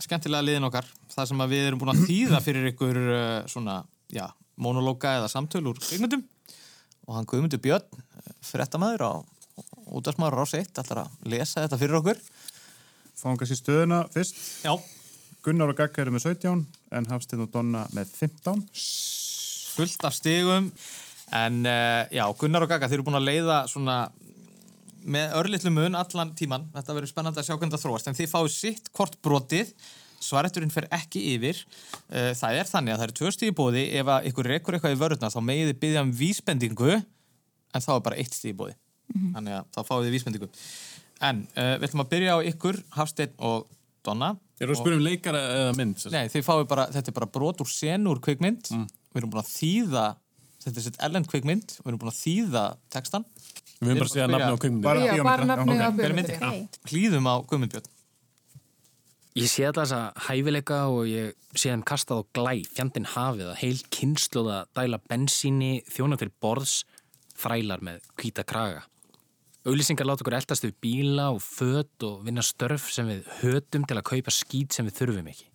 skemmtilega 0.03 0.47
liðin 0.47 0.69
okkar 0.69 0.89
það 1.13 1.29
sem 1.33 1.45
að 1.45 1.55
við 1.55 1.67
erum 1.67 1.83
búin 1.83 1.93
að 1.95 2.07
þýða 2.09 2.41
fyrir 2.45 2.71
ykkur 2.73 3.03
uh, 3.03 3.19
svona, 3.51 3.79
já, 4.13 4.27
monológa 4.61 5.17
eða 5.21 5.31
samtöl 5.33 5.65
úr 5.73 5.83
kvikmyndum 5.83 6.25
og 7.07 7.17
hann 7.17 7.29
Guðmundur 7.29 7.63
Björn, 7.63 8.03
frettamæður 8.45 9.07
á 9.07 9.13
útvarsmaður 9.93 10.39
á 10.39 10.41
Rás 10.41 10.55
1 10.57 10.81
ætlar 10.81 11.05
að 11.05 11.31
lesa 11.33 11.65
þetta 11.65 11.81
fyrir 11.81 11.99
okkur 11.99 12.21
Fáum 13.23 13.37
kannski 13.39 13.55
stöðuna 13.55 14.03
fyrst. 14.11 14.39
Já. 14.65 14.73
Gunnar 15.43 15.71
og 15.71 15.79
Gagga 15.79 16.03
eru 16.03 16.15
með 16.15 16.25
17 16.33 16.65
en 16.97 17.09
Hafsteinn 17.11 17.45
og 17.45 17.53
Donna 17.55 17.85
með 17.95 18.11
15. 18.19 18.65
fullt 19.77 20.07
af 20.07 20.17
stigum 20.17 20.71
en 21.33 21.61
uh, 21.67 22.03
já, 22.11 22.25
Gunnar 22.39 22.67
og 22.67 22.71
Gaga 22.71 22.89
þeir 22.91 23.01
eru 23.01 23.07
búin 23.07 23.19
að 23.21 23.29
leiða 23.29 23.61
svona 23.71 23.97
með 25.03 25.37
örlittlu 25.39 25.73
mun 25.75 25.99
allan 25.99 26.35
tíman 26.39 26.69
þetta 26.75 26.97
verður 26.97 27.11
spennandi 27.11 27.43
að 27.43 27.49
sjá 27.49 27.55
hvernig 27.57 27.75
það 27.75 27.85
þróast 27.87 28.11
en 28.11 28.19
þið 28.19 28.31
fáið 28.31 28.51
sitt 28.55 28.91
hvort 28.95 29.17
brotið 29.25 29.73
svareturinn 30.23 30.73
fer 30.75 30.87
ekki 30.95 31.23
yfir 31.35 31.59
uh, 31.65 32.31
það 32.39 32.61
er 32.63 32.71
þannig 32.71 32.95
að 32.95 33.01
það 33.03 33.07
eru 33.09 33.17
tvö 33.21 33.33
stíði 33.37 33.57
bóði 33.59 33.85
ef 34.01 34.13
að 34.17 34.31
ykkur 34.31 34.51
rekur 34.55 34.77
eitthvað 34.79 34.97
í 34.97 35.01
vörðuna 35.03 35.33
þá 35.35 35.41
megið 35.51 35.71
þið 35.73 35.81
byggja 35.85 36.05
um 36.07 36.15
vísbendingu 36.23 36.93
en 36.97 37.85
þá 37.87 37.91
er 37.99 38.03
bara 38.09 38.21
eitt 38.23 38.39
stíði 38.39 38.57
bóði 38.63 38.79
Mhm. 39.13 39.33
þannig 39.35 39.53
að 39.59 39.65
þá 39.75 39.81
fáið 39.91 40.05
þið 40.07 40.15
vísbendingu 40.17 40.49
En 41.23 41.41
uh, 41.55 41.75
við 41.79 41.85
ætlum 41.87 42.01
að 42.03 42.09
byrja 42.11 42.33
á 42.35 42.39
ykkur, 42.51 42.77
Hafsteinn 42.97 43.35
og 43.47 43.67
Donna. 44.03 44.31
Erum 44.59 44.73
við 44.73 44.75
að 44.75 44.81
spyrja 44.81 44.99
um 44.99 45.05
leikara 45.07 45.43
eða 45.59 45.75
mynd? 45.79 46.01
Nei, 46.11 46.25
þið 46.33 46.43
fáið 46.49 46.65
bara, 46.73 46.87
þetta 46.91 47.13
er 47.13 47.15
bara 47.19 47.29
brot 47.37 47.61
úr 47.63 47.69
sen 47.71 48.09
úr 48.11 48.19
kvikmynd. 48.25 48.71
Við 48.73 49.21
erum 49.21 49.31
búin 49.31 49.43
að 49.45 49.53
þýða, 49.53 50.03
þetta 50.65 50.81
er 50.83 50.87
sitt 50.89 50.99
ellen 51.07 51.29
kvikmynd, 51.31 51.77
við 51.79 51.93
erum 51.93 52.01
búin 52.03 52.11
að 52.11 52.19
þýða 52.25 52.65
textan. 52.97 53.27
Við 53.79 53.93
höfum 53.93 54.01
bara 54.03 54.09
að 54.09 54.15
segja 54.17 54.27
nafnið 54.33 54.51
á 54.51 54.63
kvikmyndinni. 54.65 54.89
Bara 54.89 55.07
Já, 55.07 55.23
bara 55.29 55.47
nafnið 55.53 55.79
á 55.79 55.91
bíómyndinni. 55.93 56.09
bíómyndinni. 56.09 56.67
Já. 56.67 56.91
Hlýðum 56.91 57.31
á 57.31 57.35
Guðmundbjörn. 57.53 57.89
Ég 59.33 59.49
sé 59.49 59.63
alltaf 59.65 59.87
þessa 59.87 60.27
hæfileika 60.27 60.79
og 60.93 61.07
ég 61.09 61.31
sé 61.57 61.71
þeim 61.71 61.83
kastað 61.89 62.19
á 62.21 62.23
glæ, 62.37 62.51
fjandinn 62.77 63.09
hafið 63.15 63.47
að 63.49 63.61
heil 63.63 63.79
kynnslóða 63.97 64.59
dæla 64.77 64.99
bensíni, 65.09 65.79
þjóna 65.89 66.19
fyrir 66.21 66.35
borðs, 66.45 66.83
þrælar 67.41 67.81
með 67.81 68.05
hvíta 68.21 68.45
kraga. 68.45 68.83
Auðlýsingar 69.65 70.05
láta 70.05 70.27
okkur 70.27 70.37
eldast 70.37 70.67
við 70.67 70.77
bíla 70.85 71.31
og 71.33 71.41
föt 71.41 72.05
og 72.05 72.21
vinna 72.27 72.45
störf 72.45 72.91
sem 72.93 73.09
við 73.09 73.33
hötum 73.39 73.89
til 73.89 73.97
að 73.97 74.09
kaupa 74.11 74.37
skít 74.37 74.77
sem 74.77 74.91
við 74.91 74.99
þurfum 75.01 75.33
ekki. 75.33 75.49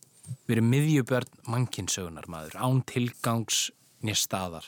Við 0.48 0.58
erum 0.58 0.74
miðjubörn 0.74 1.40
mannkinsögunar 1.46 2.32
maður, 2.34 2.58
án 2.58 2.82
tilgangs 2.90 3.68
nér 4.02 4.18
staðar. 4.18 4.66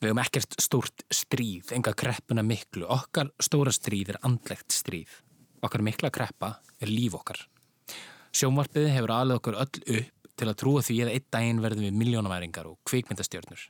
Við 0.00 0.14
hefum 0.14 0.24
ekkert 0.24 0.60
stórt 0.64 1.04
stríð, 1.12 1.76
enga 1.76 1.92
kreppuna 1.92 2.40
miklu. 2.40 2.88
Okkar 2.88 3.34
stóra 3.36 3.74
stríð 3.74 4.16
er 4.16 4.24
andlegt 4.24 4.72
stríð. 4.72 5.12
Okkar 5.60 5.84
mikla 5.84 6.08
kreppa 6.14 6.56
er 6.80 6.88
líf 6.88 7.20
okkar. 7.20 7.51
Sjónvarpið 8.32 8.88
hefur 8.94 9.12
alveg 9.12 9.40
okkur 9.40 9.58
öll 9.60 9.82
upp 9.98 10.28
til 10.40 10.48
að 10.48 10.56
trúa 10.62 10.82
því 10.82 10.96
að 11.04 11.10
einn 11.12 11.26
daginn 11.36 11.60
verðum 11.62 11.84
við 11.86 11.98
miljónamæringar 12.00 12.68
og 12.70 12.78
kvikmyndastjörnur. 12.88 13.66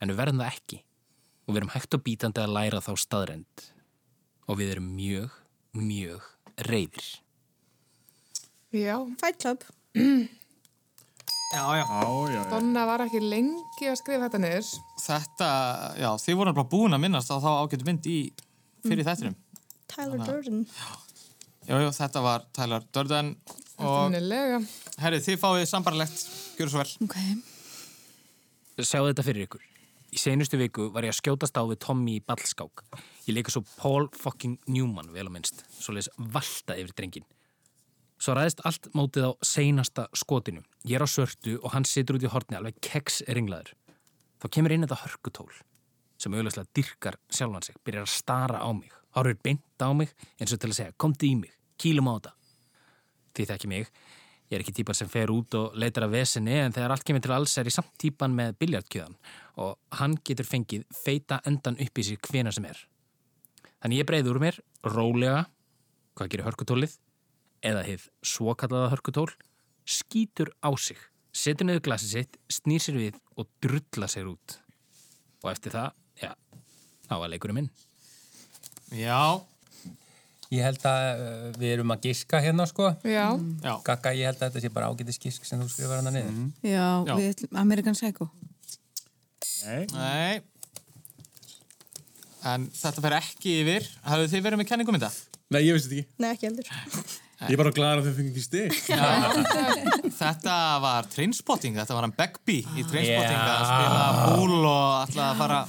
En 0.00 0.08
við 0.12 0.16
verðum 0.22 0.40
það 0.42 0.52
ekki. 0.54 0.78
Og 1.48 1.52
við 1.54 1.60
erum 1.62 1.72
hægt 1.74 1.96
og 1.98 2.02
bítandi 2.06 2.42
að 2.42 2.54
læra 2.56 2.80
þá 2.84 2.90
staðrend. 3.00 3.66
Og 4.48 4.58
við 4.60 4.72
erum 4.76 4.88
mjög, 4.96 5.36
mjög 5.76 6.24
reyðir. 6.68 7.08
Já. 8.72 8.96
Fight 9.20 9.38
Club. 9.44 9.62
Já, 11.54 11.62
já. 11.78 11.84
Já, 11.84 12.32
já, 12.34 12.40
Donna 12.52 12.82
var 12.88 13.00
ekki 13.06 13.20
lengi 13.24 13.86
að 13.88 13.96
skrifa 14.00 14.26
þetta 14.26 14.40
niður. 14.42 14.66
Þetta, 15.00 15.46
já, 15.96 16.08
þið 16.24 16.36
voru 16.40 16.52
bara 16.58 16.68
búin 16.74 16.96
að 16.96 17.00
minnast 17.06 17.32
á 17.32 17.36
þá 17.40 17.48
ágætu 17.62 17.86
mynd 17.88 18.08
í 18.12 18.16
fyrir 18.84 19.06
þættinum. 19.08 19.36
Tyler 19.88 20.18
að- 20.20 20.28
Durden. 20.28 20.58
Jú, 21.68 21.78
jú, 21.84 21.88
þetta 21.96 22.22
var 22.24 22.44
Tyler 22.56 22.84
Durden 22.92 23.30
og 23.78 24.10
Eftirminnilega. 24.10 24.60
herri, 24.98 25.20
þið 25.24 25.40
fáið 25.42 25.64
sambarlegt, 25.70 26.26
gjör 26.58 26.70
svo 26.72 26.82
vel. 26.82 26.92
Okay. 27.06 27.38
Sjáu 28.78 29.08
þetta 29.08 29.24
fyrir 29.26 29.48
ykkur. 29.48 29.64
Í 30.08 30.16
seinustu 30.16 30.56
viku 30.56 30.88
var 30.94 31.04
ég 31.04 31.12
að 31.12 31.18
skjótast 31.20 31.58
á 31.58 31.62
við 31.68 31.80
Tommy 31.84 32.16
í 32.16 32.24
ballskák. 32.24 32.84
Ég 33.26 33.34
leika 33.36 33.52
svo 33.52 33.64
Paul 33.76 34.08
fucking 34.16 34.56
Newman 34.66 35.12
vel 35.12 35.28
á 35.28 35.32
minnst, 35.32 35.64
svo 35.76 35.92
leis 35.92 36.08
valta 36.16 36.78
yfir 36.78 36.94
drengin. 36.96 37.26
Svo 38.18 38.34
ræðist 38.34 38.64
allt 38.66 38.88
mótið 38.96 39.28
á 39.28 39.32
seinasta 39.46 40.08
skotinu. 40.16 40.64
Ég 40.88 40.96
er 40.98 41.04
á 41.04 41.08
svörtu 41.08 41.58
og 41.60 41.74
hann 41.74 41.86
situr 41.86 42.18
út 42.18 42.24
í 42.24 42.32
hortni 42.32 42.58
alveg 42.58 42.80
keks 42.82 43.20
ringlaður. 43.28 43.74
Þá 44.42 44.46
kemur 44.54 44.74
inn 44.74 44.86
þetta 44.86 45.02
hörkutól 45.04 45.50
sem 46.18 46.34
auðvitað 46.34 46.72
dyrkar 46.74 47.18
sjálfan 47.30 47.62
sig, 47.62 47.76
byrjar 47.86 48.08
að 48.08 48.10
stara 48.10 48.58
á 48.58 48.70
mig, 48.74 48.90
horfir 49.14 49.38
beint 49.38 49.82
á 49.82 49.90
mig 49.94 50.10
eins 50.40 50.50
og 50.50 50.58
til 50.58 50.72
að 50.72 50.78
segja, 50.80 50.96
komdu 50.98 51.28
í 51.28 51.36
mig, 51.38 51.52
kýlum 51.78 52.10
á 52.10 52.12
þetta. 52.16 52.32
Því 53.38 53.44
þekki 53.46 53.68
mig, 53.70 53.90
ég 54.50 54.56
er 54.56 54.64
ekki 54.64 54.72
típan 54.80 54.96
sem 54.98 55.10
fer 55.12 55.30
út 55.30 55.54
og 55.54 55.76
leitar 55.78 56.08
af 56.08 56.10
vesinni 56.10 56.56
en 56.58 56.72
þegar 56.74 56.94
allt 56.96 57.04
kemur 57.06 57.22
til 57.22 57.34
alls 57.36 57.52
er 57.60 57.68
ég 57.70 57.74
samt 57.76 57.92
típan 58.02 58.32
með 58.34 58.56
biljartkjöðan 58.58 59.14
og 59.62 59.98
hann 60.00 60.16
getur 60.26 60.48
fengið 60.48 60.86
feita 60.90 61.38
endan 61.46 61.78
upp 61.78 62.00
í 62.02 62.06
sig 62.08 62.18
hvena 62.26 62.50
sem 62.54 62.66
er. 62.66 62.80
Þannig 63.78 64.02
ég 64.02 64.08
breiði 64.08 64.32
úr 64.32 64.40
mér, 64.42 64.58
rólega, 64.82 65.44
hvað 66.18 66.32
gerir 66.32 66.48
hörkutólið, 66.48 66.96
eða 67.62 67.84
hið 67.86 68.08
svokallaða 68.26 68.90
hörkutól, 68.96 69.28
skýtur 69.86 70.50
á 70.58 70.74
sig, 70.74 70.98
setur 71.30 71.68
niður 71.68 71.84
glasið 71.86 72.14
sitt, 72.16 72.40
snýr 72.50 72.82
sér 72.82 72.98
við 72.98 73.20
og 73.38 73.46
drulla 73.62 74.10
sér 74.10 74.32
út. 74.32 74.58
Og 75.44 75.52
eftir 75.52 75.76
það, 75.78 75.94
já, 76.18 76.32
þá 77.06 77.14
var 77.22 77.30
leikurinn 77.30 77.60
minn. 77.60 77.70
Já. 78.98 79.38
Ég 80.48 80.64
held 80.64 80.84
að 80.88 81.06
uh, 81.20 81.48
við 81.60 81.72
erum 81.74 81.92
að 81.92 82.06
giska 82.08 82.38
hérna, 82.40 82.64
sko. 82.70 82.90
Já. 83.04 83.26
Gagga, 83.84 84.14
ég 84.16 84.30
held 84.30 84.38
að 84.40 84.46
þetta 84.46 84.62
sé 84.64 84.70
bara 84.72 84.88
ágætis 84.88 85.20
gisk 85.20 85.44
sem 85.44 85.60
þú 85.60 85.68
skrifar 85.72 86.00
hana 86.00 86.12
niður. 86.14 86.38
Já, 86.64 86.86
Já. 87.04 87.12
við 87.18 87.28
ætlum 87.34 87.60
Amerikan 87.60 87.98
Psycho. 87.98 88.30
Nei. 89.66 89.84
Nei. 89.92 90.40
En 92.48 92.68
þetta 92.72 93.04
fer 93.04 93.18
ekki 93.18 93.56
yfir. 93.62 93.88
Hafðu 94.08 94.32
þið 94.32 94.44
verið 94.48 94.62
með 94.62 94.70
kenningum 94.72 94.96
þetta? 94.96 95.12
Nei, 95.52 95.62
ég 95.66 95.76
veist 95.76 95.88
þetta 95.90 96.00
ekki. 96.00 96.20
Nei, 96.22 96.30
ekki 96.32 96.48
heldur. 96.48 96.72
Ég 97.38 97.54
er 97.54 97.60
bara 97.60 97.70
glæður 97.70 98.00
að 98.00 98.06
þau 98.08 98.14
fengi 98.16 98.30
ekki 98.32 98.42
stig. 98.42 98.72
Þetta 100.18 100.54
var 100.82 101.06
Trainspotting, 101.12 101.76
þetta 101.78 101.94
var 101.94 102.06
hann 102.08 102.14
Begbie 102.18 102.64
í 102.64 102.86
Trainspotting 102.88 103.36
Já. 103.38 103.52
að 103.52 103.66
spila 103.68 104.06
búl 104.24 104.56
og 104.58 104.96
alltaf 105.04 105.26
að 105.28 105.42
fara 105.44 105.60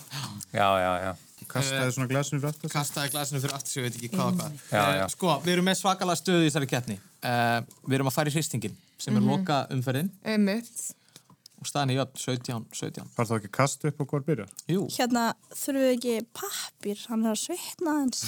Já, 0.50 0.70
já, 0.82 0.92
já. 1.04 1.12
Kastaði 1.50 1.92
svona 1.96 2.08
glasinu 2.12 2.40
fyrir 2.42 2.52
aftur. 2.54 2.70
kastaði 2.74 3.12
glasinu 3.16 3.40
fyrir 3.44 3.56
aftur 3.58 3.72
sem 3.74 3.82
ég 3.84 3.88
veit 3.90 3.98
ekki 4.00 4.10
hvað 4.14 4.28
og 4.28 4.38
hvað. 4.40 4.52
Já, 4.70 4.84
já. 5.00 5.04
Eh, 5.04 5.08
Sko, 5.16 5.28
við 5.46 5.52
erum 5.56 5.66
með 5.70 5.80
svakalega 5.82 6.20
stöðu 6.22 6.44
í 6.46 6.48
þessari 6.52 6.70
keppni. 6.70 6.98
Uh, 7.24 7.60
við 7.90 7.98
erum 8.00 8.08
að 8.12 8.16
fara 8.20 8.30
í 8.30 8.34
hristingin 8.38 8.76
sem 9.00 9.16
er 9.18 9.22
Mhm. 9.22 9.30
loka 9.34 9.58
umferðin 9.74 10.10
Einmitt. 10.24 10.94
og 11.60 11.66
staðan 11.68 11.92
í 11.92 11.96
jöfn 11.98 12.16
17, 12.16 12.66
17. 12.72 13.04
Var 13.18 13.26
það 13.26 13.40
ekki 13.42 13.52
kast 13.52 13.84
upp 13.86 13.98
á 14.00 14.04
hvað 14.06 14.24
byrjar? 14.30 14.50
Jú. 14.70 14.86
Hérna 14.96 15.34
þurfum 15.52 15.84
við 15.84 15.94
ekki 15.98 16.16
pappir, 16.34 16.98
hann 17.10 17.26
er 17.26 17.32
að 17.34 17.42
svitna 17.44 17.92
hans. 18.00 18.20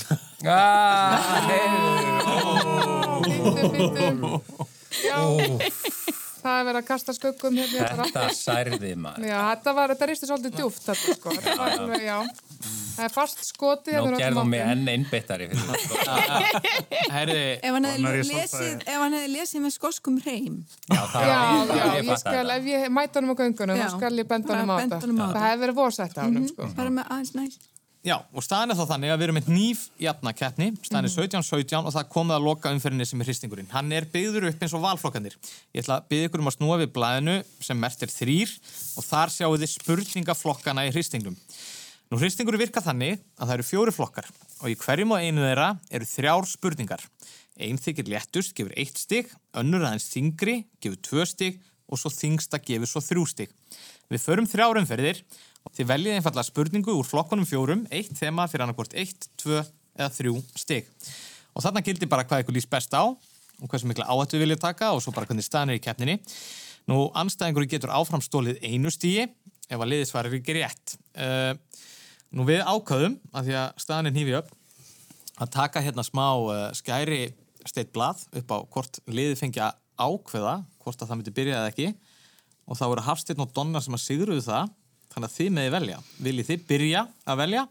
Já. 0.42 0.72
Það 6.42 6.56
er 6.58 6.64
verið 6.66 6.80
að 6.82 6.86
kasta 6.88 7.14
skuggum 7.14 7.58
hérna. 7.62 8.06
Þetta 8.10 8.22
særði 8.34 8.96
maður. 8.98 9.28
Já, 9.30 9.38
þetta 9.52 9.74
var, 9.78 9.92
þetta 9.94 10.08
risti 10.10 10.26
svolítið 10.30 10.56
djúft 10.58 10.88
þetta 10.88 11.16
sko. 11.20 11.34
Þetta 11.38 11.58
var 11.92 12.02
Já. 12.02 12.16
Það 12.96 13.06
er 13.08 13.14
fast 13.16 13.44
skotið. 13.48 13.98
Öllum 14.02 14.18
gerðum 14.22 14.54
við 14.56 14.64
enn 14.66 15.06
það. 15.10 15.82
sko. 15.86 15.96
Herði, 17.16 17.42
Ef 17.58 17.76
hann 17.78 17.90
hefði 17.90 18.22
lesið, 18.30 18.86
hann 19.04 19.18
hefði 19.18 19.64
með 19.66 19.76
skoskum 19.78 20.22
hreim. 20.26 20.62
Já, 20.92 21.02
það 21.16 21.28
ég 21.32 22.14
skal, 22.22 22.38
það. 22.38 22.54
ef 22.58 22.72
ég 22.72 22.88
mæta 22.94 23.22
honum 23.22 23.34
á 23.34 23.38
göngunum, 23.42 23.82
þá 23.82 23.98
skal 23.98 24.14
ég 24.20 24.32
benda 24.32 24.62
honum 24.62 24.72
á 24.72 24.78
Það 24.78 24.96
þetta. 25.02 25.44
hefur 25.48 25.66
verið 25.66 25.82
vorsætt 25.82 26.18
á 26.18 26.22
honum, 26.26 26.48
sko. 26.52 26.72
Bara 26.78 26.96
með 27.00 27.14
aðeins 27.18 27.36
næst. 27.38 27.68
Já, 28.02 28.16
og 28.34 28.42
staðan 28.42 28.74
er 28.74 28.78
þá 28.80 28.88
þannig 28.90 29.12
að 29.14 29.20
við 29.20 29.24
erum 29.28 29.36
með 29.38 29.50
nýf 29.54 29.82
jafna 30.02 30.32
keppni, 30.34 30.68
staðan 30.82 31.06
er 31.06 31.12
17-17 31.14 31.86
og 31.86 31.94
það 31.94 32.08
komið 32.16 32.34
að 32.34 32.46
loka 32.48 32.72
umferðinni 32.74 33.06
sem 33.06 33.22
er 33.22 33.28
hristingurinn. 33.30 33.68
Hann 33.70 33.92
er 33.94 34.08
byggður 34.10 34.48
upp 34.50 34.64
eins 34.66 34.74
og 34.74 34.82
valflokkanir. 34.82 35.36
Ég 35.70 35.84
ætla 35.84 36.00
að 36.00 36.08
byggja 36.10 36.32
ykkur 36.32 36.42
um 36.42 36.50
að 36.50 36.56
snúa 36.56 36.80
við 36.82 36.90
blæðinu 36.96 37.36
sem 37.62 37.78
mert 37.78 38.02
er 38.02 38.10
þrýr 38.16 38.56
og 38.98 39.06
þar 39.06 39.34
sjáu 39.36 39.52
þið 39.54 39.74
spurningaflokkana 39.76 40.88
í 40.90 40.96
hristingnum. 40.96 41.38
Nú 42.12 42.18
hristingur 42.20 42.58
virka 42.60 42.82
þannig 42.84 43.22
að 43.40 43.46
það 43.46 43.54
eru 43.54 43.64
fjóri 43.64 43.92
flokkar 43.96 44.26
og 44.60 44.66
í 44.68 44.74
hverjum 44.76 45.14
og 45.16 45.22
einu 45.24 45.46
þeirra 45.46 45.68
eru 45.96 46.08
þrjár 46.10 46.48
spurningar. 46.50 47.04
Einn 47.56 47.78
þykir 47.80 48.10
léttust, 48.12 48.52
gefur 48.58 48.74
eitt 48.76 48.98
stig, 49.00 49.30
önnur 49.56 49.86
aðeins 49.88 50.10
þingri, 50.12 50.58
gefur 50.84 50.98
tvö 51.08 51.28
stig 51.30 51.62
og 51.88 52.02
svo 52.02 52.12
þingsta 52.12 52.60
gefur 52.68 52.90
svo 52.92 53.00
þrjú 53.06 53.24
stig. 53.32 53.54
Við 54.12 54.24
förum 54.26 54.50
þrjár 54.52 54.82
umferðir 54.82 55.22
og 55.64 55.72
þið 55.78 55.88
veljið 55.94 56.18
einfallega 56.18 56.50
spurningu 56.50 56.96
úr 57.00 57.08
flokkunum 57.08 57.48
fjórum, 57.48 57.86
eitt 57.88 58.12
þema 58.20 58.50
fyrir 58.52 58.66
annarkvort 58.66 58.98
eitt, 59.00 59.30
tvö 59.40 59.62
eða 59.62 60.10
þrjú 60.12 60.34
stig. 60.60 60.90
Og 61.56 61.64
þarna 61.64 61.84
gildir 61.86 62.12
bara 62.12 62.26
hvað 62.28 62.44
ykkur 62.44 62.58
lýst 62.58 62.72
best 62.74 62.92
á 62.92 63.08
og 63.08 63.72
hversu 63.72 63.88
mikla 63.88 64.10
áhættu 64.12 64.36
við 64.36 64.50
viljið 64.50 64.66
taka 64.66 64.90
og 64.92 65.00
svo 65.00 65.16
bara 65.16 65.30
hvernig 65.30 65.48
staðan 65.48 65.72
er 65.72 65.80
í 65.80 65.86
keppninni. 65.86 66.18
Nú, 66.92 67.06
anstæðingur 67.16 67.70
getur 67.72 67.96
áfram 67.96 68.24
stólið 68.26 68.60
einu 68.68 68.92
stíi 68.92 69.30
ef 69.72 69.80
að 69.80 69.94
liðið 69.94 70.10
svarir 70.10 70.38
ekki 70.42 70.58
rétt. 70.58 70.98
Uh, 71.16 71.56
nú, 72.32 72.46
við 72.48 72.64
ákvaðum, 72.64 73.18
að 73.36 73.50
því 73.50 73.58
að 73.62 73.84
staðan 73.84 74.10
er 74.10 74.16
hnífi 74.16 74.36
upp, 74.40 74.52
að 75.42 75.54
taka 75.56 75.84
hérna 75.84 76.06
smá 76.06 76.26
uh, 76.38 76.64
skæri 76.78 77.22
steitt 77.68 77.92
blað 77.94 78.24
upp 78.40 78.54
á 78.54 78.58
hvort 78.74 79.00
liðið 79.10 79.40
fengi 79.40 79.62
að 79.62 79.78
ákveða 80.02 80.56
hvort 80.82 81.02
að 81.02 81.12
það 81.12 81.20
myndi 81.20 81.34
byrja 81.38 81.60
eða 81.60 81.72
ekki 81.72 81.90
og 82.66 82.78
það 82.80 82.92
voru 82.94 83.06
Hafsteinn 83.06 83.44
og 83.44 83.52
Donna 83.56 83.82
sem 83.84 83.98
að 83.98 84.04
sigruðu 84.06 84.46
það 84.46 84.72
þannig 85.12 85.28
að 85.28 85.36
þið 85.36 85.50
meði 85.58 85.74
velja. 85.76 86.00
Viljið 86.26 86.50
þið 86.50 86.66
byrja 86.70 87.04
að 87.28 87.42
velja 87.42 87.64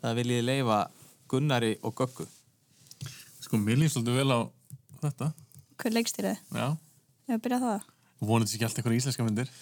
eða 0.00 0.12
viljið 0.18 0.40
þið 0.40 0.46
leifa 0.48 0.78
Gunnari 1.30 1.72
og 1.86 1.96
Göggu? 2.00 2.26
Sko, 3.44 3.60
mér 3.60 3.80
líst 3.80 3.96
svolítið 3.96 4.20
vel 4.20 4.34
á 4.34 4.40
þetta. 5.04 5.30
Hver 5.80 5.96
leikstýrið? 5.96 6.40
Já. 6.56 6.66
Ég 7.28 7.34
hef 7.34 7.44
byrjað 7.44 7.66
það. 7.66 7.90
Vonandi 8.20 8.50
sér 8.50 8.58
ekki 8.58 8.66
alltaf 8.68 8.80
eitthvað 8.80 8.98
íslenska 8.98 9.26
myndir. 9.26 9.52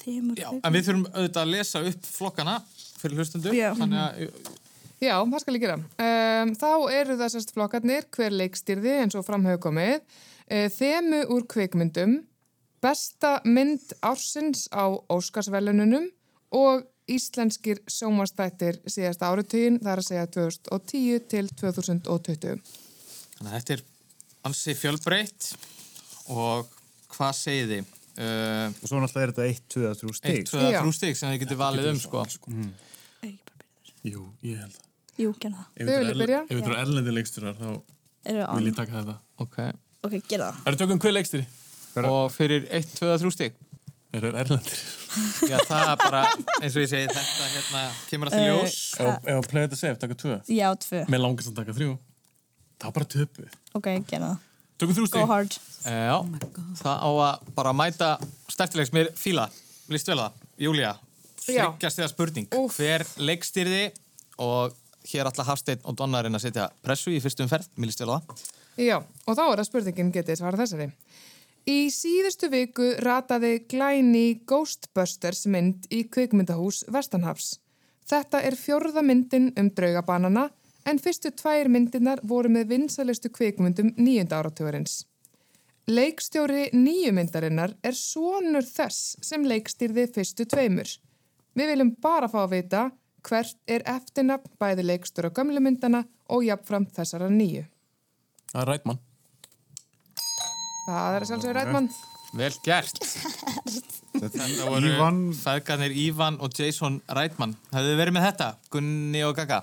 Já, 0.00 0.48
en 0.48 0.72
við 0.72 0.86
þurfum 0.86 1.06
auðvitað 1.12 1.42
að 1.42 1.52
lesa 1.52 1.82
upp 1.90 2.06
flokkana 2.08 2.54
fyrir 3.00 3.20
hlustundu. 3.20 3.54
Já. 3.56 3.70
Þannig 3.78 4.02
að, 4.04 4.58
Já, 5.00 5.14
það 5.24 5.40
skal 5.40 5.54
ég 5.56 5.62
gera. 5.62 5.76
Um, 5.80 6.50
þá 6.60 6.72
eru 6.92 7.14
það 7.16 7.30
sérst 7.32 7.54
flokkarnir, 7.56 8.04
hver 8.12 8.34
leikstýrði 8.36 8.98
eins 9.00 9.16
og 9.16 9.24
framhau 9.24 9.56
komið, 9.62 10.02
uh, 10.52 10.66
þemu 10.74 11.20
úr 11.32 11.46
kvikmyndum, 11.48 12.18
besta 12.84 13.38
mynd 13.48 13.94
ársins 14.04 14.66
á 14.68 14.92
Óskarsvelununum 15.12 16.10
og 16.56 16.84
íslenskir 17.10 17.80
sjómanstættir 17.90 18.78
síðasta 18.84 19.30
áratugin, 19.32 19.80
það 19.80 19.92
er 19.94 20.02
að 20.02 20.08
segja 20.10 20.26
2010 20.36 21.24
til 21.32 21.48
2020. 21.62 22.60
Þannig 23.38 23.48
að 23.48 23.56
þetta 23.56 23.76
er 23.78 23.86
ansi 24.50 24.76
fjölbreytt 24.76 25.48
og 26.28 26.68
hvað 27.16 27.34
segið 27.40 27.74
þið? 27.74 27.96
Uh, 28.20 28.66
og 28.82 28.88
svo 28.90 28.98
náttúrulega 29.00 29.24
er 29.24 29.30
þetta 29.32 29.44
1, 29.48 29.60
2, 29.72 29.92
3 30.02 30.16
stig 30.18 30.40
1, 30.42 30.48
2, 30.50 30.58
3 30.76 30.92
stig 30.98 31.16
sem 31.16 31.30
þið 31.32 31.38
getur 31.44 31.58
valið 31.60 31.86
um 31.94 32.00
sko. 32.02 32.24
Mm. 32.52 32.72
Jú, 34.10 34.26
ég 34.44 34.60
held 34.60 34.74
það. 34.76 34.86
Jú, 35.20 35.30
gerða 35.40 35.62
það. 35.62 35.80
Ef 35.80 35.88
þetta 36.50 36.60
eru 36.60 36.76
erlendi 36.82 37.14
leikstjórar 37.16 37.56
þá 37.60 37.70
vil 38.28 38.68
ég 38.70 38.76
taka 38.76 38.92
þetta. 38.98 39.16
Ok. 39.44 39.58
Ok, 40.04 40.14
gera 40.28 40.50
það. 40.50 40.60
Það 40.64 40.70
eru 40.72 40.80
tökum 40.82 41.00
hver 41.04 41.16
leikstjóri? 41.16 41.46
Og 42.10 42.30
fyrir 42.32 42.68
1, 42.80 42.92
2, 43.00 43.10
3 43.24 43.32
stig? 43.36 43.56
Þeir 44.10 44.24
eru 44.26 44.38
erlendir. 44.42 44.78
Já, 45.46 45.56
það 45.68 45.88
er 45.92 45.98
bara, 46.00 46.20
eins 46.60 46.74
og 46.76 46.82
ég 46.82 46.88
segi, 46.90 47.08
þetta 47.14 47.48
hérna 47.54 47.82
kemur 48.10 48.30
að 48.30 48.34
því 48.36 48.40
Eh, 48.40 48.48
ljós. 48.50 48.76
Ef 49.00 49.36
að 49.36 49.48
playa 49.52 49.68
þetta 49.68 49.78
safe, 49.78 49.98
taka 50.02 50.16
tvö. 50.18 50.38
Já, 50.50 50.66
tvö. 50.82 51.02
Mér 51.14 51.22
langast 51.22 51.50
að 51.52 51.60
taka 51.60 51.74
þrjú. 51.76 51.92
Það 52.80 52.88
er 52.90 52.96
bara 52.96 53.08
töpu. 53.14 53.46
Ok, 53.78 53.88
gera 54.10 54.32
það. 54.32 54.49
Tökum 54.80 54.96
þrjú 54.96 55.08
stig. 55.10 55.20
Go 55.20 55.28
hard. 55.28 55.56
Já, 55.84 56.16
það 56.80 57.02
á 57.04 57.10
að 57.10 57.48
bara 57.56 57.72
mæta 57.76 58.10
stertilegs 58.48 58.92
mér 58.96 59.10
fíla, 59.16 59.48
líst 59.92 60.08
vel 60.08 60.16
að 60.18 60.30
það, 60.30 60.46
Júlía, 60.64 60.92
Já. 61.44 61.64
þryggjast 61.66 62.00
eða 62.00 62.12
spurning, 62.12 62.48
hver 62.76 63.04
leikstýrði 63.20 63.82
og 64.40 64.76
hér 65.10 65.28
ætla 65.28 65.46
Hafsteinn 65.48 65.84
og 65.84 65.96
Donnarinn 66.00 66.36
að 66.36 66.46
setja 66.46 66.68
pressu 66.84 67.12
í 67.12 67.20
fyrstum 67.20 67.48
ferð, 67.50 67.68
mér 67.76 67.90
líst 67.90 68.00
vel 68.00 68.08
að 68.14 68.24
það. 68.30 68.46
Já, 68.80 68.96
og 69.00 69.36
þá 69.36 69.42
er 69.44 69.60
það 69.60 69.68
spurningin 69.68 70.12
getið 70.14 70.40
svara 70.40 70.60
þessari. 70.60 70.88
Í 71.68 71.78
síðustu 71.92 72.48
viku 72.52 72.94
rataði 73.04 73.58
glæni 73.68 74.40
Ghostbusters 74.48 75.44
mynd 75.52 75.90
í 75.92 76.06
kvikmyndahús 76.08 76.86
Vestanhafs. 76.88 77.58
Þetta 78.08 78.40
er 78.48 78.56
fjórða 78.56 79.04
myndin 79.04 79.50
um 79.60 79.68
draugabanana 79.76 80.48
en 80.88 80.98
fyrstu 81.02 81.30
tvær 81.36 81.68
myndinar 81.72 82.22
voru 82.22 82.50
með 82.52 82.68
vinsalistu 82.74 83.30
kvikmyndum 83.34 83.92
nýjunda 83.98 84.38
áratugurins. 84.40 85.04
Leikstjóri 85.90 86.68
nýju 86.76 87.12
myndarinnar 87.16 87.72
er 87.82 87.96
sonur 87.98 88.62
þess 88.66 89.16
sem 89.26 89.44
leikstýrði 89.48 90.06
fyrstu 90.14 90.46
tveimur. 90.46 90.90
Við 91.58 91.72
viljum 91.72 91.94
bara 92.02 92.28
fá 92.30 92.44
að 92.44 92.52
vita 92.54 92.82
hvert 93.26 93.56
er 93.68 93.82
eftirnafn 93.90 94.52
bæði 94.60 94.86
leikstjóra 94.86 95.32
gömlu 95.34 95.60
myndana 95.60 96.04
og 96.30 96.44
jafnframt 96.46 96.94
þessara 96.96 97.28
nýju. 97.32 97.64
Það 98.52 98.62
er 98.62 98.70
rætmann. 98.74 99.00
Það 100.86 101.16
er 101.18 101.26
sjálfsögur 101.28 101.58
rætmann. 101.58 101.90
Vel 102.38 102.54
gert. 102.64 103.02
Þetta 104.20 104.46
voru 104.68 104.90
Ívan- 104.90 105.20
feðgarnir 105.38 105.92
Ívan 105.96 106.38
og 106.42 106.54
Jason 106.58 107.00
Reitman. 107.14 107.54
Hefðu 107.74 107.92
þið 107.92 108.00
verið 108.00 108.16
með 108.16 108.26
þetta, 108.26 108.48
Gunni 108.74 109.22
og 109.26 109.36
Gaga? 109.38 109.60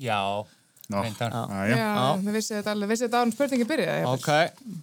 Já, 0.00 0.18
reyndar. 0.94 1.36
Já, 1.70 1.88
við 2.20 2.36
vissið 2.38 2.58
þetta 2.58 2.74
alveg, 2.74 2.92
vissið 2.92 3.08
þetta 3.08 3.22
án 3.22 3.34
spurningi 3.34 3.68
byrjaði. 3.70 4.04
Ok, 4.10 4.28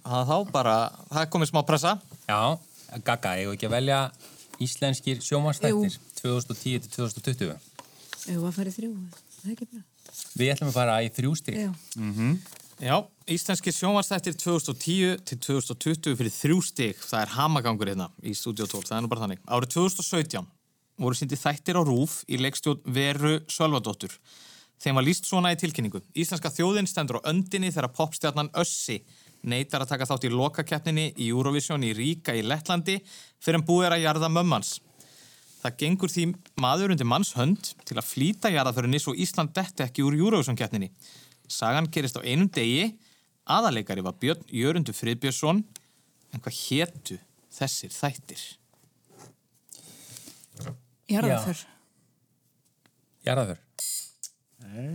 það 0.06 0.32
þá 0.32 0.52
bara, 0.54 0.76
það 1.12 1.22
er 1.22 1.30
komið 1.34 1.52
smá 1.52 1.60
pressa. 1.68 1.94
Já, 2.28 2.40
Gaga, 3.04 3.34
ég 3.40 3.52
ekki 3.54 3.68
að 3.68 3.76
velja 3.76 4.00
íslenskir 4.64 5.20
sjómanstættir 5.24 5.98
2010 6.22 6.86
til 6.88 6.94
2020. 6.96 7.52
Ef 7.52 8.28
við 8.28 8.48
að 8.48 8.56
fara 8.56 8.72
í 8.72 8.76
þrjú, 8.78 8.92
það 9.38 9.50
er 9.50 9.56
ekki 9.56 9.68
bra. 9.72 9.82
Við 10.38 10.54
ætlum 10.54 10.72
að 10.72 10.78
fara 10.78 10.96
í 11.04 11.12
þrjú 11.14 11.34
stík. 11.38 11.58
Já. 11.58 11.70
Já, 12.78 12.94
íslenski 13.26 13.72
sjónvarsþættir 13.74 14.36
2010 14.38 15.24
til 15.26 15.38
2020 15.42 16.14
fyrir 16.20 16.30
þrjú 16.30 16.58
stig. 16.62 17.00
Það 17.02 17.24
er 17.24 17.32
hamagangur 17.34 17.90
hérna 17.90 18.06
í 18.22 18.34
Studio 18.38 18.68
12, 18.70 18.86
það 18.86 18.98
er 18.98 19.02
nú 19.02 19.10
bara 19.10 19.24
þannig. 19.24 19.40
Árið 19.50 19.72
2017 19.74 20.46
voru 21.02 21.18
síndi 21.18 21.38
þættir 21.38 21.78
á 21.78 21.82
rúf 21.82 22.20
í 22.30 22.38
leikstjórn 22.38 22.84
Veru 22.94 23.40
Sölvadóttur. 23.50 24.14
Þeim 24.78 24.98
var 24.98 25.06
líst 25.06 25.26
svona 25.26 25.50
í 25.54 25.58
tilkynningu. 25.58 26.00
Íslenska 26.14 26.52
þjóðin 26.54 26.86
stendur 26.86 27.18
á 27.18 27.28
öndinni 27.32 27.72
þegar 27.74 27.90
popstjarnan 27.96 28.52
Össi 28.58 29.00
neytar 29.42 29.82
að 29.82 29.92
taka 29.94 30.06
þátt 30.06 30.26
í 30.28 30.34
lokakeppninni 30.34 31.06
í 31.18 31.30
Eurovision 31.32 31.86
í 31.86 31.94
Ríka 31.96 32.34
í 32.34 32.44
Lettlandi 32.46 32.98
fyrir 33.42 33.58
en 33.58 33.66
búið 33.66 33.88
er 33.88 33.96
að 33.96 34.04
jarða 34.06 34.30
mömmans. 34.30 34.76
Það 35.58 35.76
gengur 35.82 36.12
því 36.12 36.24
maður 36.62 36.94
undir 36.94 37.08
manns 37.10 37.32
hönd 37.34 37.72
til 37.86 37.98
að 37.98 38.06
flýta 38.06 38.52
jarðaförinni 38.54 39.00
svo 39.02 39.14
Ísland 39.18 39.50
detti 39.56 39.82
ekki 39.82 40.04
úr 40.06 40.14
Eurovision-keppninni. 40.18 40.92
Sagan 41.50 41.90
gerist 41.90 42.18
á 42.18 42.22
einum 42.22 42.50
degi, 42.54 42.92
aðaleikari 43.48 44.04
var 44.06 44.14
Björn 44.20 44.44
Jörundur 44.54 44.94
Friðbjörnsson, 44.94 45.64
en 46.30 46.44
hvað 46.44 46.58
hétu 46.68 47.18
þessir 47.58 47.94
þættir? 47.94 48.44
Jarðarför. 51.08 51.64
Jarðaför. 53.26 53.67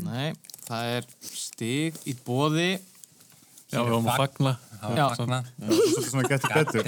Nei, 0.04 0.34
það 0.68 0.90
er 0.98 1.06
stig 1.34 1.96
í 2.10 2.14
bóði. 2.26 2.80
Já, 3.74 3.80
við 3.82 3.90
varum 3.90 4.08
að 4.12 4.20
fagna. 4.22 4.52
Já, 4.84 5.06
fagna. 5.18 5.40
Svolítið 5.64 6.10
svona 6.12 6.30
getur 6.30 6.50
betur. 6.58 6.84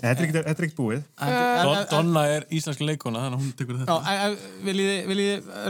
Þetta 0.00 0.22
er 0.24 0.46
er 0.48 0.64
ekki 0.64 0.76
búið. 0.78 1.02
Don- 1.20 1.86
Donna 1.90 2.22
er 2.32 2.46
íslensk 2.56 2.80
leikona, 2.80 3.20
þannig 3.26 3.36
að 3.36 3.42
hún 3.42 3.52
tekur 3.58 3.80
þetta. 3.80 3.96
viljið 4.64 4.88
þið- 4.90 5.08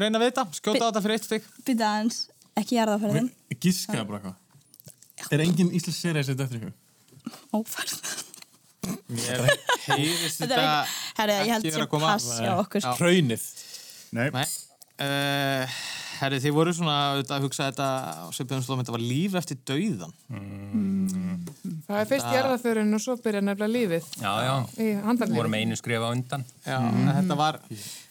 reyna 0.05 0.21
við 0.23 0.29
þetta? 0.31 0.45
Skjóta 0.59 0.83
á 0.87 0.89
þetta 0.91 1.03
fyrir 1.07 1.17
eitt 1.17 1.27
stig? 1.27 1.43
Býta 1.67 1.85
aðeins, 1.89 2.19
ekki 2.61 2.79
jarðaferðin. 2.79 3.31
Gískaði 3.59 4.07
bara 4.07 4.19
eitthvað. 4.21 4.37
Er 5.35 5.39
engin 5.45 5.71
íslensk 5.75 5.99
serið 5.99 6.21
að 6.23 6.29
setja 6.31 6.45
eftir 6.47 6.59
ykkur? 6.61 6.75
Ófærð. 7.59 8.27
Mér 9.11 9.43
heyrist 9.87 10.39
Þetta 10.41 10.57
er 10.57 10.95
Herri, 11.19 11.33
ég 11.33 11.51
held 11.53 11.89
koma. 11.91 12.07
pass 12.15 12.29
hjá 12.41 12.53
okkur. 12.63 12.81
Já. 12.81 12.93
Nei. 14.17 14.29
Nei. 14.35 14.47
Uh, 15.01 15.79
herri, 16.21 16.41
þið 16.45 16.53
voru 16.53 16.73
svona 16.77 16.97
auðvitað, 17.15 17.37
að 17.39 17.45
hugsa 17.47 17.69
þetta 17.71 17.87
á 17.89 18.29
Svipiðum 18.37 18.65
slóðum, 18.67 18.83
þetta 18.83 18.95
var 18.97 19.05
líf 19.05 19.37
eftir 19.41 19.61
dauðan. 19.71 20.15
Það 21.87 22.01
er 22.01 22.11
fyrst 22.11 22.35
jarðaförun 22.35 22.99
og 22.99 23.03
svo 23.03 23.17
byrja 23.25 23.41
nefnilega 23.43 23.73
lífið. 23.73 24.11
Já, 24.21 24.33
já. 24.45 24.53
Í 24.77 24.89
handarlífið. 25.07 25.41
Vorum 25.41 25.57
einu 25.57 25.79
skrifa 25.81 26.11
undan. 26.13 26.45
Já, 26.67 26.77
en 26.85 27.11
þetta 27.17 27.39
var, 27.41 27.61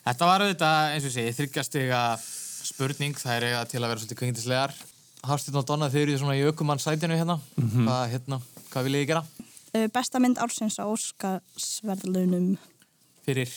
þetta 0.07 0.29
var 0.31 0.45
auðvitað, 0.47 0.79
eins 0.95 1.05
og 1.05 1.11
ég 1.11 1.15
segi, 1.19 1.35
þryggjastega 1.37 2.01
spurning, 2.69 3.21
það 3.21 3.35
er 3.37 3.47
eiga 3.51 3.63
til 3.69 3.83
að 3.83 3.89
vera 3.91 4.01
svolítið 4.01 4.21
kveikindislegar. 4.23 4.75
Hafstinn 5.29 5.59
og 5.59 5.67
Donna, 5.69 5.91
þau 5.91 6.01
eru 6.01 6.17
svona 6.19 6.37
í 6.39 6.45
ökumann 6.47 6.81
sætinu 6.81 7.17
hérna. 7.19 7.37
Mhm. 7.59 7.85
Hvað, 7.85 8.03
hérna, 8.15 8.41
hvað 8.71 8.89
viljið 8.89 9.03
þið 9.03 9.11
gera? 9.13 9.23
Uh, 9.69 9.87
besta 9.93 10.21
mynd 10.23 10.41
ársins 10.41 10.79
á 10.81 10.89
Óskarsverðlunum. 10.89 12.55
Fyrir 13.27 13.51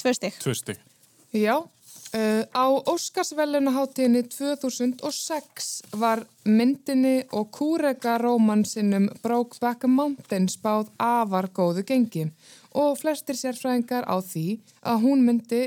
Tvö 0.00 0.14
stygg. 0.16 0.38
Tvö 0.40 0.54
stig. 0.54 0.78
Já, 1.32 1.56
uh, 1.60 2.42
á 2.50 2.64
Óskarsvelunaháttíðinni 2.92 4.22
2006 4.22 5.82
var 5.92 6.24
myndinni 6.44 7.26
og 7.32 7.50
kúrega 7.54 8.18
rómansinnum 8.18 9.08
Brokeback 9.22 9.86
Mountain 9.86 10.48
spáð 10.48 10.90
afar 10.98 11.50
góðu 11.54 11.84
gengi 11.86 12.24
og 12.74 12.98
flestir 12.98 13.38
sérfræðingar 13.38 14.08
á 14.10 14.16
því 14.18 14.46
að 14.82 15.02
hún 15.04 15.22
myndi 15.26 15.62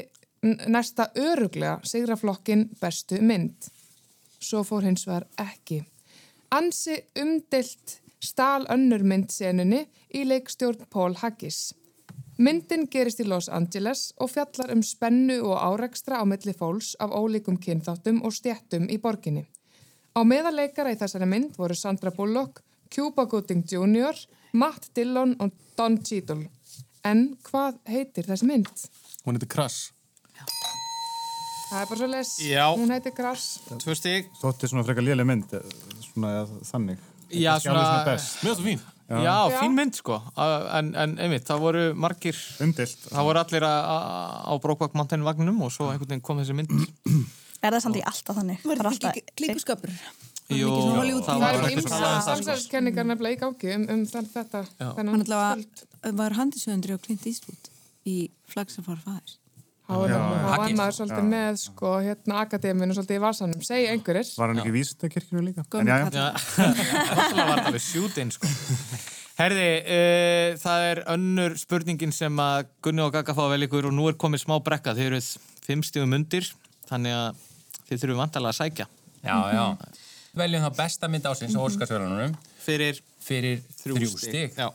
næsta 0.67 1.07
öruglega 1.15 1.79
sigraflokkin 1.87 2.69
bestu 2.81 3.21
mynd. 3.21 3.69
Svo 4.39 4.63
fór 4.67 4.83
hins 4.83 5.07
vegar 5.07 5.27
ekki. 5.39 5.83
Ansi 6.51 6.99
umdelt 7.19 8.01
stál 8.19 8.67
önnur 8.71 9.03
myndsenunni 9.07 9.85
í 10.13 10.25
leikstjórn 10.27 10.89
Paul 10.91 11.15
Haggis. 11.21 11.73
Myndin 12.41 12.87
gerist 12.89 13.19
í 13.21 13.27
Los 13.29 13.49
Angeles 13.53 14.07
og 14.17 14.31
fjallar 14.33 14.71
um 14.73 14.81
spennu 14.83 15.35
og 15.45 15.59
árekstra 15.61 16.17
á 16.17 16.25
milli 16.25 16.53
fólks 16.57 16.95
af 16.99 17.13
ólíkum 17.13 17.59
kynþáttum 17.61 18.23
og 18.25 18.33
stjættum 18.33 18.87
í 18.89 18.97
borginni. 19.01 19.45
Á 20.17 20.21
meðarleikara 20.25 20.93
í 20.93 20.97
þessari 20.97 21.27
mynd 21.29 21.57
voru 21.57 21.77
Sandra 21.77 22.11
Bullock, 22.13 22.61
Cuba 22.93 23.25
Gooding 23.29 23.63
Jr., 23.69 24.17
Matt 24.53 24.89
Dillon 24.95 25.35
og 25.41 25.53
Don 25.77 25.99
Cheadle. 26.05 26.49
En 27.05 27.35
hvað 27.45 27.77
heitir 27.89 28.25
þessi 28.29 28.49
mynd? 28.49 28.69
Hún 29.25 29.37
heitir 29.37 29.49
Crash. 29.49 29.91
Það 31.73 31.81
er 31.81 31.87
bara 31.89 31.97
svo 31.97 32.07
les. 32.11 32.31
Já. 32.45 32.65
Hún 32.77 32.93
heitir 32.93 33.13
Grass. 33.17 33.59
Tvö 33.81 33.95
stig. 33.97 34.27
Þótti 34.41 34.69
svona 34.69 34.83
frekar 34.85 35.05
léleg 35.05 35.25
mynd, 35.25 35.53
eh, 35.57 35.61
svona 36.05 36.33
eða 36.43 36.59
þannig. 36.69 36.97
Já, 37.33 37.57
svona- 37.59 38.03
finnst 38.05 38.43
það 38.43 38.61
fín. 38.61 38.81
Já, 39.21 39.35
Já. 39.51 39.59
fín 39.61 39.75
mynd 39.77 39.93
sko, 39.95 40.21
A- 40.35 40.79
en, 40.79 40.95
en 40.95 41.17
einmitt, 41.19 41.45
það 41.47 41.59
voru 41.59 41.83
margir, 41.95 42.35
Umdilt. 42.63 42.97
það 43.11 43.23
voru 43.29 43.39
allir 43.43 43.63
á 43.63 44.53
Brokeback 44.63 44.93
Mountain 44.95 45.23
vagninum 45.23 45.61
og 45.61 45.71
svo 45.71 45.91
einhvern 45.91 46.09
veginn 46.15 46.21
kom 46.25 46.39
þessi 46.41 46.55
mynd. 46.57 46.71
Er 47.63 47.71
það 47.71 47.81
samt 47.85 47.95
ekki 47.99 48.07
alltaf 48.11 48.35
þannig? 48.41 48.63
Var 48.65 48.77
alltaf- 48.89 49.15
ekki 49.17 49.45
svona 50.83 50.97
Hollywood 50.99 51.23
það 51.23 51.39
Það 51.39 51.39
var 51.43 51.69
ymsa 51.71 51.87
svona 51.89 52.09
það, 52.09 52.25
samsæðiskenningar 52.27 53.05
nefnilega 53.07 53.35
í 53.37 53.39
gangi 53.39 53.75
um, 53.75 53.85
um 53.93 54.01
þetta. 54.33 54.63
Allavega 54.79 55.51
skuld. 55.53 55.85
var 56.19 56.31
handisöndri 56.39 56.93
á 56.93 56.99
Clint 56.99 57.25
Eastwood 57.31 57.69
í. 58.05 58.29
Þá 58.51 58.57
var 58.89 58.97
Já, 58.99 59.03
hann- 59.07 59.37
þá 59.93 60.17
var 60.17 60.45
Haggis. 60.53 60.77
maður 60.79 60.95
svolítið 60.97 61.27
með 61.29 61.57
sko, 61.61 61.93
hérna, 62.03 62.39
akademinu 62.43 62.95
svolítið 62.97 63.19
í 63.19 63.23
vasanum. 63.23 63.63
Segja 63.65 63.95
einhverjir. 63.95 64.29
Var 64.39 64.51
hann 64.51 64.61
ekki 64.63 64.73
líka? 65.47 65.65
Já, 65.73 65.95
já. 65.97 66.05
kall. 66.09 66.23
Já, 66.23 66.69
náttúrulega 67.17 67.47
var 67.49 67.61
það 67.61 67.69
alveg 67.71 67.85
sjútinn 67.87 68.33
sko. 68.33 68.51
Herði, 69.33 69.69
uh, 69.81 70.59
það 70.61 70.87
er 70.91 71.03
önnur 71.15 71.57
spurningin 71.57 72.13
sem 72.13 72.43
að 72.43 72.67
Gunni 72.85 73.01
og 73.01 73.15
Gagga 73.15 73.33
fá 73.33 73.43
velja 73.49 73.69
ykkur 73.69 73.89
og 73.89 73.95
nú 73.97 74.05
er 74.11 74.19
komið 74.21 74.43
smá 74.45 74.59
brekka. 74.61 74.93
Þið 74.93 75.09
eruð 75.09 75.29
fimm 75.65 75.81
stífum 75.85 76.13
undir, 76.19 76.51
þannig 76.89 77.17
að 77.17 77.41
þið 77.87 78.03
þurfum 78.03 78.21
vantalega 78.21 78.53
að 78.53 78.59
sækja. 78.59 78.89
Já, 79.23 79.37
já. 79.55 79.65
Veljum 80.37 80.63
þá 80.65 80.77
besta 80.77 81.09
mynd 81.09 81.25
ásins 81.29 81.57
á 81.57 81.61
Óskarsvölunum. 81.61 82.37
Fyrir, 82.63 83.01
fyrir 83.21 83.61
þrjú 83.81 84.13
stig. 84.17 84.53
Já. 84.57 84.69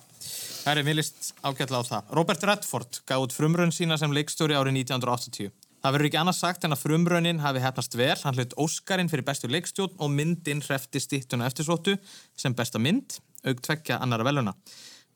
Herri, 0.68 0.82
mér 0.84 0.98
list 0.98 1.30
ágætlega 1.40 1.80
á 1.80 1.88
það. 1.88 2.08
Robert 2.12 2.42
Redford 2.44 2.98
gaf 3.08 3.22
út 3.24 3.32
frumrönn 3.32 3.70
sína 3.72 3.96
sem 3.96 4.12
leikstjóri 4.12 4.52
árið 4.52 4.82
1980. 4.82 5.48
Það 5.80 5.94
verður 5.94 6.08
ekki 6.10 6.18
annars 6.20 6.40
sagt 6.42 6.66
en 6.66 6.74
að 6.74 6.82
frumrönnin 6.82 7.40
hafi 7.40 7.62
hefnast 7.64 7.96
vel. 7.96 8.16
Hann 8.20 8.36
hlut 8.36 8.52
Óskarinn 8.60 9.08
fyrir 9.08 9.24
bestu 9.24 9.48
leikstjórn 9.48 9.96
og 9.96 10.12
myndin 10.12 10.60
hrefti 10.66 11.00
stittuna 11.00 11.48
eftirsóttu 11.48 11.96
sem 12.36 12.56
besta 12.58 12.82
mynd, 12.82 13.16
auk 13.48 13.64
tvekja 13.64 13.96
annara 14.04 14.28
veluna. 14.28 14.52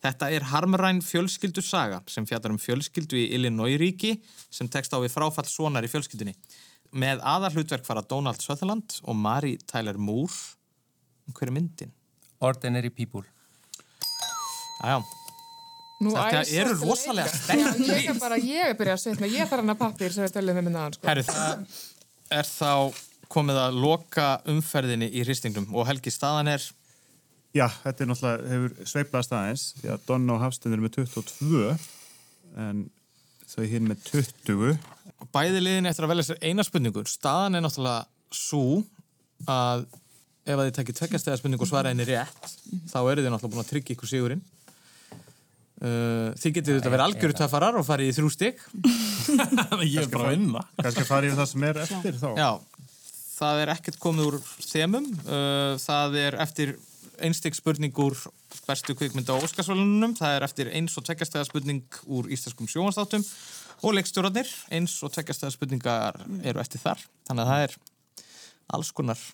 Þetta 0.01 0.33
er 0.33 0.49
harmræn 0.55 1.05
fjölskyldu 1.05 1.61
saga 1.61 2.01
sem 2.09 2.25
fjallar 2.25 2.55
um 2.55 2.63
fjölskyldu 2.63 3.21
í 3.21 3.29
Illinois 3.37 3.77
ríki 3.83 4.17
sem 4.49 4.71
tekst 4.73 4.97
á 4.97 5.05
við 5.05 5.13
fráfall 5.13 5.51
sonar 5.53 5.85
í 5.85 5.93
fjölskyldunni. 5.93 6.33
Með 6.97 7.21
aðar 7.21 7.59
hlutverk 7.59 7.85
fara 7.85 8.09
Donald 8.09 8.41
Sutherland 8.41 9.03
og 9.05 9.21
Mary 9.21 9.59
Tyler 9.69 10.01
Moore. 10.01 10.33
Hver 11.29 11.53
er 11.53 11.59
myndin? 11.61 11.93
Ordinary 12.41 12.89
People. 12.89 13.29
Jájá. 14.81 15.22
Nú, 16.03 16.13
Þetta 16.17 16.43
æ, 16.43 16.53
eru 16.63 16.77
rosalega 16.81 17.31
sterk 17.31 17.81
Ég 17.87 18.11
er 18.11 18.21
bara, 18.21 18.39
ég 18.43 18.73
er 18.73 18.77
byrjað 18.79 18.99
að 18.99 19.03
setna, 19.05 19.31
ég 19.31 19.49
þarf 19.51 19.63
hann 19.63 19.75
að 19.75 19.81
pappir 19.85 20.15
sem 20.15 20.27
við 20.27 20.37
töljum 20.37 20.59
með 20.59 20.69
minnaðan, 20.69 20.97
sko. 20.97 21.09
Herri, 21.09 21.25
það 21.29 21.81
er 22.39 22.49
þá 22.49 23.03
komið 23.33 23.61
að 23.63 23.81
loka 23.85 24.29
umferðinni 24.53 25.09
í 25.13 25.23
hristingnum 25.25 25.69
og 25.73 25.87
Helgi 25.89 26.13
staðan 26.13 26.51
er 26.53 26.65
Já, 27.53 27.67
þetta 27.83 28.05
er 28.05 28.09
náttúrulega, 28.09 28.49
hefur 28.49 28.89
sveiplast 28.89 29.33
aðeins 29.37 29.67
því 29.77 29.91
að 29.93 30.05
Donna 30.09 30.37
og 30.39 30.41
Hafstein 30.41 30.73
eru 30.73 30.87
með 30.87 30.95
22 31.03 31.75
en 32.63 32.87
þau 33.53 33.65
hinn 33.69 33.91
með 33.91 34.07
20 34.09 34.79
bæði 35.33 35.61
liðin 35.61 35.89
eftir 35.91 36.07
að 36.07 36.13
velja 36.15 36.27
sér 36.31 36.41
eina 36.49 36.65
spurningu. 36.67 37.05
Staðan 37.09 37.59
er 37.59 37.65
náttúrulega 37.65 38.07
svo 38.33 38.81
að 39.51 39.85
ef 40.43 40.57
að 40.57 40.65
þið 40.65 40.75
tekið 40.79 40.99
tveggjastega 40.99 41.39
spurningu 41.39 41.67
og 41.67 41.71
svara 41.71 41.93
henni 41.93 42.07
rétt 42.09 42.49
þá 42.91 42.99
eru 43.03 43.23
þið 43.23 43.31
náttúrulega 43.35 43.53
búin 43.53 43.63
að 43.63 43.71
tryggja 43.71 43.97
ykkur 43.97 44.11
sigurinn. 44.11 44.43
Uh, 45.83 46.31
þið 46.39 46.53
getið 46.59 46.77
þetta 46.77 46.91
verið 46.93 47.05
algjöru 47.09 47.35
töffarar 47.41 47.77
og 47.81 47.87
farið 47.89 48.13
í 48.13 48.15
þrjú 48.15 48.29
stygg. 48.31 48.61
Ég 49.83 50.05
er 50.05 50.13
bara 50.13 50.29
að 50.29 50.37
vinna. 50.37 50.63
Kannski 50.79 51.07
farið 51.09 51.33
við 51.33 51.41
það 51.41 51.49
sem 51.51 51.65
er 51.67 51.81
eftir 51.83 52.19
þá 52.21 52.29
Já, 52.39 52.51
það 53.35 53.63
er 53.65 53.73
ekkert 53.75 53.99
komið 54.05 54.29
úr 54.31 54.37
þemum. 54.63 55.09
Uh, 55.27 55.75
það 55.83 56.19
er 56.23 56.39
eftir 56.45 56.77
einstík 57.23 57.59
spurning 57.59 57.99
úr 57.99 58.15
bestu 58.69 58.95
kvikmynda 58.99 59.35
á 59.35 59.43
Óskarsvölunum. 59.43 60.15
Það 60.19 60.37
er 60.37 60.47
eftir 60.47 60.71
eins 60.71 60.95
og 60.99 61.07
tveggjastega 61.09 61.49
spurning 61.49 61.99
úr 62.07 62.31
íslenskum 62.31 62.71
sjónastáttum 62.71 63.27
og 63.83 63.97
leikstjórnarnir. 63.99 64.51
Eins 64.75 64.95
og 65.03 65.11
tveggjastega 65.17 65.55
spurningar 65.55 66.23
eru 66.47 66.63
eftir 66.63 66.83
þar. 66.83 67.03
Þannig 67.27 67.43
að 67.43 67.53
það 67.53 67.65
er 67.67 67.77
alls 68.79 68.93
konar 68.95 69.27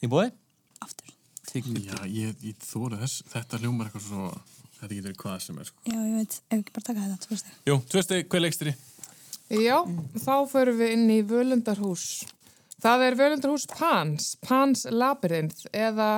í 0.00 0.08
bóði. 0.10 0.32
Aftur. 0.80 1.12
Já, 1.50 1.96
ég, 2.06 2.36
ég 2.46 2.64
þóra 2.64 3.02
þess. 3.02 3.24
Þetta 3.32 3.60
hljómar 3.60 3.90
eitthvað 3.90 4.08
svo... 4.08 4.32
Þetta 4.80 4.94
getur 4.96 5.16
hvað 5.20 5.38
sem 5.44 5.58
er, 5.60 5.68
sko. 5.68 5.82
Já, 5.84 5.98
ég 6.00 6.14
veit, 6.16 6.36
ef 6.48 6.58
ekki 6.62 6.74
bara 6.76 6.86
taka 6.86 7.06
þetta, 7.10 7.30
veist 7.30 7.48
þig. 7.50 7.58
Jú, 7.68 7.76
tvö 7.92 8.02
steg, 8.06 8.28
hver 8.32 8.44
leikstri? 8.46 8.74
Já, 9.60 9.76
þá 10.24 10.34
förum 10.48 10.78
við 10.80 10.94
inn 10.96 11.10
í 11.12 11.20
Völundarhús. 11.26 12.06
Það 12.80 13.04
er 13.08 13.18
Völundarhús 13.18 13.66
Pans, 13.68 14.30
Pans 14.46 14.86
Labyrinth 14.88 15.66
eða 15.76 16.10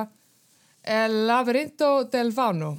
El 0.83 1.23
Labyrinto 1.27 2.03
del 2.13 2.31
Fauno. 2.35 2.75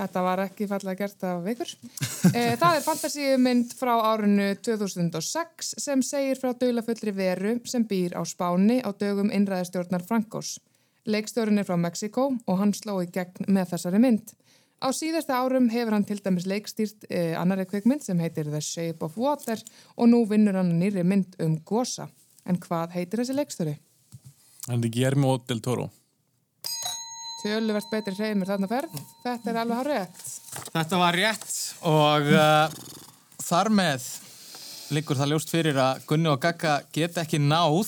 Þetta 0.00 0.22
var 0.24 0.40
ekki 0.46 0.64
fallega 0.70 1.02
gert 1.04 1.24
af 1.28 1.48
ykkur. 1.52 1.74
Eh, 2.36 2.52
Það 2.60 2.74
er 2.76 2.82
fantasíumynd 2.84 3.70
frá 3.72 3.94
árinu 4.04 4.50
2006 4.60 5.70
sem 5.80 6.02
segir 6.04 6.36
frá 6.36 6.50
döglafullri 6.52 7.14
veru 7.16 7.54
sem 7.64 7.86
býr 7.88 8.12
á 8.12 8.20
Spáni 8.28 8.76
á 8.84 8.92
dögum 8.92 9.30
innræðistjórnar 9.32 10.04
Frankos. 10.04 10.58
Leikstjórinn 11.08 11.62
er 11.62 11.64
frá 11.64 11.78
Mexiko 11.80 12.26
og 12.44 12.58
hann 12.60 12.74
sló 12.76 12.98
í 13.00 13.08
gegn 13.08 13.48
með 13.48 13.72
þessari 13.72 14.02
mynd. 14.04 14.34
Á 14.80 14.88
síðasta 14.96 15.36
árum 15.36 15.68
hefur 15.68 15.92
hann 15.92 16.06
til 16.08 16.22
dæmis 16.24 16.46
leikstýrt 16.48 17.04
eh, 17.12 17.34
annari 17.36 17.66
kvikmynd 17.68 18.00
sem 18.00 18.20
heitir 18.22 18.48
The 18.48 18.62
Shape 18.64 19.04
of 19.04 19.18
Water 19.20 19.60
og 19.96 20.08
nú 20.08 20.22
vinnur 20.28 20.56
hann 20.56 20.72
nýri 20.80 21.04
mynd 21.04 21.36
um 21.44 21.58
Gosa. 21.68 22.08
En 22.48 22.56
hvað 22.56 22.96
heitir 22.96 23.20
þessi 23.20 23.36
leikstjóri? 23.36 23.74
Hann 24.70 24.80
er 24.80 24.92
Guillermo 24.92 25.36
del 25.44 25.60
Toro. 25.60 25.90
Töluvert 27.42 27.92
betri 27.92 28.16
hreimur 28.16 28.48
þarna 28.48 28.68
ferð. 28.72 28.96
Þetta 29.24 29.52
er 29.52 29.60
alveg 29.60 29.78
hár 29.82 29.92
rétt. 29.92 30.24
Þetta 30.72 31.02
var 31.04 31.20
rétt 31.20 31.54
og 31.92 32.32
uh, 32.32 32.80
þar 33.44 33.72
með 33.76 34.08
liggur 34.96 35.20
það 35.20 35.34
ljóst 35.34 35.52
fyrir 35.52 35.76
að 35.80 36.04
Gunni 36.08 36.32
og 36.32 36.40
Gagga 36.42 36.80
geta 36.92 37.24
ekki 37.26 37.40
náð 37.42 37.84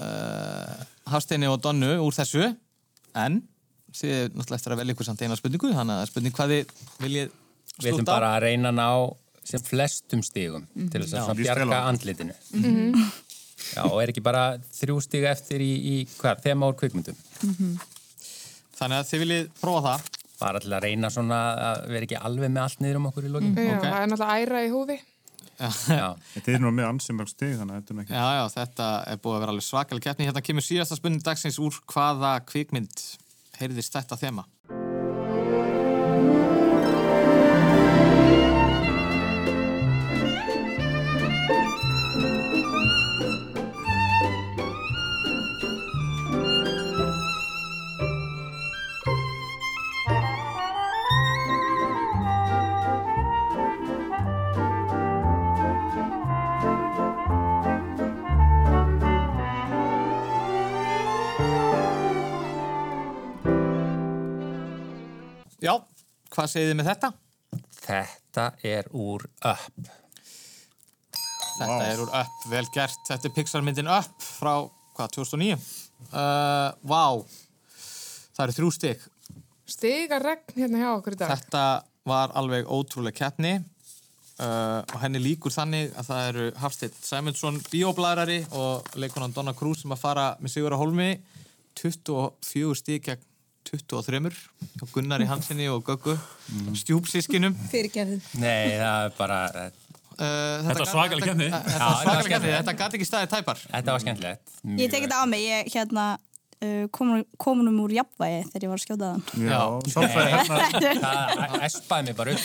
uh, 0.00 0.80
Hafsteini 1.12 1.52
og 1.52 1.60
Donnu 1.60 1.98
úr 2.00 2.16
þessu 2.16 2.48
en 3.20 3.42
þið 3.96 4.14
er 4.16 4.32
náttúrulega 4.32 4.58
eftir 4.60 4.74
að 4.74 4.82
velja 4.82 4.96
ykkur 4.96 5.08
samt 5.08 5.22
eina 5.24 5.38
spurningu 5.38 5.72
þannig 5.72 5.94
að 5.96 6.02
er 6.02 6.12
spurning 6.12 6.36
hvað 6.36 6.54
þið 6.56 6.74
viljið 7.02 7.38
Við 7.72 7.88
ætlum 7.88 8.02
slúta 8.02 8.12
bara 8.12 8.32
að 8.36 8.44
reyna 8.46 8.72
að 8.72 8.78
ná 8.78 8.88
sem 9.48 9.62
flestum 9.64 10.22
stigum 10.24 10.66
til 10.92 11.02
þess 11.02 11.18
að 11.22 11.40
bjarga 11.42 11.84
andlitinu. 11.88 12.34
Mhm. 12.52 13.06
Já, 13.72 13.84
og 13.86 14.00
er 14.02 14.10
ekki 14.12 14.22
bara 14.24 14.58
þrjú 14.74 14.98
stig 15.04 15.24
eftir 15.24 15.62
í, 15.62 15.70
í 15.70 15.94
hvað, 16.18 16.42
þema 16.44 16.68
úr 16.68 16.76
kvikmyndum. 16.80 17.16
Þannig 18.76 18.98
að 18.98 19.08
þið 19.08 19.22
viljið 19.22 19.48
prófa 19.60 19.82
það. 19.86 20.10
Bara 20.42 20.60
til 20.60 20.72
að 20.74 20.82
reyna 20.82 21.10
svona 21.14 21.38
að 21.70 21.84
vera 21.94 22.08
ekki 22.08 22.18
alveg 22.18 22.50
með 22.50 22.62
allt 22.64 22.82
niður 22.82 22.98
um 22.98 23.08
okkur 23.12 23.28
í 23.28 23.32
lokin. 23.32 23.54
Já, 23.54 23.76
það 23.78 23.96
er 24.00 24.10
náttúrulega 24.10 24.38
æra 24.42 24.62
í 24.66 24.70
húfi. 24.72 24.98
Þetta 25.62 26.50
er 26.50 26.62
nú 26.62 26.72
með 26.74 26.88
þannig 26.90 27.20
að 27.30 27.76
þetta 27.76 27.92
er 27.92 27.96
nú 27.96 28.02
ekki 28.02 28.16
Já, 28.16 28.24
já, 28.34 28.44
þetta 28.56 28.86
er 29.12 29.18
búið 29.22 29.36
að 29.36 29.42
vera 29.44 29.52
alveg 29.54 29.66
svakalig 29.66 30.02
keppni. 30.02 30.26
Hérna 30.26 30.42
kemur 30.42 30.66
síðasta 30.66 30.98
spurning 30.98 31.22
dagsins 31.22 31.60
úr 31.62 31.76
hvaða 31.92 32.32
kvikmynd 32.48 33.04
heyrðist 33.62 33.94
þetta 33.94 34.18
þema. 34.18 34.46
Hvað 66.32 66.50
segið 66.52 66.70
þið 66.72 66.78
með 66.80 66.90
þetta? 66.92 67.12
Þetta 67.82 68.46
er 68.64 68.88
úr 68.96 69.24
Up. 69.44 69.88
Þetta 71.58 71.80
er 71.86 72.02
úr 72.02 72.12
Up, 72.22 72.44
vel 72.50 72.64
gert. 72.74 73.00
Þetta 73.08 73.28
er 73.28 73.34
Pixar-myndin 73.36 73.90
Up 73.92 74.24
frá, 74.24 74.54
hvað, 74.96 75.16
2009? 75.18 75.58
Uh, 76.08 76.70
vá, 76.88 77.04
það 78.32 78.44
eru 78.46 78.56
þrjú 78.58 78.70
stygg. 78.78 79.04
Stiga 79.68 80.18
regn 80.22 80.56
hérna 80.56 80.80
hjá 80.82 80.88
okkur 80.94 81.16
í 81.16 81.20
dag. 81.20 81.34
Þetta 81.36 81.66
var 82.08 82.32
alveg 82.38 82.66
ótrúlega 82.66 83.20
keppni 83.20 83.52
uh, 83.58 84.80
og 84.80 84.96
henni 85.04 85.20
líkur 85.22 85.54
þannig 85.54 85.92
að 85.94 86.08
það 86.08 86.30
eru 86.30 86.46
Hafsteinn 86.62 86.96
Sæmundsson 86.98 87.60
bioblæðrari 87.68 88.40
og 88.58 88.96
leikonan 88.98 89.34
Donna 89.36 89.54
Cruz 89.56 89.84
sem 89.84 89.94
að 89.94 90.02
fara 90.02 90.26
með 90.42 90.56
Sigur 90.56 90.74
á 90.74 90.80
Holmi 90.80 91.12
24 91.78 92.80
stík 92.80 93.06
gegn 93.06 93.28
23 93.72 94.32
og 94.82 94.88
Gunnari 94.92 95.24
Hansinni 95.24 95.68
og 95.72 95.86
Göggu 95.88 96.12
stjúpsískinum 96.76 97.54
Fyrirgerðið. 97.70 98.26
Nei, 98.42 98.74
það 98.76 99.04
er 99.06 99.14
bara... 99.16 99.38
Uh, 100.12 100.58
Þetta 100.66 100.74
var 100.76 100.90
svakaleg 100.90 101.24
keppni. 101.30 101.46
Þetta 101.48 102.74
gæti 102.76 102.98
ekki 102.98 103.06
staðið 103.08 103.30
tæpar 103.32 103.62
Þetta 103.62 103.94
var 103.94 104.02
skemmtilegt. 104.04 104.52
Ég 104.76 104.92
tek 104.92 105.06
þetta 105.06 105.22
á 105.24 105.26
mig, 105.30 105.46
ég 105.48 105.70
hérna 105.72 106.04
uh, 106.18 106.84
komin, 106.92 107.24
kominum 107.40 107.78
úr 107.86 107.94
jafnvægi 107.96 108.42
þegar 108.50 108.66
ég 108.66 108.72
var 108.74 108.82
að 108.82 108.84
skjóta 108.84 109.12
þann. 109.14 109.46
Já, 109.48 109.62
sálfræði 109.94 110.34
hérna. 110.34 111.14
Það 111.54 111.64
espaði 111.70 112.10
mig 112.10 112.18
bara 112.18 112.34
upp. 112.36 112.44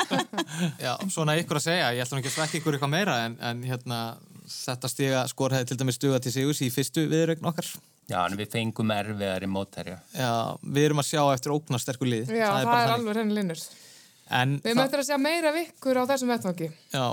Já, 0.84 0.92
svona 1.16 1.38
ykkur 1.40 1.62
að 1.62 1.64
segja, 1.70 1.94
ég 1.96 2.04
ætla 2.04 2.18
nú 2.18 2.20
ekki 2.20 2.34
að 2.34 2.36
svekka 2.36 2.60
ykkur 2.60 2.76
eitthvað 2.76 2.92
meira 2.92 3.16
en, 3.24 3.38
en 3.40 3.64
hérna, 3.70 4.02
þetta 4.52 4.92
stiga 4.92 5.24
skor 5.32 5.56
hefði 5.56 5.72
til 5.72 5.80
dæmis 5.80 5.96
stuga 5.96 6.20
til 6.20 6.34
sigus 6.36 6.60
í 6.60 6.68
fyrstu 6.74 7.08
viðrögn 7.08 7.48
okkar 7.48 7.72
Já, 8.10 8.18
en 8.26 8.34
við 8.40 8.48
fengum 8.50 8.90
erfiðari 8.94 9.46
mótherja. 9.50 10.00
Já, 10.16 10.30
við 10.66 10.88
erum 10.88 11.02
að 11.02 11.08
sjá 11.12 11.20
eftir 11.34 11.54
óknarsterku 11.54 12.08
lið 12.08 12.32
Já, 12.34 12.48
það, 12.50 12.64
bara 12.66 12.80
er 12.80 12.88
þannig. 12.90 12.94
alveg 12.98 13.20
henni 13.22 13.36
linnur. 13.38 13.62
En 14.30 14.52
Við 14.62 14.76
möttum 14.78 15.00
að 15.00 15.06
segja 15.08 15.18
meira 15.18 15.50
vikkur 15.54 15.98
á 15.98 16.06
þessum 16.06 16.28
vettvangi. 16.30 16.68
Já. 16.92 17.04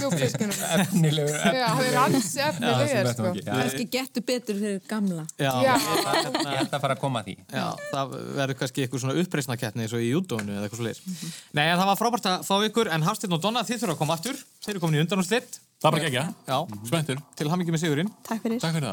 Djúpfiskinum. 0.00 0.56
Efnilegur. 0.80 1.34
Já, 1.36 1.68
það 1.68 1.84
er 1.84 1.96
ansi 2.00 2.40
efnilegir, 2.46 3.10
sko. 3.12 3.32
Kannski 3.44 3.84
getur 3.92 4.24
betur 4.30 4.56
fyrir 4.62 4.78
gamla. 4.88 5.24
Já, 5.36 5.52
Já. 5.66 5.74
Ég 5.76 6.62
ætla 6.62 6.78
að 6.78 6.84
fara 6.86 6.96
að 6.96 7.02
koma 7.02 7.20
að 7.20 7.28
því. 7.28 7.34
Já, 7.52 7.66
það 7.90 8.14
verður 8.38 8.58
kannski 8.62 8.86
eitthvað 8.86 9.04
svona 9.04 9.18
uppreisnakeppni 9.20 9.84
eins 9.84 9.92
og 9.98 10.00
í 10.00 10.08
júdónu 10.14 10.56
eða 10.56 10.64
eitthvað 10.64 10.80
svo 10.80 10.88
leir. 10.88 10.98
Nei, 11.52 11.66
en 11.66 11.76
það 11.76 11.88
var 11.92 12.00
frábært 12.00 12.30
að 12.32 12.48
fá 12.48 12.54
ykkur, 12.70 12.86
en 12.96 13.06
Hafsteinn 13.10 13.36
og 13.36 13.44
Donna, 13.44 13.66
þið 13.68 13.78
þurfa 13.84 13.94
að 13.98 14.00
koma 14.00 14.16
aftur. 14.16 14.36
Þeir 14.64 14.72
eru 14.74 14.82
komin 14.86 14.96
í 14.96 15.04
undanúrslit. 15.04 15.50
Það 15.82 15.88
er 15.88 15.92
bara 15.98 16.04
gegja. 16.08 16.24
Já. 16.48 16.58
Spenntur. 16.88 17.18
Til 17.36 17.48
hamingi 17.52 17.74
með 17.74 17.84
sigurinn. 17.84 18.10
Takk 18.24 18.40
fyrir. 18.48 18.58
Takk 18.62 18.74
fyrir 18.80 18.88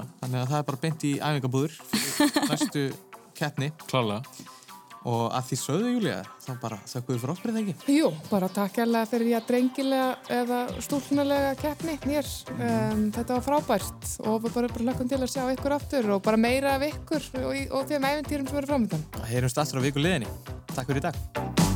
það. 4.99 5.05
Að 5.05 5.05
það. 5.05 5.05
Og 5.09 5.31
að 5.31 5.45
því 5.47 5.57
sögðu, 5.59 5.91
Júlía, 5.93 6.17
þá 6.43 6.49
bara 6.59 6.79
þökkuðu 6.89 7.19
fyrir 7.21 7.33
okkur, 7.33 7.53
eða 7.53 7.61
ekki? 7.63 7.95
Jú, 7.95 8.09
bara 8.29 8.49
takk 8.51 8.79
hérlega 8.81 9.09
fyrir 9.09 9.31
ég 9.31 9.47
drengilega 9.47 10.09
eða 10.39 10.59
stúlkunalega 10.83 11.55
keppni 11.61 11.95
mér. 12.09 12.27
Um, 12.57 13.05
þetta 13.15 13.37
var 13.37 13.47
frábært 13.47 14.11
og 14.25 14.43
við 14.43 14.57
bara, 14.57 14.73
bara 14.75 14.89
hlökkum 14.89 15.09
til 15.09 15.21
að 15.21 15.31
sjá 15.31 15.45
ykkur 15.55 15.77
aftur 15.79 16.11
og 16.17 16.21
bara 16.25 16.41
meira 16.41 16.75
af 16.75 16.85
ykkur 16.89 17.31
og, 17.45 17.57
og 17.79 17.89
þeim 17.89 18.11
æfintýrum 18.11 18.51
sem 18.51 18.59
verður 18.59 18.73
framöndan. 18.75 19.09
Heyrumst 19.31 19.63
aftur 19.63 19.79
á 19.79 19.87
viku 19.87 20.03
liðinni. 20.03 20.29
Takk 20.75 20.91
fyrir 20.91 21.03
í 21.05 21.09
dag. 21.09 21.68